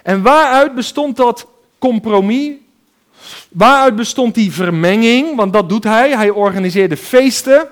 En 0.03 0.21
waaruit 0.21 0.75
bestond 0.75 1.17
dat 1.17 1.47
compromis? 1.77 2.51
Waaruit 3.49 3.95
bestond 3.95 4.35
die 4.35 4.51
vermenging? 4.51 5.35
Want 5.35 5.53
dat 5.53 5.69
doet 5.69 5.83
hij. 5.83 6.11
Hij 6.11 6.29
organiseerde 6.29 6.97
feesten. 6.97 7.67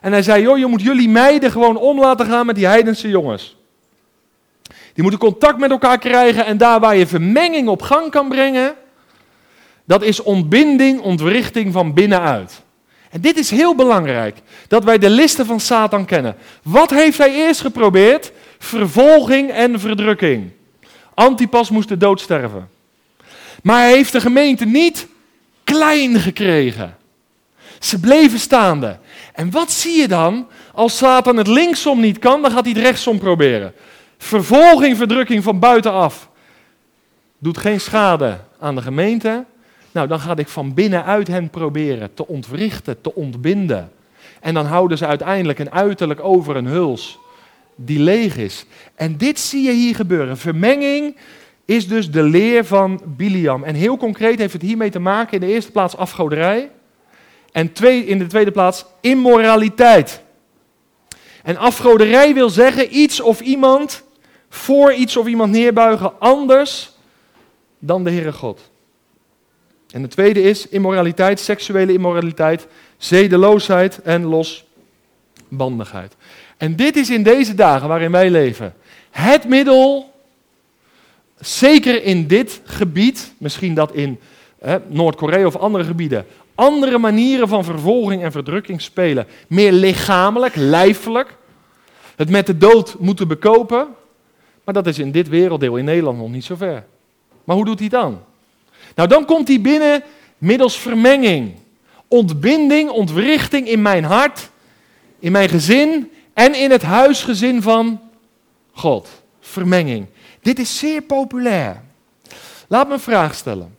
En 0.00 0.12
hij 0.12 0.22
zei, 0.22 0.42
joh, 0.42 0.58
je 0.58 0.66
moet 0.66 0.82
jullie 0.82 1.08
meiden 1.08 1.50
gewoon 1.50 1.76
om 1.76 2.00
laten 2.00 2.26
gaan 2.26 2.46
met 2.46 2.56
die 2.56 2.66
heidense 2.66 3.08
jongens. 3.08 3.57
Die 4.98 5.06
moeten 5.06 5.28
contact 5.28 5.58
met 5.58 5.70
elkaar 5.70 5.98
krijgen 5.98 6.44
en 6.44 6.56
daar 6.56 6.80
waar 6.80 6.96
je 6.96 7.06
vermenging 7.06 7.68
op 7.68 7.82
gang 7.82 8.10
kan 8.10 8.28
brengen, 8.28 8.74
dat 9.84 10.02
is 10.02 10.22
ontbinding, 10.22 11.00
ontwrichting 11.00 11.72
van 11.72 11.94
binnenuit. 11.94 12.62
En 13.10 13.20
dit 13.20 13.36
is 13.36 13.50
heel 13.50 13.74
belangrijk, 13.74 14.36
dat 14.68 14.84
wij 14.84 14.98
de 14.98 15.10
listen 15.10 15.46
van 15.46 15.60
Satan 15.60 16.04
kennen. 16.04 16.36
Wat 16.62 16.90
heeft 16.90 17.18
hij 17.18 17.32
eerst 17.34 17.60
geprobeerd? 17.60 18.32
Vervolging 18.58 19.50
en 19.50 19.80
verdrukking. 19.80 20.50
Antipas 21.14 21.70
moest 21.70 21.88
de 21.88 21.96
dood 21.96 22.20
sterven. 22.20 22.68
Maar 23.62 23.80
hij 23.80 23.92
heeft 23.92 24.12
de 24.12 24.20
gemeente 24.20 24.64
niet 24.64 25.06
klein 25.64 26.20
gekregen. 26.20 26.96
Ze 27.78 28.00
bleven 28.00 28.38
staande. 28.38 28.98
En 29.32 29.50
wat 29.50 29.70
zie 29.70 30.00
je 30.00 30.08
dan? 30.08 30.48
Als 30.74 30.96
Satan 30.96 31.36
het 31.36 31.46
linksom 31.46 32.00
niet 32.00 32.18
kan, 32.18 32.42
dan 32.42 32.50
gaat 32.50 32.64
hij 32.64 32.72
het 32.72 32.82
rechtsom 32.82 33.18
proberen. 33.18 33.74
Vervolging, 34.18 34.96
verdrukking 34.96 35.42
van 35.42 35.58
buitenaf 35.58 36.28
doet 37.38 37.58
geen 37.58 37.80
schade 37.80 38.38
aan 38.58 38.74
de 38.74 38.82
gemeente. 38.82 39.44
Nou, 39.92 40.08
dan 40.08 40.20
ga 40.20 40.36
ik 40.36 40.48
van 40.48 40.74
binnenuit 40.74 41.28
hen 41.28 41.50
proberen 41.50 42.14
te 42.14 42.26
ontwrichten, 42.26 43.00
te 43.00 43.14
ontbinden. 43.14 43.92
En 44.40 44.54
dan 44.54 44.66
houden 44.66 44.98
ze 44.98 45.06
uiteindelijk 45.06 45.58
een 45.58 45.72
uiterlijk 45.72 46.24
over 46.24 46.56
een 46.56 46.66
huls 46.66 47.18
die 47.74 47.98
leeg 47.98 48.36
is. 48.36 48.66
En 48.94 49.16
dit 49.16 49.38
zie 49.38 49.62
je 49.62 49.72
hier 49.72 49.94
gebeuren. 49.94 50.38
Vermenging 50.38 51.16
is 51.64 51.88
dus 51.88 52.10
de 52.10 52.22
leer 52.22 52.64
van 52.64 53.00
Biliam. 53.04 53.64
En 53.64 53.74
heel 53.74 53.96
concreet 53.96 54.38
heeft 54.38 54.52
het 54.52 54.62
hiermee 54.62 54.90
te 54.90 54.98
maken 54.98 55.32
in 55.32 55.46
de 55.46 55.52
eerste 55.52 55.70
plaats 55.70 55.96
afgoderij. 55.96 56.70
En 57.52 57.72
twee, 57.72 58.06
in 58.06 58.18
de 58.18 58.26
tweede 58.26 58.50
plaats 58.50 58.84
immoraliteit. 59.00 60.22
En 61.42 61.56
afgoderij 61.56 62.34
wil 62.34 62.50
zeggen 62.50 62.96
iets 62.96 63.20
of 63.20 63.40
iemand 63.40 64.06
voor 64.48 64.92
iets 64.92 65.16
of 65.16 65.26
iemand 65.26 65.52
neerbuigen 65.52 66.20
anders 66.20 66.92
dan 67.78 68.04
de 68.04 68.10
Heere 68.10 68.32
God. 68.32 68.70
En 69.90 70.02
de 70.02 70.08
tweede 70.08 70.42
is 70.42 70.68
immoraliteit, 70.68 71.40
seksuele 71.40 71.92
immoraliteit, 71.92 72.66
zedeloosheid 72.96 74.02
en 74.02 74.24
losbandigheid. 74.24 76.16
En 76.56 76.76
dit 76.76 76.96
is 76.96 77.10
in 77.10 77.22
deze 77.22 77.54
dagen 77.54 77.88
waarin 77.88 78.10
wij 78.10 78.30
leven 78.30 78.74
het 79.10 79.48
middel, 79.48 80.12
zeker 81.38 82.02
in 82.02 82.26
dit 82.26 82.60
gebied, 82.64 83.32
misschien 83.38 83.74
dat 83.74 83.92
in 83.92 84.18
Noord-Korea 84.86 85.46
of 85.46 85.56
andere 85.56 85.84
gebieden, 85.84 86.26
andere 86.54 86.98
manieren 86.98 87.48
van 87.48 87.64
vervolging 87.64 88.22
en 88.22 88.32
verdrukking 88.32 88.80
spelen. 88.80 89.26
Meer 89.48 89.72
lichamelijk, 89.72 90.56
lijfelijk. 90.56 91.36
Het 92.16 92.30
met 92.30 92.46
de 92.46 92.58
dood 92.58 92.96
moeten 92.98 93.28
bekopen. 93.28 93.88
Maar 94.68 94.82
dat 94.82 94.86
is 94.86 94.98
in 94.98 95.10
dit 95.10 95.28
werelddeel 95.28 95.76
in 95.76 95.84
Nederland 95.84 96.18
nog 96.18 96.30
niet 96.30 96.44
zo 96.44 96.56
ver. 96.56 96.84
Maar 97.44 97.56
hoe 97.56 97.64
doet 97.64 97.78
hij 97.78 97.88
dan? 97.88 98.20
Nou, 98.94 99.08
dan 99.08 99.24
komt 99.24 99.48
hij 99.48 99.60
binnen 99.60 100.02
middels 100.38 100.78
vermenging. 100.78 101.54
Ontbinding, 102.08 102.90
ontwrichting 102.90 103.68
in 103.68 103.82
mijn 103.82 104.04
hart, 104.04 104.50
in 105.18 105.32
mijn 105.32 105.48
gezin 105.48 106.10
en 106.32 106.54
in 106.54 106.70
het 106.70 106.82
huisgezin 106.82 107.62
van 107.62 108.00
God. 108.72 109.08
Vermenging. 109.40 110.06
Dit 110.40 110.58
is 110.58 110.78
zeer 110.78 111.02
populair. 111.02 111.82
Laat 112.66 112.86
me 112.86 112.92
een 112.92 113.00
vraag 113.00 113.34
stellen. 113.34 113.76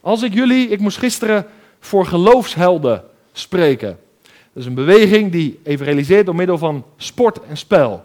Als 0.00 0.22
ik 0.22 0.34
jullie, 0.34 0.68
ik 0.68 0.80
moest 0.80 0.98
gisteren 0.98 1.46
voor 1.78 2.06
geloofshelden 2.06 3.04
spreken. 3.32 3.98
Dat 4.22 4.62
is 4.62 4.66
een 4.66 4.74
beweging 4.74 5.32
die 5.32 5.60
even 5.62 5.86
realiseert 5.86 6.26
door 6.26 6.34
middel 6.34 6.58
van 6.58 6.84
sport 6.96 7.40
en 7.42 7.56
spel. 7.56 8.04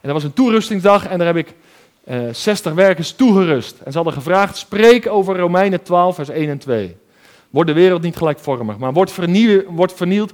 En 0.00 0.08
dat 0.08 0.12
was 0.12 0.24
een 0.24 0.32
toerustingsdag 0.32 1.06
en 1.06 1.18
daar 1.18 1.26
heb 1.26 1.36
ik 1.36 1.54
uh, 2.08 2.28
eh, 2.28 2.34
60 2.34 2.72
werkers 2.72 3.12
toegerust. 3.12 3.78
En 3.84 3.90
ze 3.92 3.96
hadden 3.96 4.14
gevraagd, 4.14 4.56
spreek 4.56 5.06
over 5.06 5.38
Romeinen 5.38 5.82
12, 5.82 6.14
vers 6.14 6.28
1 6.28 6.48
en 6.48 6.58
2. 6.58 6.96
Wordt 7.50 7.68
de 7.68 7.74
wereld 7.74 8.02
niet 8.02 8.16
gelijkvormig, 8.16 8.78
maar 8.78 8.92
wordt, 8.92 9.12
vernieuwd, 9.12 9.64
wordt 9.68 9.92
vernield, 9.92 10.32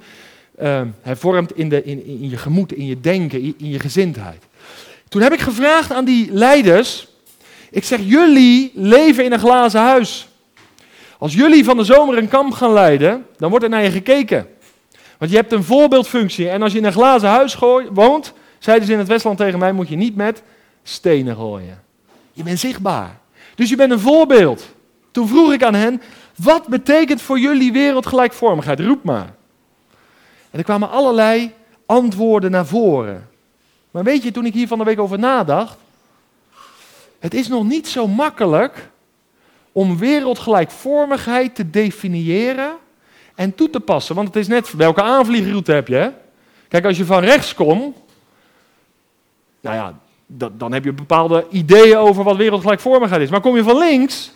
uh, 0.62 0.80
hervormd 1.00 1.56
in, 1.56 1.84
in, 1.84 2.06
in 2.06 2.30
je 2.30 2.36
gemoed, 2.36 2.72
in 2.72 2.86
je 2.86 3.00
denken, 3.00 3.42
in 3.42 3.70
je 3.70 3.78
gezindheid. 3.78 4.42
Toen 5.08 5.22
heb 5.22 5.32
ik 5.32 5.40
gevraagd 5.40 5.92
aan 5.92 6.04
die 6.04 6.32
leiders, 6.32 7.08
ik 7.70 7.84
zeg, 7.84 8.00
jullie 8.02 8.70
leven 8.74 9.24
in 9.24 9.32
een 9.32 9.38
glazen 9.38 9.80
huis. 9.80 10.28
Als 11.18 11.34
jullie 11.34 11.64
van 11.64 11.76
de 11.76 11.84
zomer 11.84 12.18
een 12.18 12.28
kamp 12.28 12.52
gaan 12.52 12.72
leiden, 12.72 13.26
dan 13.36 13.50
wordt 13.50 13.64
er 13.64 13.70
naar 13.70 13.82
je 13.82 13.90
gekeken. 13.90 14.46
Want 15.18 15.30
je 15.30 15.36
hebt 15.36 15.52
een 15.52 15.64
voorbeeldfunctie. 15.64 16.48
En 16.48 16.62
als 16.62 16.72
je 16.72 16.78
in 16.78 16.84
een 16.84 16.92
glazen 16.92 17.28
huis 17.28 17.58
woont, 17.92 18.32
zeiden 18.58 18.86
ze 18.86 18.92
in 18.92 18.98
het 18.98 19.08
Westland 19.08 19.38
tegen 19.38 19.58
mij, 19.58 19.72
moet 19.72 19.88
je 19.88 19.96
niet 19.96 20.16
met 20.16 20.42
stenen 20.82 21.36
gooien. 21.36 21.82
Je 22.32 22.42
bent 22.42 22.58
zichtbaar. 22.58 23.18
Dus 23.54 23.68
je 23.68 23.76
bent 23.76 23.92
een 23.92 24.00
voorbeeld. 24.00 24.74
Toen 25.10 25.28
vroeg 25.28 25.52
ik 25.52 25.62
aan 25.62 25.74
hen, 25.74 26.02
wat 26.36 26.66
betekent 26.66 27.22
voor 27.22 27.38
jullie 27.38 27.72
wereldgelijkvormigheid? 27.72 28.80
Roep 28.80 29.04
maar. 29.04 29.34
En 30.50 30.58
er 30.58 30.64
kwamen 30.64 30.90
allerlei 30.90 31.52
antwoorden 31.86 32.50
naar 32.50 32.66
voren. 32.66 33.28
Maar 33.90 34.04
weet 34.04 34.22
je, 34.22 34.30
toen 34.30 34.46
ik 34.46 34.54
hier 34.54 34.68
van 34.68 34.78
de 34.78 34.84
week 34.84 35.00
over 35.00 35.18
nadacht, 35.18 35.76
het 37.18 37.34
is 37.34 37.48
nog 37.48 37.64
niet 37.64 37.88
zo 37.88 38.06
makkelijk 38.08 38.88
om 39.72 39.98
wereldgelijkvormigheid 39.98 41.54
te 41.54 41.70
definiëren 41.70 42.72
en 43.34 43.54
toe 43.54 43.70
te 43.70 43.80
passen. 43.80 44.14
Want 44.14 44.26
het 44.26 44.36
is 44.36 44.48
net 44.48 44.72
welke 44.72 45.02
aanvliegroute 45.02 45.72
heb 45.72 45.88
je. 45.88 46.12
Kijk, 46.68 46.84
als 46.84 46.96
je 46.96 47.04
van 47.04 47.22
rechts 47.22 47.54
komt, 47.54 47.96
nou 49.60 49.76
ja, 49.76 49.94
dan 50.52 50.72
heb 50.72 50.84
je 50.84 50.92
bepaalde 50.92 51.46
ideeën 51.50 51.96
over 51.96 52.24
wat 52.24 52.36
wereldgelijkvormigheid 52.36 53.22
is. 53.22 53.30
Maar 53.30 53.40
kom 53.40 53.56
je 53.56 53.62
van 53.62 53.78
links, 53.78 54.32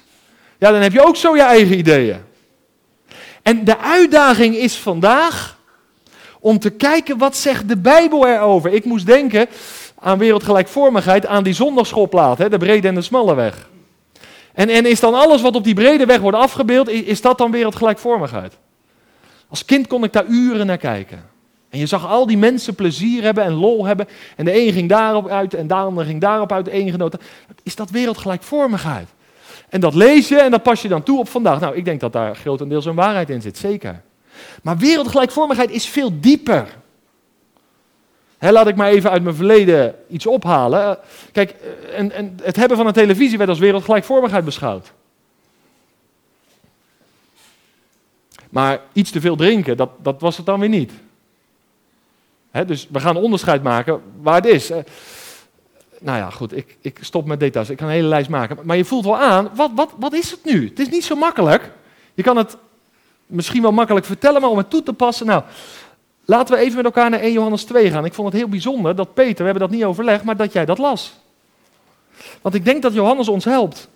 ja, 0.58 0.70
dan 0.70 0.80
heb 0.80 0.92
je 0.92 1.06
ook 1.06 1.16
zo 1.16 1.36
je 1.36 1.42
eigen 1.42 1.78
ideeën. 1.78 2.18
En 3.42 3.64
de 3.64 3.78
uitdaging 3.78 4.56
is 4.56 4.76
vandaag 4.76 5.58
om 6.40 6.58
te 6.58 6.70
kijken 6.70 7.18
wat 7.18 7.36
zegt 7.36 7.68
de 7.68 7.76
Bijbel 7.76 8.26
erover. 8.26 8.72
Ik 8.72 8.84
moest 8.84 9.06
denken 9.06 9.46
aan 9.98 10.18
wereldgelijkvormigheid, 10.18 11.26
aan 11.26 11.42
die 11.42 11.54
zondagschoolplaat, 11.54 12.38
hè, 12.38 12.48
de 12.48 12.58
brede 12.58 12.88
en 12.88 12.94
de 12.94 13.02
smalle 13.02 13.34
weg. 13.34 13.68
En, 14.52 14.68
en 14.68 14.86
is 14.86 15.00
dan 15.00 15.14
alles 15.14 15.42
wat 15.42 15.54
op 15.54 15.64
die 15.64 15.74
brede 15.74 16.06
weg 16.06 16.20
wordt 16.20 16.36
afgebeeld, 16.36 16.88
is 16.88 17.20
dat 17.20 17.38
dan 17.38 17.50
wereldgelijkvormigheid? 17.50 18.58
Als 19.48 19.64
kind 19.64 19.86
kon 19.86 20.04
ik 20.04 20.12
daar 20.12 20.26
uren 20.26 20.66
naar 20.66 20.78
kijken. 20.78 21.28
En 21.70 21.78
je 21.78 21.86
zag 21.86 22.06
al 22.06 22.26
die 22.26 22.38
mensen 22.38 22.74
plezier 22.74 23.22
hebben 23.22 23.44
en 23.44 23.52
lol 23.52 23.86
hebben. 23.86 24.08
En 24.36 24.44
de 24.44 24.60
een 24.60 24.72
ging 24.72 24.88
daarop 24.88 25.28
uit 25.28 25.54
en 25.54 25.66
de 25.66 25.74
ander 25.74 26.04
ging 26.04 26.20
daarop 26.20 26.52
uit, 26.52 26.64
de 26.64 26.74
een 26.74 26.90
genoten. 26.90 27.20
Is 27.62 27.76
dat 27.76 27.90
wereldgelijkvormigheid? 27.90 29.08
En 29.68 29.80
dat 29.80 29.94
lees 29.94 30.28
je 30.28 30.40
en 30.40 30.50
dat 30.50 30.62
pas 30.62 30.82
je 30.82 30.88
dan 30.88 31.02
toe 31.02 31.18
op 31.18 31.28
vandaag. 31.28 31.60
Nou, 31.60 31.76
ik 31.76 31.84
denk 31.84 32.00
dat 32.00 32.12
daar 32.12 32.36
grotendeels 32.36 32.84
een 32.84 32.94
waarheid 32.94 33.30
in 33.30 33.42
zit, 33.42 33.58
zeker. 33.58 34.02
Maar 34.62 34.78
wereldgelijkvormigheid 34.78 35.70
is 35.70 35.86
veel 35.86 36.20
dieper. 36.20 36.68
laat 38.38 38.68
ik 38.68 38.76
maar 38.76 38.88
even 38.88 39.10
uit 39.10 39.22
mijn 39.22 39.34
verleden 39.34 39.94
iets 40.08 40.26
ophalen. 40.26 40.98
Kijk, 41.32 41.54
en, 41.94 42.12
en 42.12 42.38
het 42.42 42.56
hebben 42.56 42.76
van 42.76 42.86
een 42.86 42.92
televisie 42.92 43.38
werd 43.38 43.50
als 43.50 43.58
wereldgelijkvormigheid 43.58 44.44
beschouwd. 44.44 44.92
Maar 48.50 48.80
iets 48.92 49.10
te 49.10 49.20
veel 49.20 49.36
drinken, 49.36 49.76
dat, 49.76 49.90
dat 50.02 50.20
was 50.20 50.36
het 50.36 50.46
dan 50.46 50.60
weer 50.60 50.68
niet. 50.68 50.92
Dus 52.66 52.88
we 52.90 53.00
gaan 53.00 53.16
onderscheid 53.16 53.62
maken 53.62 54.00
waar 54.20 54.34
het 54.34 54.46
is. 54.46 54.68
Nou 56.00 56.18
ja, 56.18 56.30
goed, 56.30 56.56
ik, 56.56 56.76
ik 56.80 56.98
stop 57.00 57.26
met 57.26 57.40
details. 57.40 57.70
Ik 57.70 57.76
kan 57.76 57.86
een 57.86 57.92
hele 57.92 58.08
lijst 58.08 58.28
maken. 58.28 58.58
Maar 58.62 58.76
je 58.76 58.84
voelt 58.84 59.04
wel 59.04 59.18
aan, 59.18 59.50
wat, 59.54 59.70
wat, 59.74 59.90
wat 59.98 60.12
is 60.12 60.30
het 60.30 60.44
nu? 60.44 60.68
Het 60.68 60.78
is 60.78 60.88
niet 60.88 61.04
zo 61.04 61.14
makkelijk. 61.14 61.70
Je 62.14 62.22
kan 62.22 62.36
het 62.36 62.56
misschien 63.26 63.62
wel 63.62 63.72
makkelijk 63.72 64.06
vertellen, 64.06 64.40
maar 64.40 64.50
om 64.50 64.56
het 64.56 64.70
toe 64.70 64.82
te 64.82 64.92
passen. 64.92 65.26
Nou, 65.26 65.42
laten 66.24 66.54
we 66.54 66.60
even 66.60 66.76
met 66.76 66.84
elkaar 66.84 67.10
naar 67.10 67.20
1 67.20 67.32
Johannes 67.32 67.64
2 67.64 67.90
gaan. 67.90 68.04
Ik 68.04 68.14
vond 68.14 68.28
het 68.28 68.36
heel 68.36 68.48
bijzonder 68.48 68.96
dat 68.96 69.14
Peter, 69.14 69.36
we 69.36 69.44
hebben 69.44 69.62
dat 69.62 69.70
niet 69.70 69.84
overlegd, 69.84 70.24
maar 70.24 70.36
dat 70.36 70.52
jij 70.52 70.64
dat 70.64 70.78
las. 70.78 71.14
Want 72.42 72.54
ik 72.54 72.64
denk 72.64 72.82
dat 72.82 72.94
Johannes 72.94 73.28
ons 73.28 73.44
helpt 73.44 73.88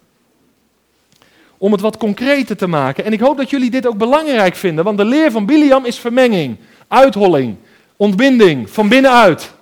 om 1.58 1.72
het 1.72 1.80
wat 1.80 1.96
concreter 1.96 2.56
te 2.56 2.66
maken. 2.66 3.04
En 3.04 3.12
ik 3.12 3.20
hoop 3.20 3.36
dat 3.36 3.50
jullie 3.50 3.70
dit 3.70 3.86
ook 3.86 3.98
belangrijk 3.98 4.54
vinden, 4.54 4.84
want 4.84 4.98
de 4.98 5.04
leer 5.04 5.30
van 5.30 5.46
Biliam 5.46 5.84
is 5.84 5.98
vermenging, 5.98 6.56
uitholling, 6.88 7.56
ontbinding, 7.96 8.70
van 8.70 8.88
binnenuit. 8.88 9.52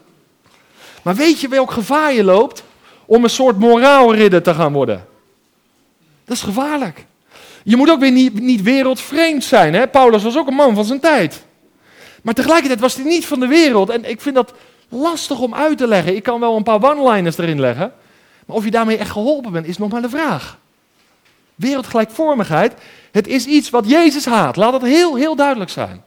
Maar 1.03 1.15
weet 1.15 1.41
je 1.41 1.49
welk 1.49 1.71
gevaar 1.71 2.13
je 2.13 2.25
loopt 2.25 2.63
om 3.07 3.25
een 3.25 3.31
soort 3.31 3.59
moraalridder 3.59 4.43
te 4.43 4.55
gaan 4.55 4.73
worden? 4.73 5.07
Dat 6.25 6.37
is 6.37 6.43
gevaarlijk. 6.43 7.05
Je 7.65 7.77
moet 7.77 7.91
ook 7.91 8.01
weer 8.01 8.11
niet, 8.11 8.41
niet 8.41 8.63
wereldvreemd 8.63 9.45
zijn. 9.45 9.75
Hè? 9.75 9.89
Paulus 9.89 10.23
was 10.23 10.37
ook 10.37 10.49
een 10.49 10.55
man 10.55 10.75
van 10.75 10.85
zijn 10.85 11.01
tijd. 11.01 11.45
Maar 12.23 12.35
tegelijkertijd 12.35 12.81
was 12.81 12.95
hij 12.95 13.05
niet 13.05 13.27
van 13.27 13.41
de 13.41 13.47
wereld. 13.47 13.91
En 13.91 14.11
ik 14.11 14.21
vind 14.21 14.35
dat 14.35 14.53
lastig 14.89 15.41
om 15.41 15.55
uit 15.55 15.79
te 15.79 15.87
leggen. 15.87 16.17
Ik 16.17 16.23
kan 16.23 16.41
wel 16.41 16.57
een 16.57 16.63
paar 16.63 16.83
one-liners 16.83 17.39
erin 17.39 17.61
leggen. 17.61 17.93
Maar 18.47 18.57
of 18.57 18.65
je 18.65 18.71
daarmee 18.71 18.97
echt 18.97 19.11
geholpen 19.11 19.53
bent, 19.53 19.67
is 19.67 19.79
nog 19.79 19.91
maar 19.91 20.03
de 20.03 20.09
vraag. 20.09 20.59
Wereldgelijkvormigheid, 21.55 22.75
het 23.11 23.27
is 23.27 23.45
iets 23.47 23.71
wat 23.71 23.89
Jezus 23.89 24.25
haat. 24.25 24.57
Laat 24.57 24.73
dat 24.73 24.83
heel, 24.83 25.17
heel 25.17 25.37
duidelijk 25.37 25.71
zijn. 25.71 26.03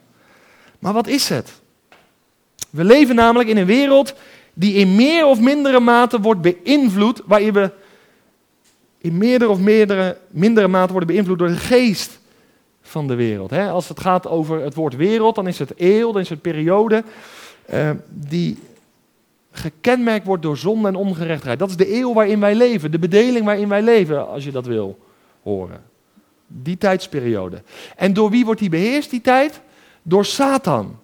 Maar 0.78 0.92
wat 0.92 1.06
is 1.06 1.28
het? 1.28 1.60
We 2.76 2.84
leven 2.84 3.14
namelijk 3.14 3.48
in 3.48 3.56
een 3.56 3.66
wereld 3.66 4.14
die 4.54 4.74
in 4.74 4.94
meer 4.94 5.26
of 5.26 5.40
mindere 5.40 5.80
mate 5.80 6.20
wordt 6.20 6.40
beïnvloed, 6.40 7.22
waarin 7.24 7.52
we 7.52 7.70
in 8.98 9.16
meerdere 9.16 9.50
of 9.50 9.58
mindere 10.30 10.68
mate 10.68 10.92
worden 10.92 11.14
beïnvloed 11.14 11.38
door 11.38 11.48
de 11.48 11.56
geest 11.56 12.18
van 12.82 13.06
de 13.06 13.14
wereld. 13.14 13.52
Als 13.52 13.88
het 13.88 14.00
gaat 14.00 14.26
over 14.26 14.60
het 14.60 14.74
woord 14.74 14.96
wereld, 14.96 15.34
dan 15.34 15.46
is 15.46 15.58
het 15.58 15.72
eeuw, 15.76 16.12
dan 16.12 16.20
is 16.20 16.28
het 16.28 16.40
periode 16.40 17.04
uh, 17.72 17.90
die 18.08 18.58
gekenmerkt 19.50 20.26
wordt 20.26 20.42
door 20.42 20.56
zonde 20.56 20.88
en 20.88 20.94
ongerechtigheid. 20.94 21.58
Dat 21.58 21.70
is 21.70 21.76
de 21.76 21.94
eeuw 21.94 22.12
waarin 22.12 22.40
wij 22.40 22.54
leven, 22.54 22.90
de 22.90 22.98
bedeling 22.98 23.44
waarin 23.44 23.68
wij 23.68 23.82
leven, 23.82 24.28
als 24.28 24.44
je 24.44 24.50
dat 24.50 24.66
wil 24.66 24.98
horen. 25.42 25.82
Die 26.46 26.78
tijdsperiode. 26.78 27.62
En 27.96 28.12
door 28.12 28.30
wie 28.30 28.44
wordt 28.44 28.60
die 28.60 28.68
beheerst, 28.68 29.10
die 29.10 29.20
tijd? 29.20 29.60
Door 30.02 30.24
Satan. 30.24 30.98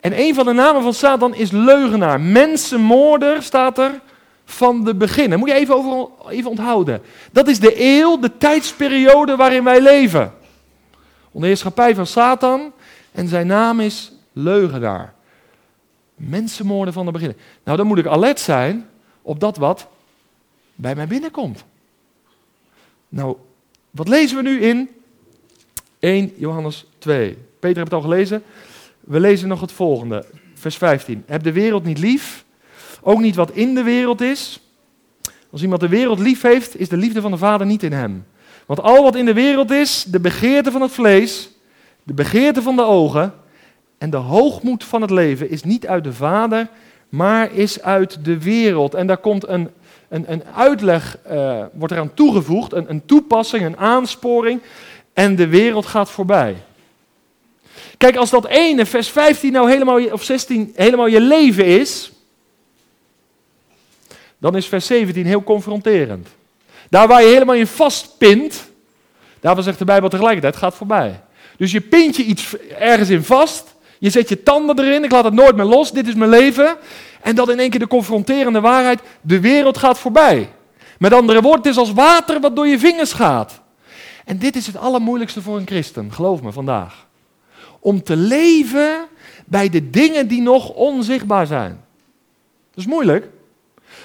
En 0.00 0.20
een 0.20 0.34
van 0.34 0.44
de 0.44 0.52
namen 0.52 0.82
van 0.82 0.94
Satan 0.94 1.34
is 1.34 1.50
leugenaar. 1.50 2.20
Mensenmoorder 2.20 3.42
staat 3.42 3.78
er 3.78 4.00
van 4.44 4.84
de 4.84 4.94
beginnen. 4.94 5.38
Moet 5.38 5.48
je 5.48 5.54
even, 5.54 5.74
over, 5.74 6.08
even 6.28 6.50
onthouden. 6.50 7.02
Dat 7.32 7.48
is 7.48 7.60
de 7.60 7.74
eeuw, 7.76 8.18
de 8.18 8.38
tijdsperiode 8.38 9.36
waarin 9.36 9.64
wij 9.64 9.80
leven. 9.80 10.32
Onder 11.30 11.48
heerschappij 11.48 11.94
van 11.94 12.06
Satan. 12.06 12.72
En 13.12 13.28
zijn 13.28 13.46
naam 13.46 13.80
is 13.80 14.12
leugenaar. 14.32 15.14
Mensenmoorden 16.14 16.94
van 16.94 17.06
de 17.06 17.12
beginnen. 17.12 17.36
Nou, 17.64 17.76
dan 17.76 17.86
moet 17.86 17.98
ik 17.98 18.06
alert 18.06 18.40
zijn 18.40 18.88
op 19.22 19.40
dat 19.40 19.56
wat 19.56 19.86
bij 20.74 20.94
mij 20.94 21.06
binnenkomt. 21.06 21.64
Nou, 23.08 23.36
wat 23.90 24.08
lezen 24.08 24.36
we 24.36 24.42
nu 24.42 24.60
in 24.60 24.88
1 25.98 26.32
Johannes 26.36 26.86
2? 26.98 27.38
Peter 27.58 27.76
heeft 27.76 27.92
het 27.92 27.92
al 27.92 28.10
gelezen. 28.10 28.42
We 29.10 29.20
lezen 29.20 29.48
nog 29.48 29.60
het 29.60 29.72
volgende, 29.72 30.24
vers 30.54 30.76
15. 30.76 31.22
Heb 31.26 31.42
de 31.42 31.52
wereld 31.52 31.84
niet 31.84 31.98
lief, 31.98 32.44
ook 33.02 33.20
niet 33.20 33.34
wat 33.34 33.50
in 33.50 33.74
de 33.74 33.82
wereld 33.82 34.20
is. 34.20 34.60
Als 35.50 35.62
iemand 35.62 35.80
de 35.80 35.88
wereld 35.88 36.18
lief 36.18 36.42
heeft, 36.42 36.80
is 36.80 36.88
de 36.88 36.96
liefde 36.96 37.20
van 37.20 37.30
de 37.30 37.36
Vader 37.36 37.66
niet 37.66 37.82
in 37.82 37.92
hem. 37.92 38.26
Want 38.66 38.80
al 38.80 39.02
wat 39.02 39.16
in 39.16 39.24
de 39.24 39.32
wereld 39.32 39.70
is, 39.70 40.04
de 40.04 40.20
begeerte 40.20 40.70
van 40.70 40.82
het 40.82 40.90
vlees, 40.90 41.50
de 42.02 42.14
begeerte 42.14 42.62
van 42.62 42.76
de 42.76 42.84
ogen 42.84 43.34
en 43.98 44.10
de 44.10 44.16
hoogmoed 44.16 44.84
van 44.84 45.00
het 45.00 45.10
leven, 45.10 45.50
is 45.50 45.62
niet 45.62 45.86
uit 45.86 46.04
de 46.04 46.12
Vader, 46.12 46.68
maar 47.08 47.52
is 47.52 47.82
uit 47.82 48.24
de 48.24 48.42
wereld. 48.42 48.94
En 48.94 49.06
daar 49.06 49.18
komt 49.18 49.48
een 49.48 49.70
een, 50.08 50.32
een 50.32 50.44
uitleg 50.54 51.18
uh, 51.30 51.64
wordt 51.72 51.92
eraan 51.92 52.14
toegevoegd, 52.14 52.72
een, 52.72 52.90
een 52.90 53.04
toepassing, 53.04 53.64
een 53.64 53.76
aansporing. 53.76 54.60
En 55.12 55.36
de 55.36 55.46
wereld 55.46 55.86
gaat 55.86 56.10
voorbij. 56.10 56.56
Kijk, 57.98 58.16
als 58.16 58.30
dat 58.30 58.46
ene, 58.46 58.86
vers 58.86 59.08
15 59.08 59.52
nou 59.52 59.70
helemaal, 59.70 60.04
of 60.04 60.22
16, 60.22 60.72
helemaal 60.74 61.06
je 61.06 61.20
leven 61.20 61.64
is, 61.64 62.12
dan 64.38 64.56
is 64.56 64.66
vers 64.66 64.86
17 64.86 65.26
heel 65.26 65.42
confronterend. 65.42 66.28
Daar 66.90 67.08
waar 67.08 67.22
je 67.22 67.28
helemaal 67.28 67.54
in 67.54 67.66
vastpint, 67.66 68.70
daarvan 69.40 69.64
zegt 69.64 69.78
de 69.78 69.84
Bijbel 69.84 70.08
tegelijkertijd, 70.08 70.56
gaat 70.56 70.74
voorbij. 70.74 71.20
Dus 71.56 71.72
je 71.72 71.80
pint 71.80 72.16
je 72.16 72.22
iets 72.22 72.56
ergens 72.78 73.10
in 73.10 73.22
vast, 73.22 73.74
je 73.98 74.10
zet 74.10 74.28
je 74.28 74.42
tanden 74.42 74.78
erin, 74.78 75.04
ik 75.04 75.10
laat 75.10 75.24
het 75.24 75.34
nooit 75.34 75.56
meer 75.56 75.64
los, 75.64 75.92
dit 75.92 76.08
is 76.08 76.14
mijn 76.14 76.30
leven. 76.30 76.76
En 77.20 77.34
dan 77.34 77.50
in 77.50 77.58
één 77.58 77.70
keer 77.70 77.80
de 77.80 77.86
confronterende 77.86 78.60
waarheid, 78.60 79.00
de 79.20 79.40
wereld 79.40 79.78
gaat 79.78 79.98
voorbij. 79.98 80.48
Met 80.98 81.12
andere 81.12 81.40
woorden, 81.40 81.60
het 81.60 81.70
is 81.70 81.78
als 81.78 81.92
water 81.92 82.40
wat 82.40 82.56
door 82.56 82.66
je 82.66 82.78
vingers 82.78 83.12
gaat. 83.12 83.60
En 84.24 84.38
dit 84.38 84.56
is 84.56 84.66
het 84.66 84.76
allermoeilijkste 84.76 85.42
voor 85.42 85.56
een 85.56 85.66
christen, 85.66 86.12
geloof 86.12 86.42
me 86.42 86.52
vandaag. 86.52 87.06
Om 87.80 88.02
te 88.02 88.16
leven 88.16 89.06
bij 89.46 89.68
de 89.68 89.90
dingen 89.90 90.28
die 90.28 90.42
nog 90.42 90.70
onzichtbaar 90.70 91.46
zijn. 91.46 91.80
Dat 92.70 92.84
is 92.84 92.86
moeilijk. 92.86 93.28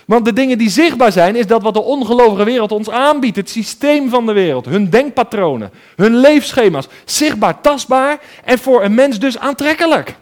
Want 0.05 0.25
de 0.25 0.33
dingen 0.33 0.57
die 0.57 0.69
zichtbaar 0.69 1.11
zijn, 1.11 1.35
is 1.35 1.47
dat 1.47 1.61
wat 1.61 1.73
de 1.73 1.83
ongelovige 1.83 2.43
wereld 2.43 2.71
ons 2.71 2.89
aanbiedt. 2.89 3.35
Het 3.35 3.49
systeem 3.49 4.09
van 4.09 4.25
de 4.25 4.33
wereld, 4.33 4.65
hun 4.65 4.89
denkpatronen, 4.89 5.71
hun 5.95 6.17
leefschema's. 6.17 6.87
Zichtbaar, 7.05 7.61
tastbaar 7.61 8.19
en 8.43 8.59
voor 8.59 8.83
een 8.83 8.93
mens 8.93 9.19
dus 9.19 9.37
aantrekkelijk. 9.37 10.15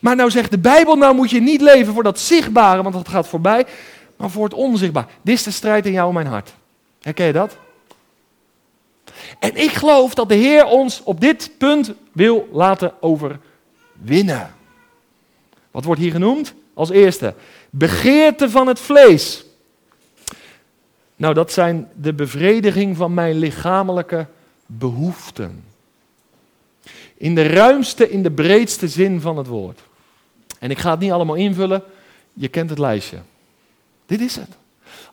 Maar 0.00 0.16
nou 0.16 0.30
zegt 0.30 0.50
de 0.50 0.58
Bijbel, 0.58 0.96
nou 0.96 1.14
moet 1.14 1.30
je 1.30 1.40
niet 1.40 1.60
leven 1.60 1.94
voor 1.94 2.02
dat 2.02 2.18
zichtbare, 2.18 2.82
want 2.82 2.94
dat 2.94 3.08
gaat 3.08 3.28
voorbij, 3.28 3.66
maar 4.16 4.30
voor 4.30 4.44
het 4.44 4.54
onzichtbaar. 4.54 5.06
Dit 5.22 5.34
is 5.34 5.42
de 5.42 5.50
strijd 5.50 5.86
in 5.86 5.92
jou 5.92 6.12
mijn 6.12 6.26
hart. 6.26 6.54
Herken 7.00 7.26
je 7.26 7.32
dat? 7.32 7.56
En 9.38 9.56
ik 9.56 9.70
geloof 9.70 10.14
dat 10.14 10.28
de 10.28 10.34
Heer 10.34 10.66
ons 10.66 11.02
op 11.02 11.20
dit 11.20 11.50
punt 11.58 11.92
wil 12.12 12.48
laten 12.52 12.92
overwinnen. 13.02 14.54
Wat 15.70 15.84
wordt 15.84 16.00
hier 16.00 16.10
genoemd? 16.10 16.54
Als 16.74 16.90
eerste, 16.90 17.34
begeerte 17.70 18.50
van 18.50 18.66
het 18.66 18.80
vlees. 18.80 19.44
Nou, 21.16 21.34
dat 21.34 21.52
zijn 21.52 21.88
de 22.00 22.12
bevrediging 22.12 22.96
van 22.96 23.14
mijn 23.14 23.38
lichamelijke 23.38 24.26
behoeften. 24.66 25.64
In 27.16 27.34
de 27.34 27.46
ruimste, 27.46 28.10
in 28.10 28.22
de 28.22 28.30
breedste 28.30 28.88
zin 28.88 29.20
van 29.20 29.36
het 29.36 29.46
woord. 29.46 29.80
En 30.58 30.70
ik 30.70 30.78
ga 30.78 30.90
het 30.90 31.00
niet 31.00 31.12
allemaal 31.12 31.34
invullen, 31.34 31.82
je 32.32 32.48
kent 32.48 32.70
het 32.70 32.78
lijstje. 32.78 33.18
Dit 34.06 34.20
is 34.20 34.36
het. 34.36 34.56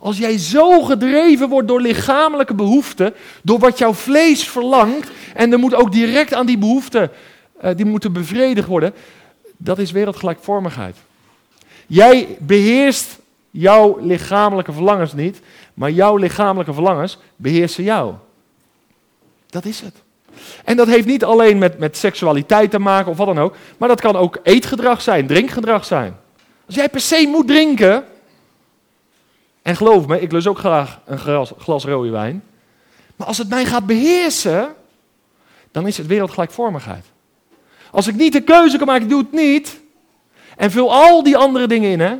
Als 0.02 0.18
jij 0.18 0.38
zo 0.38 0.82
gedreven 0.82 1.50
wordt 1.50 1.68
door 1.68 1.82
lichamelijke 1.82 2.54
behoeften, 2.54 3.14
door 3.44 3.60
wat 3.60 3.78
jouw 3.78 3.94
vlees 3.94 4.50
verlangt, 4.50 5.10
en 5.34 5.52
er 5.52 5.60
moet 5.60 5.76
ook 5.76 5.92
direct 5.92 6.34
aan 6.34 6.46
die 6.46 6.58
behoeften, 6.58 7.12
uh, 7.64 7.72
die 7.76 7.86
moeten 7.86 8.14
bevredigd 8.14 8.68
worden, 8.68 8.94
dat 9.58 9.80
is 9.80 9.92
wereldgelijkvormigheid. 9.92 10.96
Jij 11.88 12.28
beheerst 12.40 13.20
jouw 13.52 13.98
lichamelijke 14.00 14.72
verlangens 14.72 15.14
niet, 15.14 15.40
maar 15.74 15.92
jouw 15.92 16.18
lichamelijke 16.18 16.74
verlangens 16.74 17.18
beheersen 17.36 17.84
jou. 17.84 18.14
Dat 19.50 19.66
is 19.66 19.80
het. 19.80 19.96
En 20.66 20.78
dat 20.78 20.88
heeft 20.88 21.08
niet 21.08 21.24
alleen 21.24 21.58
met, 21.58 21.80
met 21.80 21.98
seksualiteit 21.98 22.72
te 22.72 22.80
maken 22.80 23.12
of 23.12 23.18
wat 23.18 23.28
dan 23.28 23.40
ook, 23.40 23.56
maar 23.78 23.90
dat 23.90 24.02
kan 24.02 24.16
ook 24.16 24.40
eetgedrag 24.44 25.02
zijn, 25.02 25.28
drinkgedrag 25.28 25.86
zijn. 25.86 26.16
Als 26.66 26.76
jij 26.76 26.90
per 26.90 27.02
se 27.02 27.28
moet 27.32 27.48
drinken, 27.48 28.06
en 29.62 29.76
geloof 29.76 30.08
me, 30.08 30.22
ik 30.22 30.32
lus 30.32 30.48
ook 30.48 30.58
graag 30.58 31.00
een 31.06 31.20
glas, 31.58 31.84
rode 31.84 32.10
wijn, 32.10 32.44
maar 33.16 33.28
als 33.28 33.38
het 33.38 33.50
mij 33.50 33.66
gaat 33.66 33.86
beheersen, 33.86 34.76
dan 35.72 35.88
is 35.88 35.98
het 35.98 36.08
wereldgelijkvormigheid. 36.08 37.06
Als 37.92 38.08
ik 38.08 38.16
niet 38.16 38.34
de 38.34 38.42
keuze 38.42 38.78
kan 38.78 38.88
maken, 38.88 39.10
doe 39.10 39.22
het 39.22 39.32
niet, 39.32 39.82
en 40.58 40.72
vul 40.72 40.94
al 40.94 41.24
die 41.24 41.38
andere 41.38 41.68
dingen 41.68 41.92
in, 41.92 42.00
hè, 42.00 42.16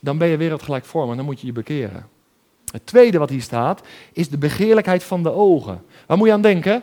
dan 0.00 0.18
ben 0.18 0.28
je 0.28 0.36
wereldgelijkvormig, 0.36 1.16
dan 1.16 1.24
moet 1.24 1.40
je 1.40 1.46
je 1.46 1.52
bekeren. 1.52 2.08
Het 2.70 2.86
tweede 2.86 3.18
wat 3.18 3.30
hier 3.30 3.42
staat, 3.42 3.80
is 4.12 4.28
de 4.28 4.38
begeerlijkheid 4.38 5.04
van 5.04 5.22
de 5.22 5.32
ogen. 5.32 5.84
Waar 6.06 6.16
moet 6.16 6.26
je 6.26 6.32
aan 6.32 6.42
denken? 6.42 6.82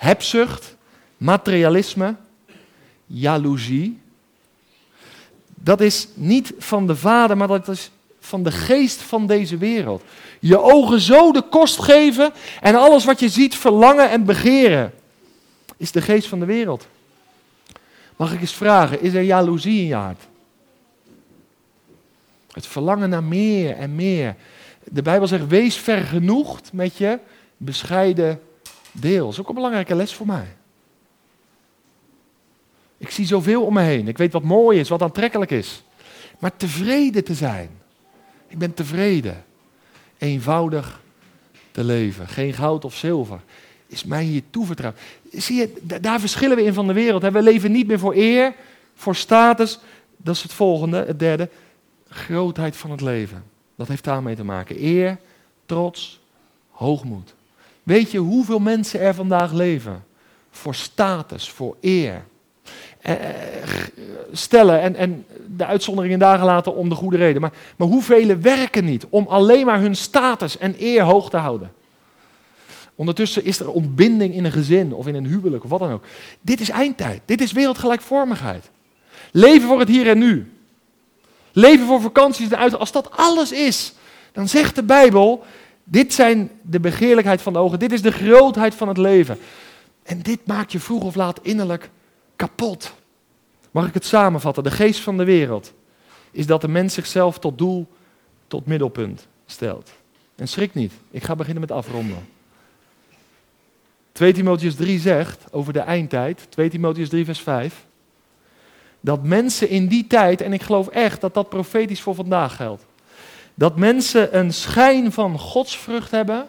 hebzucht, 0.00 0.76
materialisme, 1.16 2.16
jaloezie. 3.06 4.00
Dat 5.54 5.80
is 5.80 6.08
niet 6.14 6.52
van 6.58 6.86
de 6.86 6.96
Vader, 6.96 7.36
maar 7.36 7.48
dat 7.48 7.68
is 7.68 7.90
van 8.30 8.42
de 8.42 8.52
geest 8.52 9.02
van 9.02 9.26
deze 9.26 9.56
wereld. 9.56 10.02
Je 10.40 10.60
ogen 10.60 11.00
zo 11.00 11.32
de 11.32 11.42
kost 11.42 11.82
geven 11.82 12.32
en 12.60 12.74
alles 12.74 13.04
wat 13.04 13.20
je 13.20 13.28
ziet 13.28 13.54
verlangen 13.54 14.10
en 14.10 14.24
begeren, 14.24 14.92
is 15.76 15.92
de 15.92 16.02
geest 16.02 16.28
van 16.28 16.38
de 16.38 16.46
wereld. 16.46 16.86
Mag 18.16 18.32
ik 18.32 18.40
eens 18.40 18.52
vragen, 18.52 19.00
is 19.00 19.14
er 19.14 19.22
jaloezie 19.22 19.80
in 19.80 19.86
je 19.86 19.94
hart? 19.94 20.22
Het 22.52 22.66
verlangen 22.66 23.08
naar 23.08 23.24
meer 23.24 23.76
en 23.76 23.94
meer. 23.94 24.36
De 24.84 25.02
Bijbel 25.02 25.26
zegt, 25.26 25.46
wees 25.46 25.76
vergenoegd 25.76 26.72
met 26.72 26.96
je 26.96 27.18
bescheiden 27.56 28.40
deel. 28.92 29.24
Dat 29.24 29.32
is 29.32 29.40
ook 29.40 29.48
een 29.48 29.54
belangrijke 29.54 29.94
les 29.94 30.14
voor 30.14 30.26
mij. 30.26 30.46
Ik 32.98 33.10
zie 33.10 33.26
zoveel 33.26 33.64
om 33.64 33.74
me 33.74 33.82
heen. 33.82 34.08
Ik 34.08 34.18
weet 34.18 34.32
wat 34.32 34.42
mooi 34.42 34.78
is, 34.78 34.88
wat 34.88 35.02
aantrekkelijk 35.02 35.50
is. 35.50 35.82
Maar 36.38 36.56
tevreden 36.56 37.24
te 37.24 37.34
zijn. 37.34 37.79
Ik 38.50 38.58
ben 38.58 38.74
tevreden. 38.74 39.44
Eenvoudig 40.18 41.00
te 41.70 41.84
leven. 41.84 42.28
Geen 42.28 42.52
goud 42.52 42.84
of 42.84 42.96
zilver. 42.96 43.40
Is 43.86 44.04
mij 44.04 44.24
hier 44.24 44.42
toevertrouwd. 44.50 44.98
Zie 45.32 45.56
je, 45.56 45.98
daar 46.00 46.20
verschillen 46.20 46.56
we 46.56 46.64
in 46.64 46.74
van 46.74 46.86
de 46.86 46.92
wereld. 46.92 47.22
We 47.22 47.42
leven 47.42 47.72
niet 47.72 47.86
meer 47.86 47.98
voor 47.98 48.14
eer, 48.14 48.54
voor 48.94 49.16
status. 49.16 49.78
Dat 50.16 50.34
is 50.34 50.42
het 50.42 50.52
volgende, 50.52 51.04
het 51.04 51.18
derde. 51.18 51.48
Grootheid 52.08 52.76
van 52.76 52.90
het 52.90 53.00
leven. 53.00 53.44
Dat 53.76 53.88
heeft 53.88 54.04
daarmee 54.04 54.36
te 54.36 54.44
maken. 54.44 54.84
Eer, 54.84 55.18
trots, 55.66 56.20
hoogmoed. 56.70 57.34
Weet 57.82 58.10
je 58.10 58.18
hoeveel 58.18 58.58
mensen 58.58 59.00
er 59.00 59.14
vandaag 59.14 59.52
leven? 59.52 60.04
Voor 60.50 60.74
status, 60.74 61.50
voor 61.50 61.76
eer. 61.80 62.24
Eh, 63.00 63.14
stellen 64.32 64.80
en, 64.80 64.96
en 64.96 65.26
de 65.56 65.66
uitzonderingen 65.66 66.18
daar 66.18 66.38
gelaten 66.38 66.74
om 66.74 66.88
de 66.88 66.94
goede 66.94 67.16
reden. 67.16 67.40
Maar, 67.40 67.52
maar 67.76 67.88
hoeveel 67.88 68.36
werken 68.36 68.84
niet 68.84 69.06
om 69.08 69.26
alleen 69.26 69.66
maar 69.66 69.80
hun 69.80 69.96
status 69.96 70.58
en 70.58 70.74
eer 70.78 71.02
hoog 71.02 71.30
te 71.30 71.36
houden? 71.36 71.72
Ondertussen 72.94 73.44
is 73.44 73.60
er 73.60 73.70
ontbinding 73.70 74.34
in 74.34 74.44
een 74.44 74.52
gezin 74.52 74.94
of 74.94 75.06
in 75.06 75.14
een 75.14 75.26
huwelijk 75.26 75.64
of 75.64 75.70
wat 75.70 75.78
dan 75.78 75.92
ook. 75.92 76.04
Dit 76.40 76.60
is 76.60 76.68
eindtijd. 76.68 77.20
Dit 77.24 77.40
is 77.40 77.52
wereldgelijkvormigheid. 77.52 78.70
Leven 79.32 79.68
voor 79.68 79.78
het 79.78 79.88
hier 79.88 80.08
en 80.08 80.18
nu. 80.18 80.52
Leven 81.52 81.86
voor 81.86 82.00
vakanties 82.00 82.50
en 82.50 82.58
uit. 82.58 82.78
Als 82.78 82.92
dat 82.92 83.10
alles 83.10 83.52
is, 83.52 83.92
dan 84.32 84.48
zegt 84.48 84.74
de 84.74 84.82
Bijbel: 84.82 85.44
dit 85.84 86.14
zijn 86.14 86.50
de 86.62 86.80
begeerlijkheid 86.80 87.42
van 87.42 87.52
de 87.52 87.58
ogen. 87.58 87.78
Dit 87.78 87.92
is 87.92 88.02
de 88.02 88.12
grootheid 88.12 88.74
van 88.74 88.88
het 88.88 88.98
leven. 88.98 89.38
En 90.02 90.20
dit 90.22 90.46
maakt 90.46 90.72
je 90.72 90.80
vroeg 90.80 91.04
of 91.04 91.14
laat 91.14 91.38
innerlijk 91.42 91.90
kapot. 92.40 92.94
Mag 93.70 93.86
ik 93.86 93.94
het 93.94 94.04
samenvatten? 94.04 94.62
De 94.62 94.70
geest 94.70 95.00
van 95.00 95.16
de 95.16 95.24
wereld 95.24 95.72
is 96.30 96.46
dat 96.46 96.60
de 96.60 96.68
mens 96.68 96.94
zichzelf 96.94 97.38
tot 97.38 97.58
doel, 97.58 97.86
tot 98.46 98.66
middelpunt 98.66 99.26
stelt. 99.46 99.90
En 100.36 100.48
schrik 100.48 100.74
niet, 100.74 100.92
ik 101.10 101.24
ga 101.24 101.36
beginnen 101.36 101.60
met 101.60 101.70
afronden. 101.70 102.28
2 104.12 104.32
Timotheus 104.32 104.74
3 104.74 104.98
zegt 104.98 105.52
over 105.52 105.72
de 105.72 105.80
eindtijd, 105.80 106.46
2 106.48 106.70
Timotheus 106.70 107.08
3 107.08 107.24
vers 107.24 107.40
5, 107.40 107.86
dat 109.00 109.22
mensen 109.22 109.68
in 109.68 109.86
die 109.86 110.06
tijd, 110.06 110.40
en 110.40 110.52
ik 110.52 110.62
geloof 110.62 110.88
echt 110.88 111.20
dat 111.20 111.34
dat 111.34 111.48
profetisch 111.48 112.00
voor 112.00 112.14
vandaag 112.14 112.56
geldt, 112.56 112.86
dat 113.54 113.76
mensen 113.76 114.38
een 114.38 114.52
schijn 114.52 115.12
van 115.12 115.38
godsvrucht 115.38 116.10
hebben, 116.10 116.48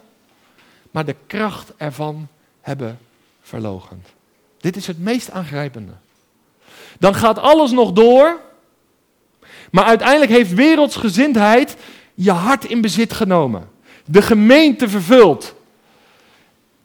maar 0.91 1.05
de 1.05 1.15
kracht 1.27 1.73
ervan 1.77 2.27
hebben 2.61 2.99
verlogend. 3.41 4.07
Dit 4.61 4.75
is 4.75 4.87
het 4.87 4.99
meest 4.99 5.31
aangrijpende. 5.31 5.93
Dan 6.99 7.15
gaat 7.15 7.39
alles 7.39 7.71
nog 7.71 7.91
door, 7.91 8.39
maar 9.71 9.83
uiteindelijk 9.83 10.31
heeft 10.31 10.53
wereldsgezindheid 10.53 11.75
je 12.13 12.31
hart 12.31 12.65
in 12.65 12.81
bezit 12.81 13.13
genomen. 13.13 13.69
De 14.05 14.21
gemeente 14.21 14.89
vervuld. 14.89 15.55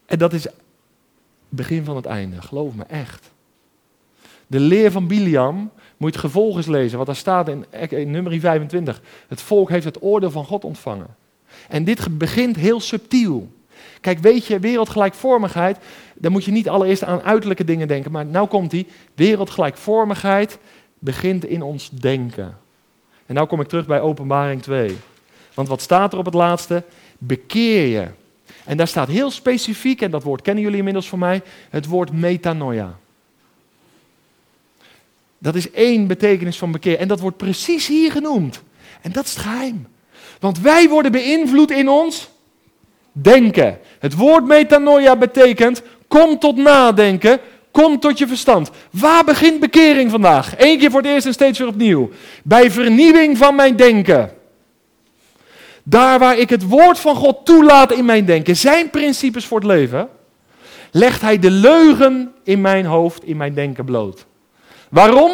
En 0.07 0.19
dat 0.19 0.33
is 0.33 0.45
het 0.45 0.55
begin 1.49 1.85
van 1.85 1.97
het 1.97 2.07
einde, 2.07 2.43
geloof 2.43 2.75
me 2.75 2.85
echt. 2.85 3.31
De 4.47 4.61
leer 4.61 4.91
van 4.91 5.07
Biliam 5.07 5.71
moet 5.97 6.15
je 6.15 6.21
gevolg 6.21 6.57
eens 6.57 6.67
lezen, 6.67 6.99
wat 6.99 7.07
daar 7.07 7.17
staat 7.17 7.49
in, 7.49 7.65
in 7.89 8.11
nummer 8.11 8.41
25. 8.41 9.01
Het 9.29 9.41
volk 9.41 9.71
heeft 9.71 9.85
het 9.85 10.03
oordeel 10.03 10.31
van 10.31 10.45
God 10.45 10.65
ontvangen. 10.65 11.17
En 11.69 11.85
dit 11.85 12.19
begint 12.19 12.57
heel 12.57 12.81
subtiel. 12.81 13.53
Kijk, 14.07 14.19
weet 14.19 14.47
je, 14.47 14.59
wereldgelijkvormigheid, 14.59 15.79
dan 16.15 16.33
moet 16.33 16.45
je 16.45 16.51
niet 16.51 16.69
allereerst 16.69 17.05
aan 17.05 17.23
uiterlijke 17.23 17.65
dingen 17.65 17.89
denken. 17.89 18.13
Maar 18.13 18.27
nou 18.27 18.49
komt 18.49 18.71
die, 18.71 18.87
wereldgelijkvormigheid 19.15 20.59
begint 20.99 21.45
in 21.45 21.63
ons 21.63 21.91
denken. 21.91 22.59
En 23.27 23.35
nou 23.35 23.47
kom 23.47 23.61
ik 23.61 23.69
terug 23.69 23.87
bij 23.87 24.01
openbaring 24.01 24.63
2. 24.63 24.97
Want 25.55 25.69
wat 25.69 25.81
staat 25.81 26.13
er 26.13 26.19
op 26.19 26.25
het 26.25 26.35
laatste? 26.35 26.83
Bekeer 27.19 27.87
je. 27.87 28.09
En 28.65 28.77
daar 28.77 28.89
staat 28.89 29.09
heel 29.09 29.31
specifiek, 29.31 30.01
en 30.01 30.11
dat 30.11 30.23
woord 30.23 30.43
kennen 30.43 30.63
jullie 30.63 30.79
inmiddels 30.79 31.09
van 31.09 31.19
mij, 31.19 31.43
het 31.71 31.87
woord 31.87 32.13
metanoia. 32.13 32.99
Dat 35.39 35.55
is 35.55 35.71
één 35.71 36.07
betekenis 36.07 36.59
van 36.59 36.73
bekeer. 36.73 36.99
En 36.99 37.09
dat 37.09 37.21
wordt 37.21 37.37
precies 37.37 37.87
hier 37.87 38.13
genoemd. 38.13 38.63
En 39.01 39.13
dat 39.13 39.25
is 39.25 39.33
het 39.33 39.43
geheim. 39.43 39.87
Want 40.41 40.61
wij 40.61 40.89
worden 40.89 41.13
beïnvloed 41.13 41.71
in 41.71 41.89
ons 41.89 42.35
denken. 43.13 43.79
Het 44.07 44.15
woord 44.15 44.47
metanoia 44.47 45.17
betekent 45.17 45.83
kom 46.09 46.39
tot 46.39 46.57
nadenken, 46.57 47.41
kom 47.71 48.01
tot 48.01 48.19
je 48.19 48.27
verstand. 48.27 48.71
Waar 48.91 49.25
begint 49.25 49.61
bekering 49.61 50.11
vandaag? 50.11 50.55
Eén 50.57 50.79
keer 50.79 50.91
voor 50.91 51.01
het 51.01 51.11
eerst 51.11 51.27
en 51.27 51.33
steeds 51.33 51.59
weer 51.59 51.69
opnieuw. 51.69 52.11
Bij 52.45 52.71
vernieuwing 52.71 53.39
van 53.39 53.55
mijn 53.55 53.77
denken. 53.77 54.33
Daar 55.83 56.19
waar 56.19 56.39
ik 56.39 56.51
het 56.51 56.69
woord 56.69 56.99
van 56.99 57.17
God 57.17 57.45
toelaat 57.45 57.93
in 57.93 58.05
mijn 58.05 58.25
denken, 58.25 58.57
zijn 58.57 58.91
principes 58.91 59.47
voor 59.47 59.59
het 59.59 59.67
leven, 59.67 60.09
legt 60.91 61.21
hij 61.21 61.39
de 61.39 61.51
leugen 61.51 62.33
in 62.43 62.61
mijn 62.61 62.85
hoofd, 62.85 63.25
in 63.25 63.37
mijn 63.37 63.55
denken 63.55 63.85
bloot. 63.85 64.27
Waarom? 64.91 65.33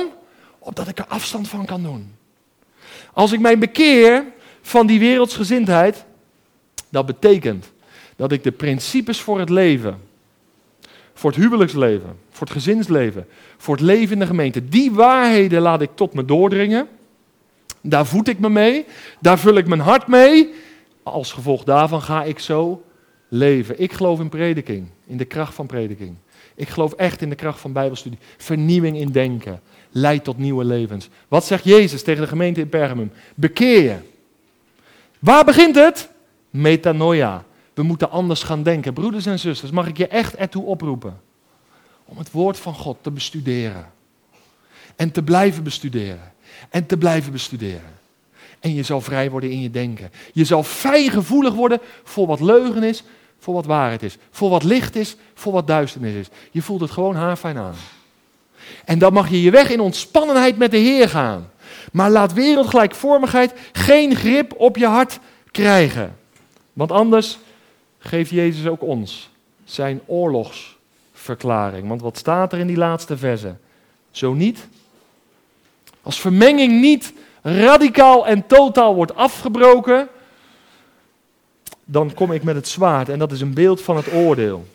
Opdat 0.59 0.89
ik 0.89 0.99
er 0.99 1.07
afstand 1.09 1.49
van 1.49 1.64
kan 1.64 1.83
doen. 1.83 2.14
Als 3.12 3.33
ik 3.33 3.41
mij 3.41 3.59
bekeer 3.59 4.25
van 4.62 4.87
die 4.87 4.99
wereldsgezindheid, 4.99 6.05
dat 6.89 7.07
betekent 7.07 7.72
dat 8.23 8.33
ik 8.33 8.43
de 8.43 8.53
principes 8.53 9.20
voor 9.20 9.39
het 9.39 9.49
leven, 9.49 9.99
voor 11.14 11.31
het 11.31 11.41
huwelijksleven, 11.41 12.18
voor 12.31 12.47
het 12.47 12.57
gezinsleven, 12.57 13.27
voor 13.57 13.75
het 13.75 13.85
leven 13.85 14.12
in 14.12 14.18
de 14.18 14.27
gemeente, 14.27 14.68
die 14.68 14.93
waarheden 14.93 15.62
laat 15.62 15.83
ik 15.83 15.91
tot 15.95 16.14
me 16.14 16.25
doordringen. 16.25 16.89
Daar 17.81 18.07
voed 18.07 18.29
ik 18.29 18.39
me 18.39 18.49
mee, 18.49 18.85
daar 19.20 19.39
vul 19.39 19.55
ik 19.55 19.66
mijn 19.66 19.81
hart 19.81 20.07
mee. 20.07 20.55
Als 21.03 21.33
gevolg 21.33 21.64
daarvan 21.64 22.03
ga 22.03 22.25
ik 22.25 22.39
zo 22.39 22.83
leven. 23.29 23.81
Ik 23.81 23.93
geloof 23.93 24.20
in 24.20 24.29
prediking, 24.29 24.87
in 25.07 25.16
de 25.16 25.25
kracht 25.25 25.55
van 25.55 25.66
prediking. 25.66 26.16
Ik 26.55 26.68
geloof 26.68 26.93
echt 26.93 27.23
in 27.23 27.29
de 27.29 27.35
kracht 27.35 27.61
van 27.61 27.73
Bijbelstudie. 27.73 28.18
Vernieuwing 28.37 28.97
in 28.97 29.11
denken 29.11 29.61
leidt 29.91 30.25
tot 30.25 30.39
nieuwe 30.39 30.64
levens. 30.64 31.09
Wat 31.29 31.45
zegt 31.45 31.64
Jezus 31.64 32.03
tegen 32.03 32.23
de 32.23 32.29
gemeente 32.29 32.61
in 32.61 32.68
Pergamum? 32.68 33.12
Bekeer 33.35 33.83
je. 33.83 33.97
Waar 35.18 35.45
begint 35.45 35.75
het? 35.75 36.11
Metanoia. 36.51 37.45
We 37.75 37.83
moeten 37.83 38.11
anders 38.11 38.43
gaan 38.43 38.62
denken. 38.62 38.93
Broeders 38.93 39.27
en 39.27 39.39
zusters, 39.39 39.70
mag 39.70 39.87
ik 39.87 39.97
je 39.97 40.07
echt 40.07 40.35
ertoe 40.35 40.64
oproepen 40.64 41.20
om 42.05 42.18
het 42.18 42.31
woord 42.31 42.59
van 42.59 42.75
God 42.75 42.99
te 43.01 43.11
bestuderen. 43.11 43.93
En 44.97 45.11
te 45.11 45.23
blijven 45.23 45.62
bestuderen. 45.62 46.33
En 46.68 46.87
te 46.87 46.97
blijven 46.97 47.33
bestuderen. 47.33 48.01
En 48.61 48.75
je 48.75 48.83
zal 48.83 49.01
vrij 49.01 49.31
worden 49.31 49.51
in 49.51 49.61
je 49.61 49.70
denken. 49.70 50.11
Je 50.33 50.45
zal 50.45 50.62
fijngevoelig 50.62 51.55
worden 51.55 51.81
voor 52.05 52.27
wat 52.27 52.41
leugen 52.41 52.83
is, 52.83 53.05
voor 53.39 53.55
wat 53.55 53.66
waarheid 53.66 54.03
is. 54.03 54.16
Voor 54.31 54.51
wat 54.51 54.62
licht 54.62 54.97
is, 54.97 55.16
voor 55.35 55.53
wat 55.53 55.66
duisternis 55.66 56.14
is. 56.14 56.29
Je 56.51 56.62
voelt 56.62 56.81
het 56.81 56.91
gewoon 56.91 57.14
haarfijn 57.14 57.57
aan. 57.57 57.75
En 58.85 58.99
dan 58.99 59.12
mag 59.12 59.31
je 59.31 59.43
je 59.43 59.51
weg 59.51 59.70
in 59.70 59.81
ontspannenheid 59.81 60.59
met 60.59 60.70
de 60.70 60.77
Heer 60.77 61.09
gaan. 61.09 61.51
Maar 61.93 62.11
laat 62.11 62.33
wereldgelijkvormigheid 62.33 63.53
geen 63.73 64.16
grip 64.16 64.55
op 64.57 64.77
je 64.77 64.87
hart 64.87 65.18
krijgen. 65.51 66.16
Want 66.73 66.93
anders 66.93 67.39
geeft 68.03 68.30
Jezus 68.30 68.66
ook 68.66 68.82
ons 68.82 69.30
zijn 69.64 70.00
oorlogsverklaring. 70.07 71.88
Want 71.88 72.00
wat 72.00 72.18
staat 72.18 72.53
er 72.53 72.59
in 72.59 72.66
die 72.66 72.76
laatste 72.76 73.16
verse? 73.16 73.55
Zo 74.11 74.32
niet. 74.32 74.68
Als 76.03 76.20
vermenging 76.20 76.80
niet 76.80 77.12
radicaal 77.42 78.26
en 78.26 78.46
totaal 78.46 78.94
wordt 78.94 79.14
afgebroken, 79.14 80.09
dan 81.84 82.14
kom 82.14 82.32
ik 82.32 82.42
met 82.42 82.55
het 82.55 82.68
zwaard. 82.68 83.09
En 83.09 83.18
dat 83.18 83.32
is 83.32 83.40
een 83.40 83.55
beeld 83.55 83.80
van 83.80 83.96
het 83.96 84.12
oordeel. 84.12 84.66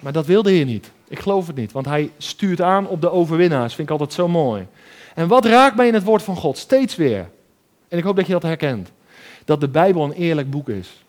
Maar 0.00 0.12
dat 0.12 0.26
wil 0.26 0.42
de 0.42 0.50
Heer 0.50 0.64
niet. 0.64 0.90
Ik 1.08 1.18
geloof 1.18 1.46
het 1.46 1.56
niet, 1.56 1.72
want 1.72 1.86
hij 1.86 2.10
stuurt 2.18 2.60
aan 2.60 2.86
op 2.86 3.00
de 3.00 3.10
overwinnaars. 3.10 3.74
Vind 3.74 3.88
ik 3.88 3.92
altijd 3.92 4.12
zo 4.12 4.28
mooi. 4.28 4.66
En 5.14 5.28
wat 5.28 5.44
raakt 5.44 5.76
mij 5.76 5.86
in 5.86 5.94
het 5.94 6.04
woord 6.04 6.22
van 6.22 6.36
God? 6.36 6.58
Steeds 6.58 6.96
weer. 6.96 7.30
En 7.88 7.98
ik 7.98 8.04
hoop 8.04 8.16
dat 8.16 8.26
je 8.26 8.32
dat 8.32 8.42
herkent. 8.42 8.90
Dat 9.44 9.60
de 9.60 9.68
Bijbel 9.68 10.04
een 10.04 10.12
eerlijk 10.12 10.50
boek 10.50 10.68
is. 10.68 11.03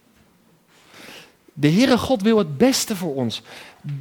De 1.58 1.70
Heere 1.72 1.97
God 1.97 2.22
wil 2.22 2.38
het 2.38 2.58
beste 2.58 2.95
voor 2.95 3.16
ons. 3.16 3.41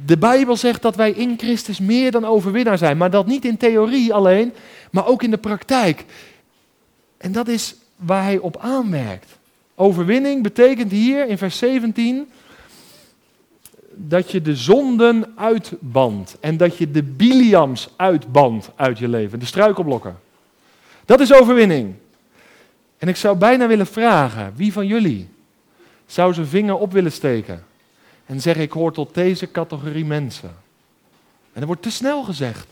De 0.05 0.17
Bijbel 0.17 0.55
zegt 0.57 0.81
dat 0.81 0.95
wij 0.95 1.11
in 1.11 1.33
Christus 1.37 1.79
meer 1.79 2.11
dan 2.11 2.25
overwinnaar 2.25 2.77
zijn. 2.77 2.97
Maar 2.97 3.09
dat 3.09 3.25
niet 3.25 3.45
in 3.45 3.57
theorie 3.57 4.13
alleen, 4.13 4.53
maar 4.91 5.07
ook 5.07 5.23
in 5.23 5.31
de 5.31 5.37
praktijk. 5.37 6.05
En 7.17 7.31
dat 7.31 7.47
is 7.47 7.75
waar 7.95 8.23
hij 8.23 8.37
op 8.37 8.57
aanmerkt. 8.57 9.37
Overwinning 9.75 10.43
betekent 10.43 10.91
hier 10.91 11.27
in 11.27 11.37
vers 11.37 11.57
17 11.57 12.29
dat 13.93 14.31
je 14.31 14.41
de 14.41 14.55
zonden 14.55 15.33
uitbandt 15.35 16.37
en 16.39 16.57
dat 16.57 16.77
je 16.77 16.91
de 16.91 17.03
biliams 17.03 17.89
uitbandt 17.95 18.71
uit 18.75 18.97
je 18.97 19.07
leven, 19.07 19.39
de 19.39 19.45
struikelblokken. 19.45 20.19
Dat 21.05 21.19
is 21.19 21.33
overwinning. 21.33 21.93
En 22.97 23.07
ik 23.07 23.15
zou 23.15 23.37
bijna 23.37 23.67
willen 23.67 23.87
vragen, 23.87 24.53
wie 24.55 24.73
van 24.73 24.87
jullie 24.87 25.29
zou 26.05 26.33
zijn 26.33 26.47
vinger 26.47 26.75
op 26.75 26.91
willen 26.91 27.11
steken 27.11 27.65
en 28.25 28.41
zeggen, 28.41 28.63
ik 28.63 28.71
hoor 28.71 28.91
tot 28.91 29.13
deze 29.13 29.51
categorie 29.51 30.05
mensen. 30.05 30.55
En 31.53 31.61
er 31.61 31.67
wordt 31.67 31.81
te 31.81 31.91
snel 31.91 32.23
gezegd 32.23 32.67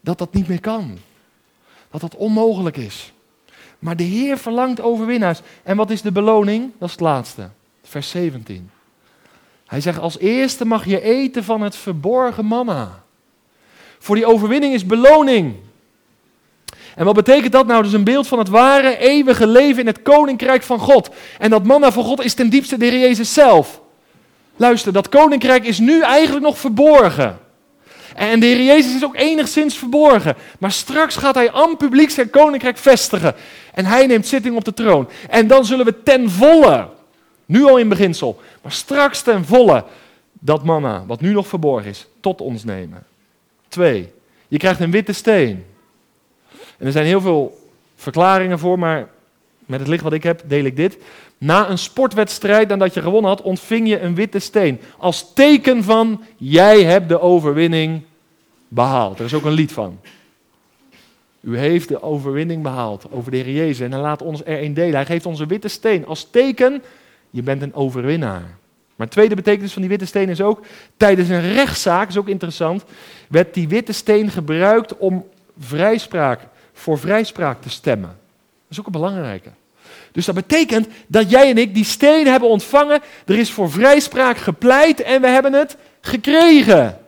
dat 0.00 0.18
dat 0.18 0.32
niet 0.32 0.48
meer 0.48 0.60
kan. 0.60 0.98
Dat 1.90 2.00
dat 2.00 2.16
onmogelijk 2.16 2.76
is. 2.76 3.12
Maar 3.78 3.96
de 3.96 4.02
Heer 4.02 4.38
verlangt 4.38 4.80
overwinnaars. 4.80 5.40
En 5.62 5.76
wat 5.76 5.90
is 5.90 6.02
de 6.02 6.12
beloning? 6.12 6.72
Dat 6.78 6.88
is 6.88 6.94
het 6.94 7.04
laatste. 7.04 7.48
Vers 7.82 8.10
17. 8.10 8.70
Hij 9.66 9.80
zegt, 9.80 9.98
als 9.98 10.18
eerste 10.18 10.64
mag 10.64 10.84
je 10.84 11.00
eten 11.00 11.44
van 11.44 11.60
het 11.60 11.76
verborgen 11.76 12.44
manna. 12.44 13.02
Voor 13.98 14.16
die 14.16 14.26
overwinning 14.26 14.74
is 14.74 14.86
beloning. 14.86 15.54
En 16.94 17.04
wat 17.04 17.14
betekent 17.14 17.52
dat 17.52 17.66
nou? 17.66 17.84
Is 17.84 17.92
een 17.92 18.04
beeld 18.04 18.26
van 18.26 18.38
het 18.38 18.48
ware, 18.48 18.96
eeuwige 18.98 19.46
leven 19.46 19.80
in 19.80 19.86
het 19.86 20.02
koninkrijk 20.02 20.62
van 20.62 20.78
God. 20.78 21.10
En 21.38 21.50
dat 21.50 21.64
manna 21.64 21.92
van 21.92 22.04
God 22.04 22.24
is 22.24 22.34
ten 22.34 22.50
diepste 22.50 22.76
de 22.76 22.84
Heer 22.84 23.00
Jezus 23.00 23.32
zelf. 23.32 23.80
Luister, 24.56 24.92
dat 24.92 25.08
koninkrijk 25.08 25.66
is 25.66 25.78
nu 25.78 26.02
eigenlijk 26.02 26.44
nog 26.44 26.58
verborgen. 26.58 27.38
En 28.14 28.40
de 28.40 28.46
Heer 28.46 28.64
Jezus 28.64 28.94
is 28.94 29.04
ook 29.04 29.16
enigszins 29.16 29.76
verborgen. 29.76 30.36
Maar 30.58 30.72
straks 30.72 31.16
gaat 31.16 31.34
hij 31.34 31.52
aan 31.52 31.76
publiek 31.76 32.10
zijn 32.10 32.30
koninkrijk 32.30 32.78
vestigen. 32.78 33.34
En 33.74 33.84
hij 33.84 34.06
neemt 34.06 34.26
zitting 34.26 34.56
op 34.56 34.64
de 34.64 34.74
troon. 34.74 35.08
En 35.30 35.46
dan 35.46 35.64
zullen 35.64 35.84
we 35.84 36.02
ten 36.02 36.30
volle, 36.30 36.88
nu 37.46 37.64
al 37.64 37.78
in 37.78 37.88
beginsel, 37.88 38.40
maar 38.62 38.72
straks 38.72 39.22
ten 39.22 39.44
volle 39.44 39.84
dat 40.32 40.64
manna, 40.64 41.04
wat 41.06 41.20
nu 41.20 41.32
nog 41.32 41.46
verborgen 41.46 41.90
is, 41.90 42.06
tot 42.20 42.40
ons 42.40 42.64
nemen. 42.64 43.02
Twee, 43.68 44.12
je 44.48 44.58
krijgt 44.58 44.80
een 44.80 44.90
witte 44.90 45.12
steen. 45.12 45.64
En 46.78 46.86
er 46.86 46.92
zijn 46.92 47.06
heel 47.06 47.20
veel 47.20 47.58
verklaringen 47.96 48.58
voor, 48.58 48.78
maar 48.78 49.08
met 49.66 49.80
het 49.80 49.88
licht 49.88 50.02
wat 50.02 50.12
ik 50.12 50.22
heb, 50.22 50.42
deel 50.46 50.64
ik 50.64 50.76
dit. 50.76 50.98
Na 51.38 51.68
een 51.70 51.78
sportwedstrijd, 51.78 52.68
nadat 52.68 52.94
je 52.94 53.02
gewonnen 53.02 53.30
had, 53.30 53.42
ontving 53.42 53.88
je 53.88 54.00
een 54.00 54.14
witte 54.14 54.38
steen. 54.38 54.80
Als 54.98 55.32
teken 55.34 55.84
van, 55.84 56.22
jij 56.36 56.82
hebt 56.82 57.08
de 57.08 57.20
overwinning 57.20 58.02
behaald. 58.68 59.18
Er 59.18 59.24
is 59.24 59.34
ook 59.34 59.44
een 59.44 59.52
lied 59.52 59.72
van. 59.72 59.98
U 61.40 61.58
heeft 61.58 61.88
de 61.88 62.02
overwinning 62.02 62.62
behaald 62.62 63.06
over 63.10 63.30
de 63.30 63.36
Heer 63.36 63.54
Jezus. 63.54 63.80
En 63.80 63.92
hij 63.92 64.00
laat 64.00 64.22
ons 64.22 64.44
erin 64.44 64.74
delen. 64.74 64.94
Hij 64.94 65.06
geeft 65.06 65.26
ons 65.26 65.40
een 65.40 65.48
witte 65.48 65.68
steen 65.68 66.06
als 66.06 66.30
teken, 66.30 66.82
je 67.30 67.42
bent 67.42 67.62
een 67.62 67.74
overwinnaar. 67.74 68.56
Maar 68.96 69.08
tweede 69.08 69.34
betekenis 69.34 69.72
van 69.72 69.82
die 69.82 69.90
witte 69.90 70.06
steen 70.06 70.28
is 70.28 70.40
ook, 70.40 70.60
tijdens 70.96 71.28
een 71.28 71.52
rechtszaak, 71.52 72.08
is 72.08 72.16
ook 72.16 72.28
interessant, 72.28 72.84
werd 73.28 73.54
die 73.54 73.68
witte 73.68 73.92
steen 73.92 74.30
gebruikt 74.30 74.96
om 74.98 75.24
vrijspraak, 75.58 76.40
voor 76.74 76.98
vrijspraak 76.98 77.62
te 77.62 77.70
stemmen. 77.70 78.08
Dat 78.08 78.70
is 78.70 78.80
ook 78.80 78.86
een 78.86 78.92
belangrijke. 78.92 79.50
Dus 80.12 80.24
dat 80.24 80.34
betekent 80.34 80.88
dat 81.06 81.30
jij 81.30 81.50
en 81.50 81.58
ik 81.58 81.74
die 81.74 81.84
steen 81.84 82.26
hebben 82.26 82.48
ontvangen. 82.48 83.00
Er 83.26 83.38
is 83.38 83.50
voor 83.50 83.70
vrijspraak 83.70 84.36
gepleit 84.36 85.02
en 85.02 85.20
we 85.20 85.26
hebben 85.26 85.52
het 85.52 85.76
gekregen. 86.00 86.98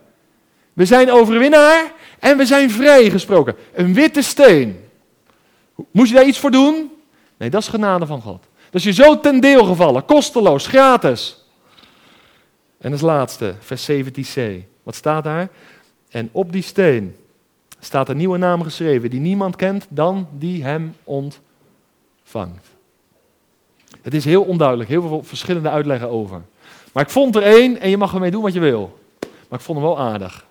We 0.73 0.85
zijn 0.85 1.11
overwinnaar 1.11 1.91
en 2.19 2.37
we 2.37 2.45
zijn 2.45 2.71
vrijgesproken. 2.71 3.55
Een 3.73 3.93
witte 3.93 4.21
steen. 4.21 4.79
Moest 5.91 6.09
je 6.09 6.15
daar 6.15 6.27
iets 6.27 6.39
voor 6.39 6.51
doen? 6.51 6.91
Nee, 7.37 7.49
dat 7.49 7.61
is 7.61 7.67
genade 7.67 8.05
van 8.05 8.21
God. 8.21 8.43
Dat 8.69 8.81
is 8.81 8.83
je 8.83 9.03
zo 9.03 9.19
ten 9.19 9.39
deel 9.39 9.65
gevallen, 9.65 10.05
kosteloos, 10.05 10.67
gratis. 10.67 11.45
En 12.77 12.91
als 12.91 13.01
laatste, 13.01 13.55
vers 13.59 13.91
17c. 13.91 14.41
Wat 14.83 14.95
staat 14.95 15.23
daar? 15.23 15.49
En 16.09 16.29
op 16.31 16.51
die 16.51 16.61
steen 16.61 17.15
staat 17.87 18.09
een 18.09 18.17
nieuwe 18.17 18.37
naam 18.37 18.63
geschreven 18.63 19.09
die 19.09 19.19
niemand 19.19 19.55
kent 19.55 19.85
dan 19.89 20.27
die 20.31 20.63
hem 20.63 20.95
ontvangt. 21.03 22.67
Het 24.01 24.13
is 24.13 24.25
heel 24.25 24.43
onduidelijk, 24.43 24.89
heel 24.89 25.01
veel 25.07 25.23
verschillende 25.23 25.69
uitleggen 25.69 26.09
over. 26.09 26.41
Maar 26.93 27.03
ik 27.03 27.09
vond 27.09 27.35
er 27.35 27.43
één 27.43 27.79
en 27.79 27.89
je 27.89 27.97
mag 27.97 28.13
ermee 28.13 28.31
doen 28.31 28.41
wat 28.41 28.53
je 28.53 28.59
wil. 28.59 28.99
Maar 29.19 29.59
ik 29.59 29.65
vond 29.65 29.77
hem 29.77 29.87
wel 29.87 29.99
aardig. 29.99 30.45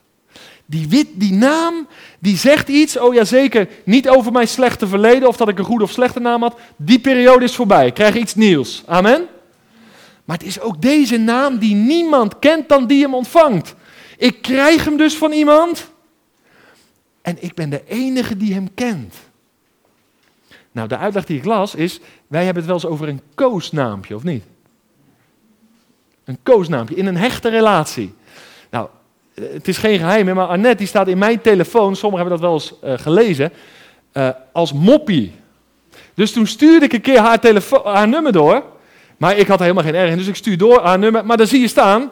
Die, 0.66 0.88
wit, 0.88 1.08
die 1.14 1.32
naam, 1.32 1.86
die 2.18 2.36
zegt 2.36 2.68
iets, 2.68 2.98
oh 2.98 3.14
ja 3.14 3.24
zeker, 3.24 3.68
niet 3.84 4.08
over 4.08 4.32
mijn 4.32 4.48
slechte 4.48 4.86
verleden 4.86 5.28
of 5.28 5.36
dat 5.36 5.48
ik 5.48 5.58
een 5.58 5.64
goede 5.64 5.84
of 5.84 5.90
slechte 5.90 6.20
naam 6.20 6.42
had. 6.42 6.58
Die 6.76 6.98
periode 6.98 7.44
is 7.44 7.54
voorbij, 7.54 7.86
ik 7.86 7.94
krijg 7.94 8.14
iets 8.16 8.34
nieuws. 8.34 8.82
Amen? 8.86 9.26
Maar 10.24 10.36
het 10.36 10.46
is 10.46 10.60
ook 10.60 10.82
deze 10.82 11.16
naam 11.16 11.58
die 11.58 11.74
niemand 11.74 12.38
kent 12.38 12.68
dan 12.68 12.86
die 12.86 13.02
hem 13.02 13.14
ontvangt. 13.14 13.74
Ik 14.16 14.42
krijg 14.42 14.84
hem 14.84 14.96
dus 14.96 15.16
van 15.16 15.32
iemand 15.32 15.94
en 17.26 17.36
ik 17.40 17.54
ben 17.54 17.70
de 17.70 17.82
enige 17.86 18.36
die 18.36 18.54
hem 18.54 18.74
kent. 18.74 19.14
Nou, 20.72 20.88
de 20.88 20.96
uitleg 20.96 21.24
die 21.24 21.38
ik 21.38 21.44
las 21.44 21.74
is, 21.74 22.00
wij 22.26 22.44
hebben 22.44 22.62
het 22.62 22.72
wel 22.72 22.74
eens 22.74 22.92
over 22.92 23.08
een 23.08 23.20
koosnaampje, 23.34 24.14
of 24.14 24.22
niet? 24.22 24.44
Een 26.24 26.38
koosnaampje, 26.42 26.94
in 26.94 27.06
een 27.06 27.16
hechte 27.16 27.48
relatie. 27.48 28.14
Nou, 28.70 28.88
het 29.34 29.68
is 29.68 29.78
geen 29.78 29.98
geheim, 29.98 30.34
maar 30.34 30.46
Annette 30.46 30.76
die 30.76 30.86
staat 30.86 31.08
in 31.08 31.18
mijn 31.18 31.40
telefoon, 31.40 31.96
sommigen 31.96 32.26
hebben 32.26 32.40
dat 32.40 32.50
wel 32.50 32.52
eens 32.52 32.74
uh, 32.84 33.04
gelezen, 33.04 33.52
uh, 34.12 34.28
als 34.52 34.72
moppie. 34.72 35.34
Dus 36.14 36.32
toen 36.32 36.46
stuurde 36.46 36.84
ik 36.84 36.92
een 36.92 37.00
keer 37.00 37.18
haar, 37.18 37.40
telefoon, 37.40 37.82
haar 37.84 38.08
nummer 38.08 38.32
door, 38.32 38.64
maar 39.16 39.36
ik 39.36 39.46
had 39.46 39.58
er 39.58 39.64
helemaal 39.64 39.84
geen 39.84 39.94
erg 39.94 40.10
in, 40.10 40.16
dus 40.16 40.26
ik 40.26 40.36
stuur 40.36 40.58
door 40.58 40.82
haar 40.82 40.98
nummer, 40.98 41.26
maar 41.26 41.36
dan 41.36 41.46
zie 41.46 41.60
je 41.60 41.68
staan, 41.68 42.10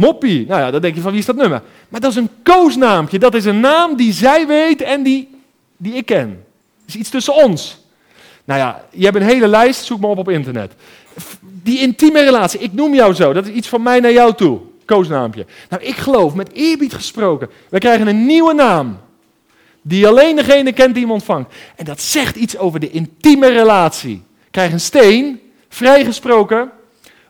moppie. 0.00 0.46
Nou 0.46 0.60
ja, 0.60 0.70
dan 0.70 0.80
denk 0.80 0.94
je 0.94 1.00
van 1.00 1.10
wie 1.10 1.20
is 1.20 1.26
dat 1.26 1.36
nummer? 1.36 1.62
Maar 1.88 2.00
dat 2.00 2.10
is 2.10 2.16
een 2.16 2.30
koosnaampje, 2.42 3.18
dat 3.18 3.34
is 3.34 3.44
een 3.44 3.60
naam 3.60 3.96
die 3.96 4.12
zij 4.12 4.46
weet 4.46 4.82
en 4.82 5.02
die, 5.02 5.28
die 5.76 5.94
ik 5.94 6.06
ken 6.06 6.44
is 6.94 7.00
iets 7.00 7.10
tussen 7.10 7.34
ons. 7.34 7.78
Nou 8.44 8.60
ja, 8.60 8.84
je 8.90 9.04
hebt 9.04 9.16
een 9.16 9.22
hele 9.22 9.46
lijst, 9.46 9.84
zoek 9.84 10.00
maar 10.00 10.10
op 10.10 10.18
op 10.18 10.28
internet. 10.28 10.72
Die 11.40 11.80
intieme 11.80 12.22
relatie, 12.22 12.60
ik 12.60 12.72
noem 12.72 12.94
jou 12.94 13.14
zo, 13.14 13.32
dat 13.32 13.46
is 13.46 13.54
iets 13.54 13.68
van 13.68 13.82
mij 13.82 14.00
naar 14.00 14.12
jou 14.12 14.34
toe. 14.34 14.58
Koosnaampje. 14.84 15.46
Nou, 15.68 15.82
ik 15.82 15.96
geloof, 15.96 16.34
met 16.34 16.52
eerbied 16.52 16.94
gesproken, 16.94 17.50
we 17.68 17.78
krijgen 17.78 18.06
een 18.06 18.26
nieuwe 18.26 18.54
naam. 18.54 18.98
Die 19.82 20.08
alleen 20.08 20.36
degene 20.36 20.72
kent 20.72 20.94
die 20.94 21.02
hem 21.02 21.12
ontvangt. 21.12 21.54
En 21.76 21.84
dat 21.84 22.00
zegt 22.00 22.36
iets 22.36 22.58
over 22.58 22.80
de 22.80 22.90
intieme 22.90 23.48
relatie. 23.48 24.22
Krijg 24.50 24.72
een 24.72 24.80
steen, 24.80 25.40
vrijgesproken, 25.68 26.70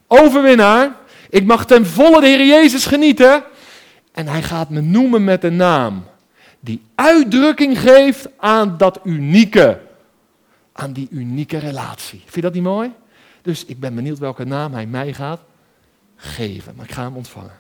overwinnaar. 0.07 0.97
Ik 1.31 1.45
mag 1.45 1.67
ten 1.67 1.87
volle 1.87 2.21
de 2.21 2.27
Heer 2.27 2.47
Jezus 2.47 2.87
genieten. 2.87 3.43
En 4.13 4.27
hij 4.27 4.43
gaat 4.43 4.71
me 4.71 4.81
noemen 4.81 5.25
met 5.25 5.45
een 5.45 5.57
naam 5.57 6.05
die 6.61 6.83
uitdrukking 6.95 7.79
geeft 7.79 8.29
aan 8.37 8.77
dat 8.77 9.01
unieke, 9.05 9.81
aan 10.73 10.93
die 10.93 11.09
unieke 11.11 11.59
relatie. 11.59 12.19
Vind 12.21 12.35
je 12.35 12.41
dat 12.41 12.53
niet 12.53 12.63
mooi? 12.63 12.91
Dus 13.43 13.65
ik 13.65 13.81
ben 13.81 13.95
benieuwd 13.95 14.19
welke 14.19 14.45
naam 14.45 14.73
hij 14.73 14.87
mij 14.87 15.13
gaat 15.13 15.41
geven, 16.17 16.73
maar 16.77 16.85
ik 16.85 16.93
ga 16.93 17.03
hem 17.03 17.17
ontvangen. 17.17 17.59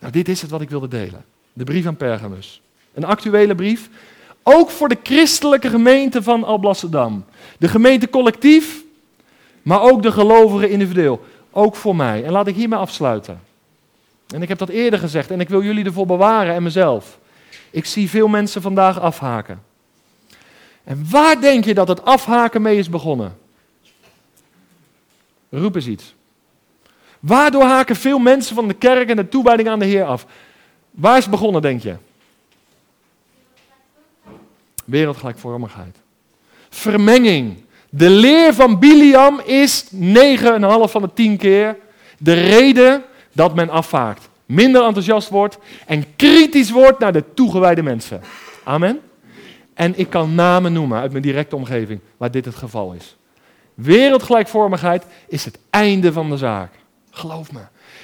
Nou, 0.00 0.12
dit 0.12 0.28
is 0.28 0.42
het 0.42 0.50
wat 0.50 0.60
ik 0.60 0.70
wilde 0.70 0.88
delen. 0.88 1.24
De 1.52 1.64
brief 1.64 1.86
aan 1.86 1.96
Pergamus. 1.96 2.60
Een 2.94 3.04
actuele 3.04 3.54
brief, 3.54 3.88
ook 4.42 4.70
voor 4.70 4.88
de 4.88 4.98
christelijke 5.02 5.68
gemeente 5.68 6.22
van 6.22 6.44
Alblasserdam. 6.44 7.24
De 7.58 7.68
gemeente 7.68 8.10
collectief, 8.10 8.82
maar 9.62 9.80
ook 9.80 10.02
de 10.02 10.12
gelovigen 10.12 10.70
individueel. 10.70 11.24
Ook 11.50 11.76
voor 11.76 11.96
mij. 11.96 12.24
En 12.24 12.32
laat 12.32 12.46
ik 12.46 12.54
hiermee 12.54 12.78
afsluiten. 12.78 13.40
En 14.34 14.42
ik 14.42 14.48
heb 14.48 14.58
dat 14.58 14.68
eerder 14.68 14.98
gezegd 14.98 15.30
en 15.30 15.40
ik 15.40 15.48
wil 15.48 15.62
jullie 15.62 15.84
ervoor 15.84 16.06
bewaren 16.06 16.54
en 16.54 16.62
mezelf. 16.62 17.18
Ik 17.70 17.86
zie 17.86 18.10
veel 18.10 18.28
mensen 18.28 18.62
vandaag 18.62 19.00
afhaken. 19.00 19.62
En 20.84 21.06
waar 21.10 21.40
denk 21.40 21.64
je 21.64 21.74
dat 21.74 21.88
het 21.88 22.04
afhaken 22.04 22.62
mee 22.62 22.78
is 22.78 22.88
begonnen? 22.88 23.38
Roep 25.48 25.74
eens 25.74 25.86
iets. 25.86 26.14
Waardoor 27.20 27.62
haken 27.62 27.96
veel 27.96 28.18
mensen 28.18 28.54
van 28.54 28.68
de 28.68 28.74
kerk 28.74 29.08
en 29.08 29.16
de 29.16 29.28
toewijding 29.28 29.68
aan 29.68 29.78
de 29.78 29.84
Heer 29.84 30.04
af? 30.04 30.26
Waar 30.90 31.16
is 31.16 31.22
het 31.22 31.30
begonnen, 31.30 31.62
denk 31.62 31.82
je? 31.82 31.96
Wereldgelijkvormigheid. 34.84 35.96
Vermenging. 36.68 37.64
De 37.90 38.10
leer 38.10 38.54
van 38.54 38.78
Biliam 38.78 39.40
is 39.44 39.84
9,5 39.84 39.90
van 40.84 41.02
de 41.02 41.10
10 41.14 41.36
keer 41.36 41.76
de 42.18 42.32
reden 42.32 43.02
dat 43.32 43.54
men 43.54 43.70
afhaakt. 43.70 44.28
Minder 44.46 44.84
enthousiast 44.84 45.28
wordt 45.28 45.58
en 45.86 46.16
kritisch 46.16 46.70
wordt 46.70 46.98
naar 46.98 47.12
de 47.12 47.24
toegewijde 47.34 47.82
mensen. 47.82 48.20
Amen. 48.64 49.00
En 49.74 49.98
ik 49.98 50.10
kan 50.10 50.34
namen 50.34 50.72
noemen 50.72 51.00
uit 51.00 51.10
mijn 51.10 51.22
directe 51.22 51.56
omgeving 51.56 52.00
waar 52.16 52.30
dit 52.30 52.44
het 52.44 52.54
geval 52.54 52.92
is. 52.92 53.16
Wereldgelijkvormigheid 53.74 55.04
is 55.28 55.44
het 55.44 55.58
einde 55.70 56.12
van 56.12 56.30
de 56.30 56.36
zaak. 56.36 56.72
Geloof 57.10 57.52
me. 57.52 57.60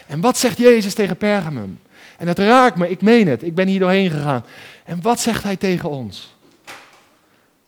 En 0.07 0.21
wat 0.21 0.39
zegt 0.39 0.59
Jezus 0.59 0.95
tegen 0.95 1.17
Pergamum? 1.17 1.79
En 2.19 2.29
het 2.29 2.39
raakt 2.39 2.77
me, 2.77 2.91
ik 2.91 3.03
meen 3.03 3.29
het, 3.29 3.43
ik 3.43 3.55
ben 3.55 3.67
hier 3.67 3.81
doorheen 3.81 4.11
gegaan. 4.11 4.45
En 4.85 5.03
wat 5.03 5.21
zegt 5.21 5.43
hij 5.43 5.57
tegen 5.57 5.91
ons? 5.91 6.36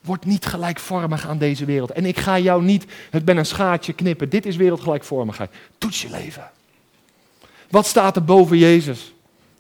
Word 0.09 0.25
niet 0.25 0.47
gelijkvormig 0.47 1.29
aan 1.29 1.39
deze 1.39 1.65
wereld. 1.65 1.91
En 1.91 2.07
ik 2.07 2.19
ga 2.19 2.39
jou 2.39 2.63
niet 2.63 2.87
het 3.11 3.25
ben 3.25 3.37
een 3.37 3.47
schaatje 3.47 3.93
knippen. 3.93 4.29
Dit 4.29 4.47
is 4.47 4.57
wereldgelijkvormigheid. 4.57 5.51
Toets 5.79 6.03
je 6.03 6.11
leven. 6.11 6.51
Wat 7.71 7.87
staat 7.87 8.17
er 8.17 8.25
boven 8.25 8.59
Jezus 8.59 9.15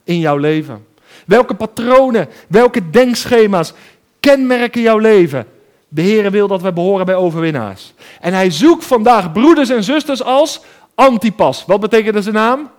in 0.04 0.18
jouw 0.18 0.36
leven? 0.36 0.86
Welke 1.26 1.54
patronen, 1.54 2.28
welke 2.48 2.90
denkschema's 2.90 3.72
kenmerken 4.20 4.82
jouw 4.82 4.98
leven? 4.98 5.46
De 5.88 6.02
Heer 6.02 6.30
wil 6.30 6.48
dat 6.48 6.62
wij 6.62 6.72
behoren 6.72 7.06
bij 7.06 7.14
overwinnaars. 7.14 7.92
En 8.20 8.32
hij 8.32 8.50
zoekt 8.50 8.84
vandaag 8.84 9.32
broeders 9.32 9.70
en 9.70 9.84
zusters 9.84 10.22
als 10.22 10.60
Antipas. 10.94 11.64
Wat 11.64 11.80
betekent 11.80 12.22
zijn 12.22 12.34
naam? 12.34 12.70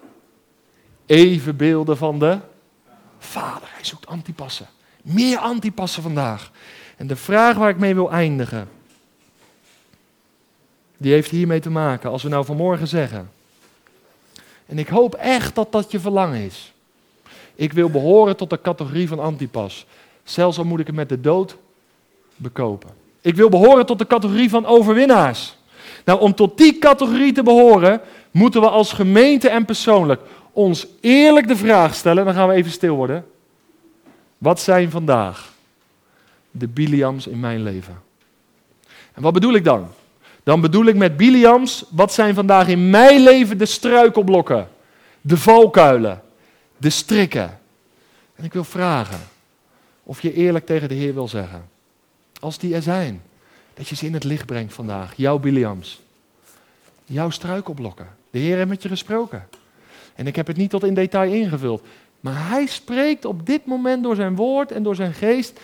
Evenbeelden 1.06 1.98
van 1.98 2.20
de 2.20 2.38
Vader. 3.20 3.70
Hij 3.74 3.86
zoekt 3.86 4.08
antipassen. 4.08 4.68
Meer 5.02 5.38
antipassen 5.38 6.04
vandaag. 6.04 6.52
En 7.00 7.08
de 7.08 7.16
vraag 7.16 7.58
waar 7.58 7.70
ik 7.70 7.78
mee 7.78 7.94
wil 7.94 8.12
eindigen, 8.12 8.70
die 10.98 11.14
heeft 11.14 11.30
hiermee 11.30 11.60
te 11.60 11.70
maken. 11.70 12.10
Als 12.10 12.24
we 12.24 12.30
nou 12.30 12.46
vanmorgen 12.46 12.88
zeggen, 12.88 13.32
en 14.66 14.80
ik 14.80 14.88
hoop 14.88 15.16
echt 15.16 15.56
dat 15.56 15.72
dat 15.72 15.92
je 15.92 16.00
verlangen 16.00 16.42
is. 16.42 16.74
Ik 17.56 17.74
wil 17.74 17.90
behoren 17.90 18.38
tot 18.38 18.50
de 18.50 18.62
categorie 18.62 19.08
van 19.08 19.20
antipas. 19.20 19.86
Zelfs 20.24 20.58
al 20.58 20.64
moet 20.64 20.80
ik 20.80 20.88
het 20.88 20.96
met 20.96 21.10
de 21.10 21.22
dood 21.22 21.56
bekopen. 22.36 22.90
Ik 23.22 23.36
wil 23.36 23.50
behoren 23.50 23.86
tot 23.86 24.00
de 24.00 24.08
categorie 24.08 24.50
van 24.50 24.66
overwinnaars. 24.66 25.58
Nou, 26.06 26.20
om 26.20 26.36
tot 26.36 26.58
die 26.58 26.78
categorie 26.78 27.32
te 27.34 27.44
behoren, 27.44 28.02
moeten 28.32 28.62
we 28.62 28.70
als 28.70 28.94
gemeente 28.94 29.50
en 29.50 29.66
persoonlijk 29.66 30.22
ons 30.52 30.88
eerlijk 31.02 31.48
de 31.48 31.58
vraag 31.58 31.96
stellen, 31.96 32.26
dan 32.26 32.34
gaan 32.34 32.48
we 32.48 32.54
even 32.54 32.72
stil 32.72 32.96
worden. 32.96 33.26
Wat 34.38 34.60
zijn 34.60 34.92
vandaag 34.92 35.49
de 36.52 36.68
Biliams 36.68 37.28
in 37.28 37.40
mijn 37.40 37.64
leven? 37.64 38.02
En 39.14 39.22
wat 39.22 39.34
bedoel 39.34 39.54
ik 39.54 39.64
dan? 39.64 39.88
Dan 40.44 40.62
bedoel 40.62 40.86
ik 40.86 40.96
met 40.96 41.18
Biliams, 41.18 41.86
wat 41.90 42.14
zijn 42.14 42.34
vandaag 42.34 42.68
in 42.68 42.90
mijn 42.90 43.22
leven 43.22 43.58
de 43.58 43.66
struikelblokken, 43.66 44.68
de 45.22 45.38
valkuilen, 45.38 46.22
de 46.78 46.90
strikken? 46.90 47.60
En 48.36 48.44
ik 48.44 48.54
wil 48.54 48.64
vragen 48.64 49.20
of 50.04 50.22
je 50.22 50.34
eerlijk 50.34 50.66
tegen 50.66 50.90
de 50.90 50.96
Heer 50.96 51.14
wil 51.14 51.28
zeggen, 51.28 51.70
als 52.40 52.58
die 52.58 52.76
er 52.76 52.82
zijn, 52.82 53.22
dat 53.74 53.88
je 53.88 53.96
ze 53.96 54.06
in 54.06 54.14
het 54.14 54.24
licht 54.24 54.46
brengt 54.46 54.74
vandaag, 54.74 55.14
jouw 55.16 55.40
Biliams, 55.40 56.02
jouw 57.06 57.30
struikelblokken. 57.30 58.08
De 58.32 58.40
Heer 58.40 58.56
heeft 58.56 58.70
met 58.70 58.82
je 58.82 58.90
gesproken. 58.90 59.48
En 60.16 60.28
ik 60.28 60.36
heb 60.36 60.48
het 60.48 60.58
niet 60.58 60.70
tot 60.70 60.84
in 60.84 60.94
detail 60.94 61.34
ingevuld, 61.34 61.84
maar 62.20 62.50
Hij 62.50 62.66
spreekt 62.66 63.26
op 63.26 63.46
dit 63.46 63.66
moment 63.66 64.04
door 64.04 64.16
zijn 64.16 64.36
woord 64.36 64.72
en 64.72 64.84
door 64.84 64.96
zijn 64.96 65.14
geest 65.14 65.60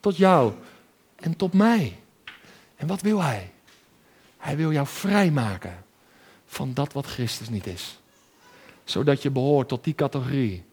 tot 0.00 0.16
jou 0.16 0.52
en 1.16 1.36
tot 1.36 1.52
mij. 1.52 1.98
En 2.76 2.86
wat 2.86 3.00
wil 3.00 3.22
Hij? 3.22 3.52
Hij 4.36 4.56
wil 4.56 4.72
jou 4.72 4.86
vrijmaken 4.86 5.84
van 6.46 6.74
dat 6.74 6.92
wat 6.92 7.06
Christus 7.06 7.48
niet 7.48 7.66
is. 7.66 8.00
Zodat 8.84 9.22
je 9.22 9.30
behoort 9.30 9.68
tot 9.68 9.84
die 9.84 9.94
categorie 9.94 10.64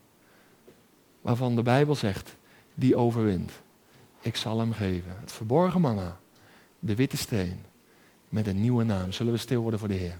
waarvan 1.21 1.55
de 1.55 1.61
Bijbel 1.61 1.95
zegt, 1.95 2.35
die 2.73 2.95
overwint. 2.95 3.51
Ik 4.21 4.35
zal 4.35 4.59
hem 4.59 4.73
geven. 4.73 5.17
Het 5.19 5.31
verborgen 5.31 5.81
manna, 5.81 6.17
de 6.79 6.95
witte 6.95 7.17
steen, 7.17 7.63
met 8.29 8.47
een 8.47 8.61
nieuwe 8.61 8.83
naam. 8.83 9.11
Zullen 9.11 9.33
we 9.33 9.39
stil 9.39 9.61
worden 9.61 9.79
voor 9.79 9.87
de 9.87 9.93
Heer? 9.93 10.17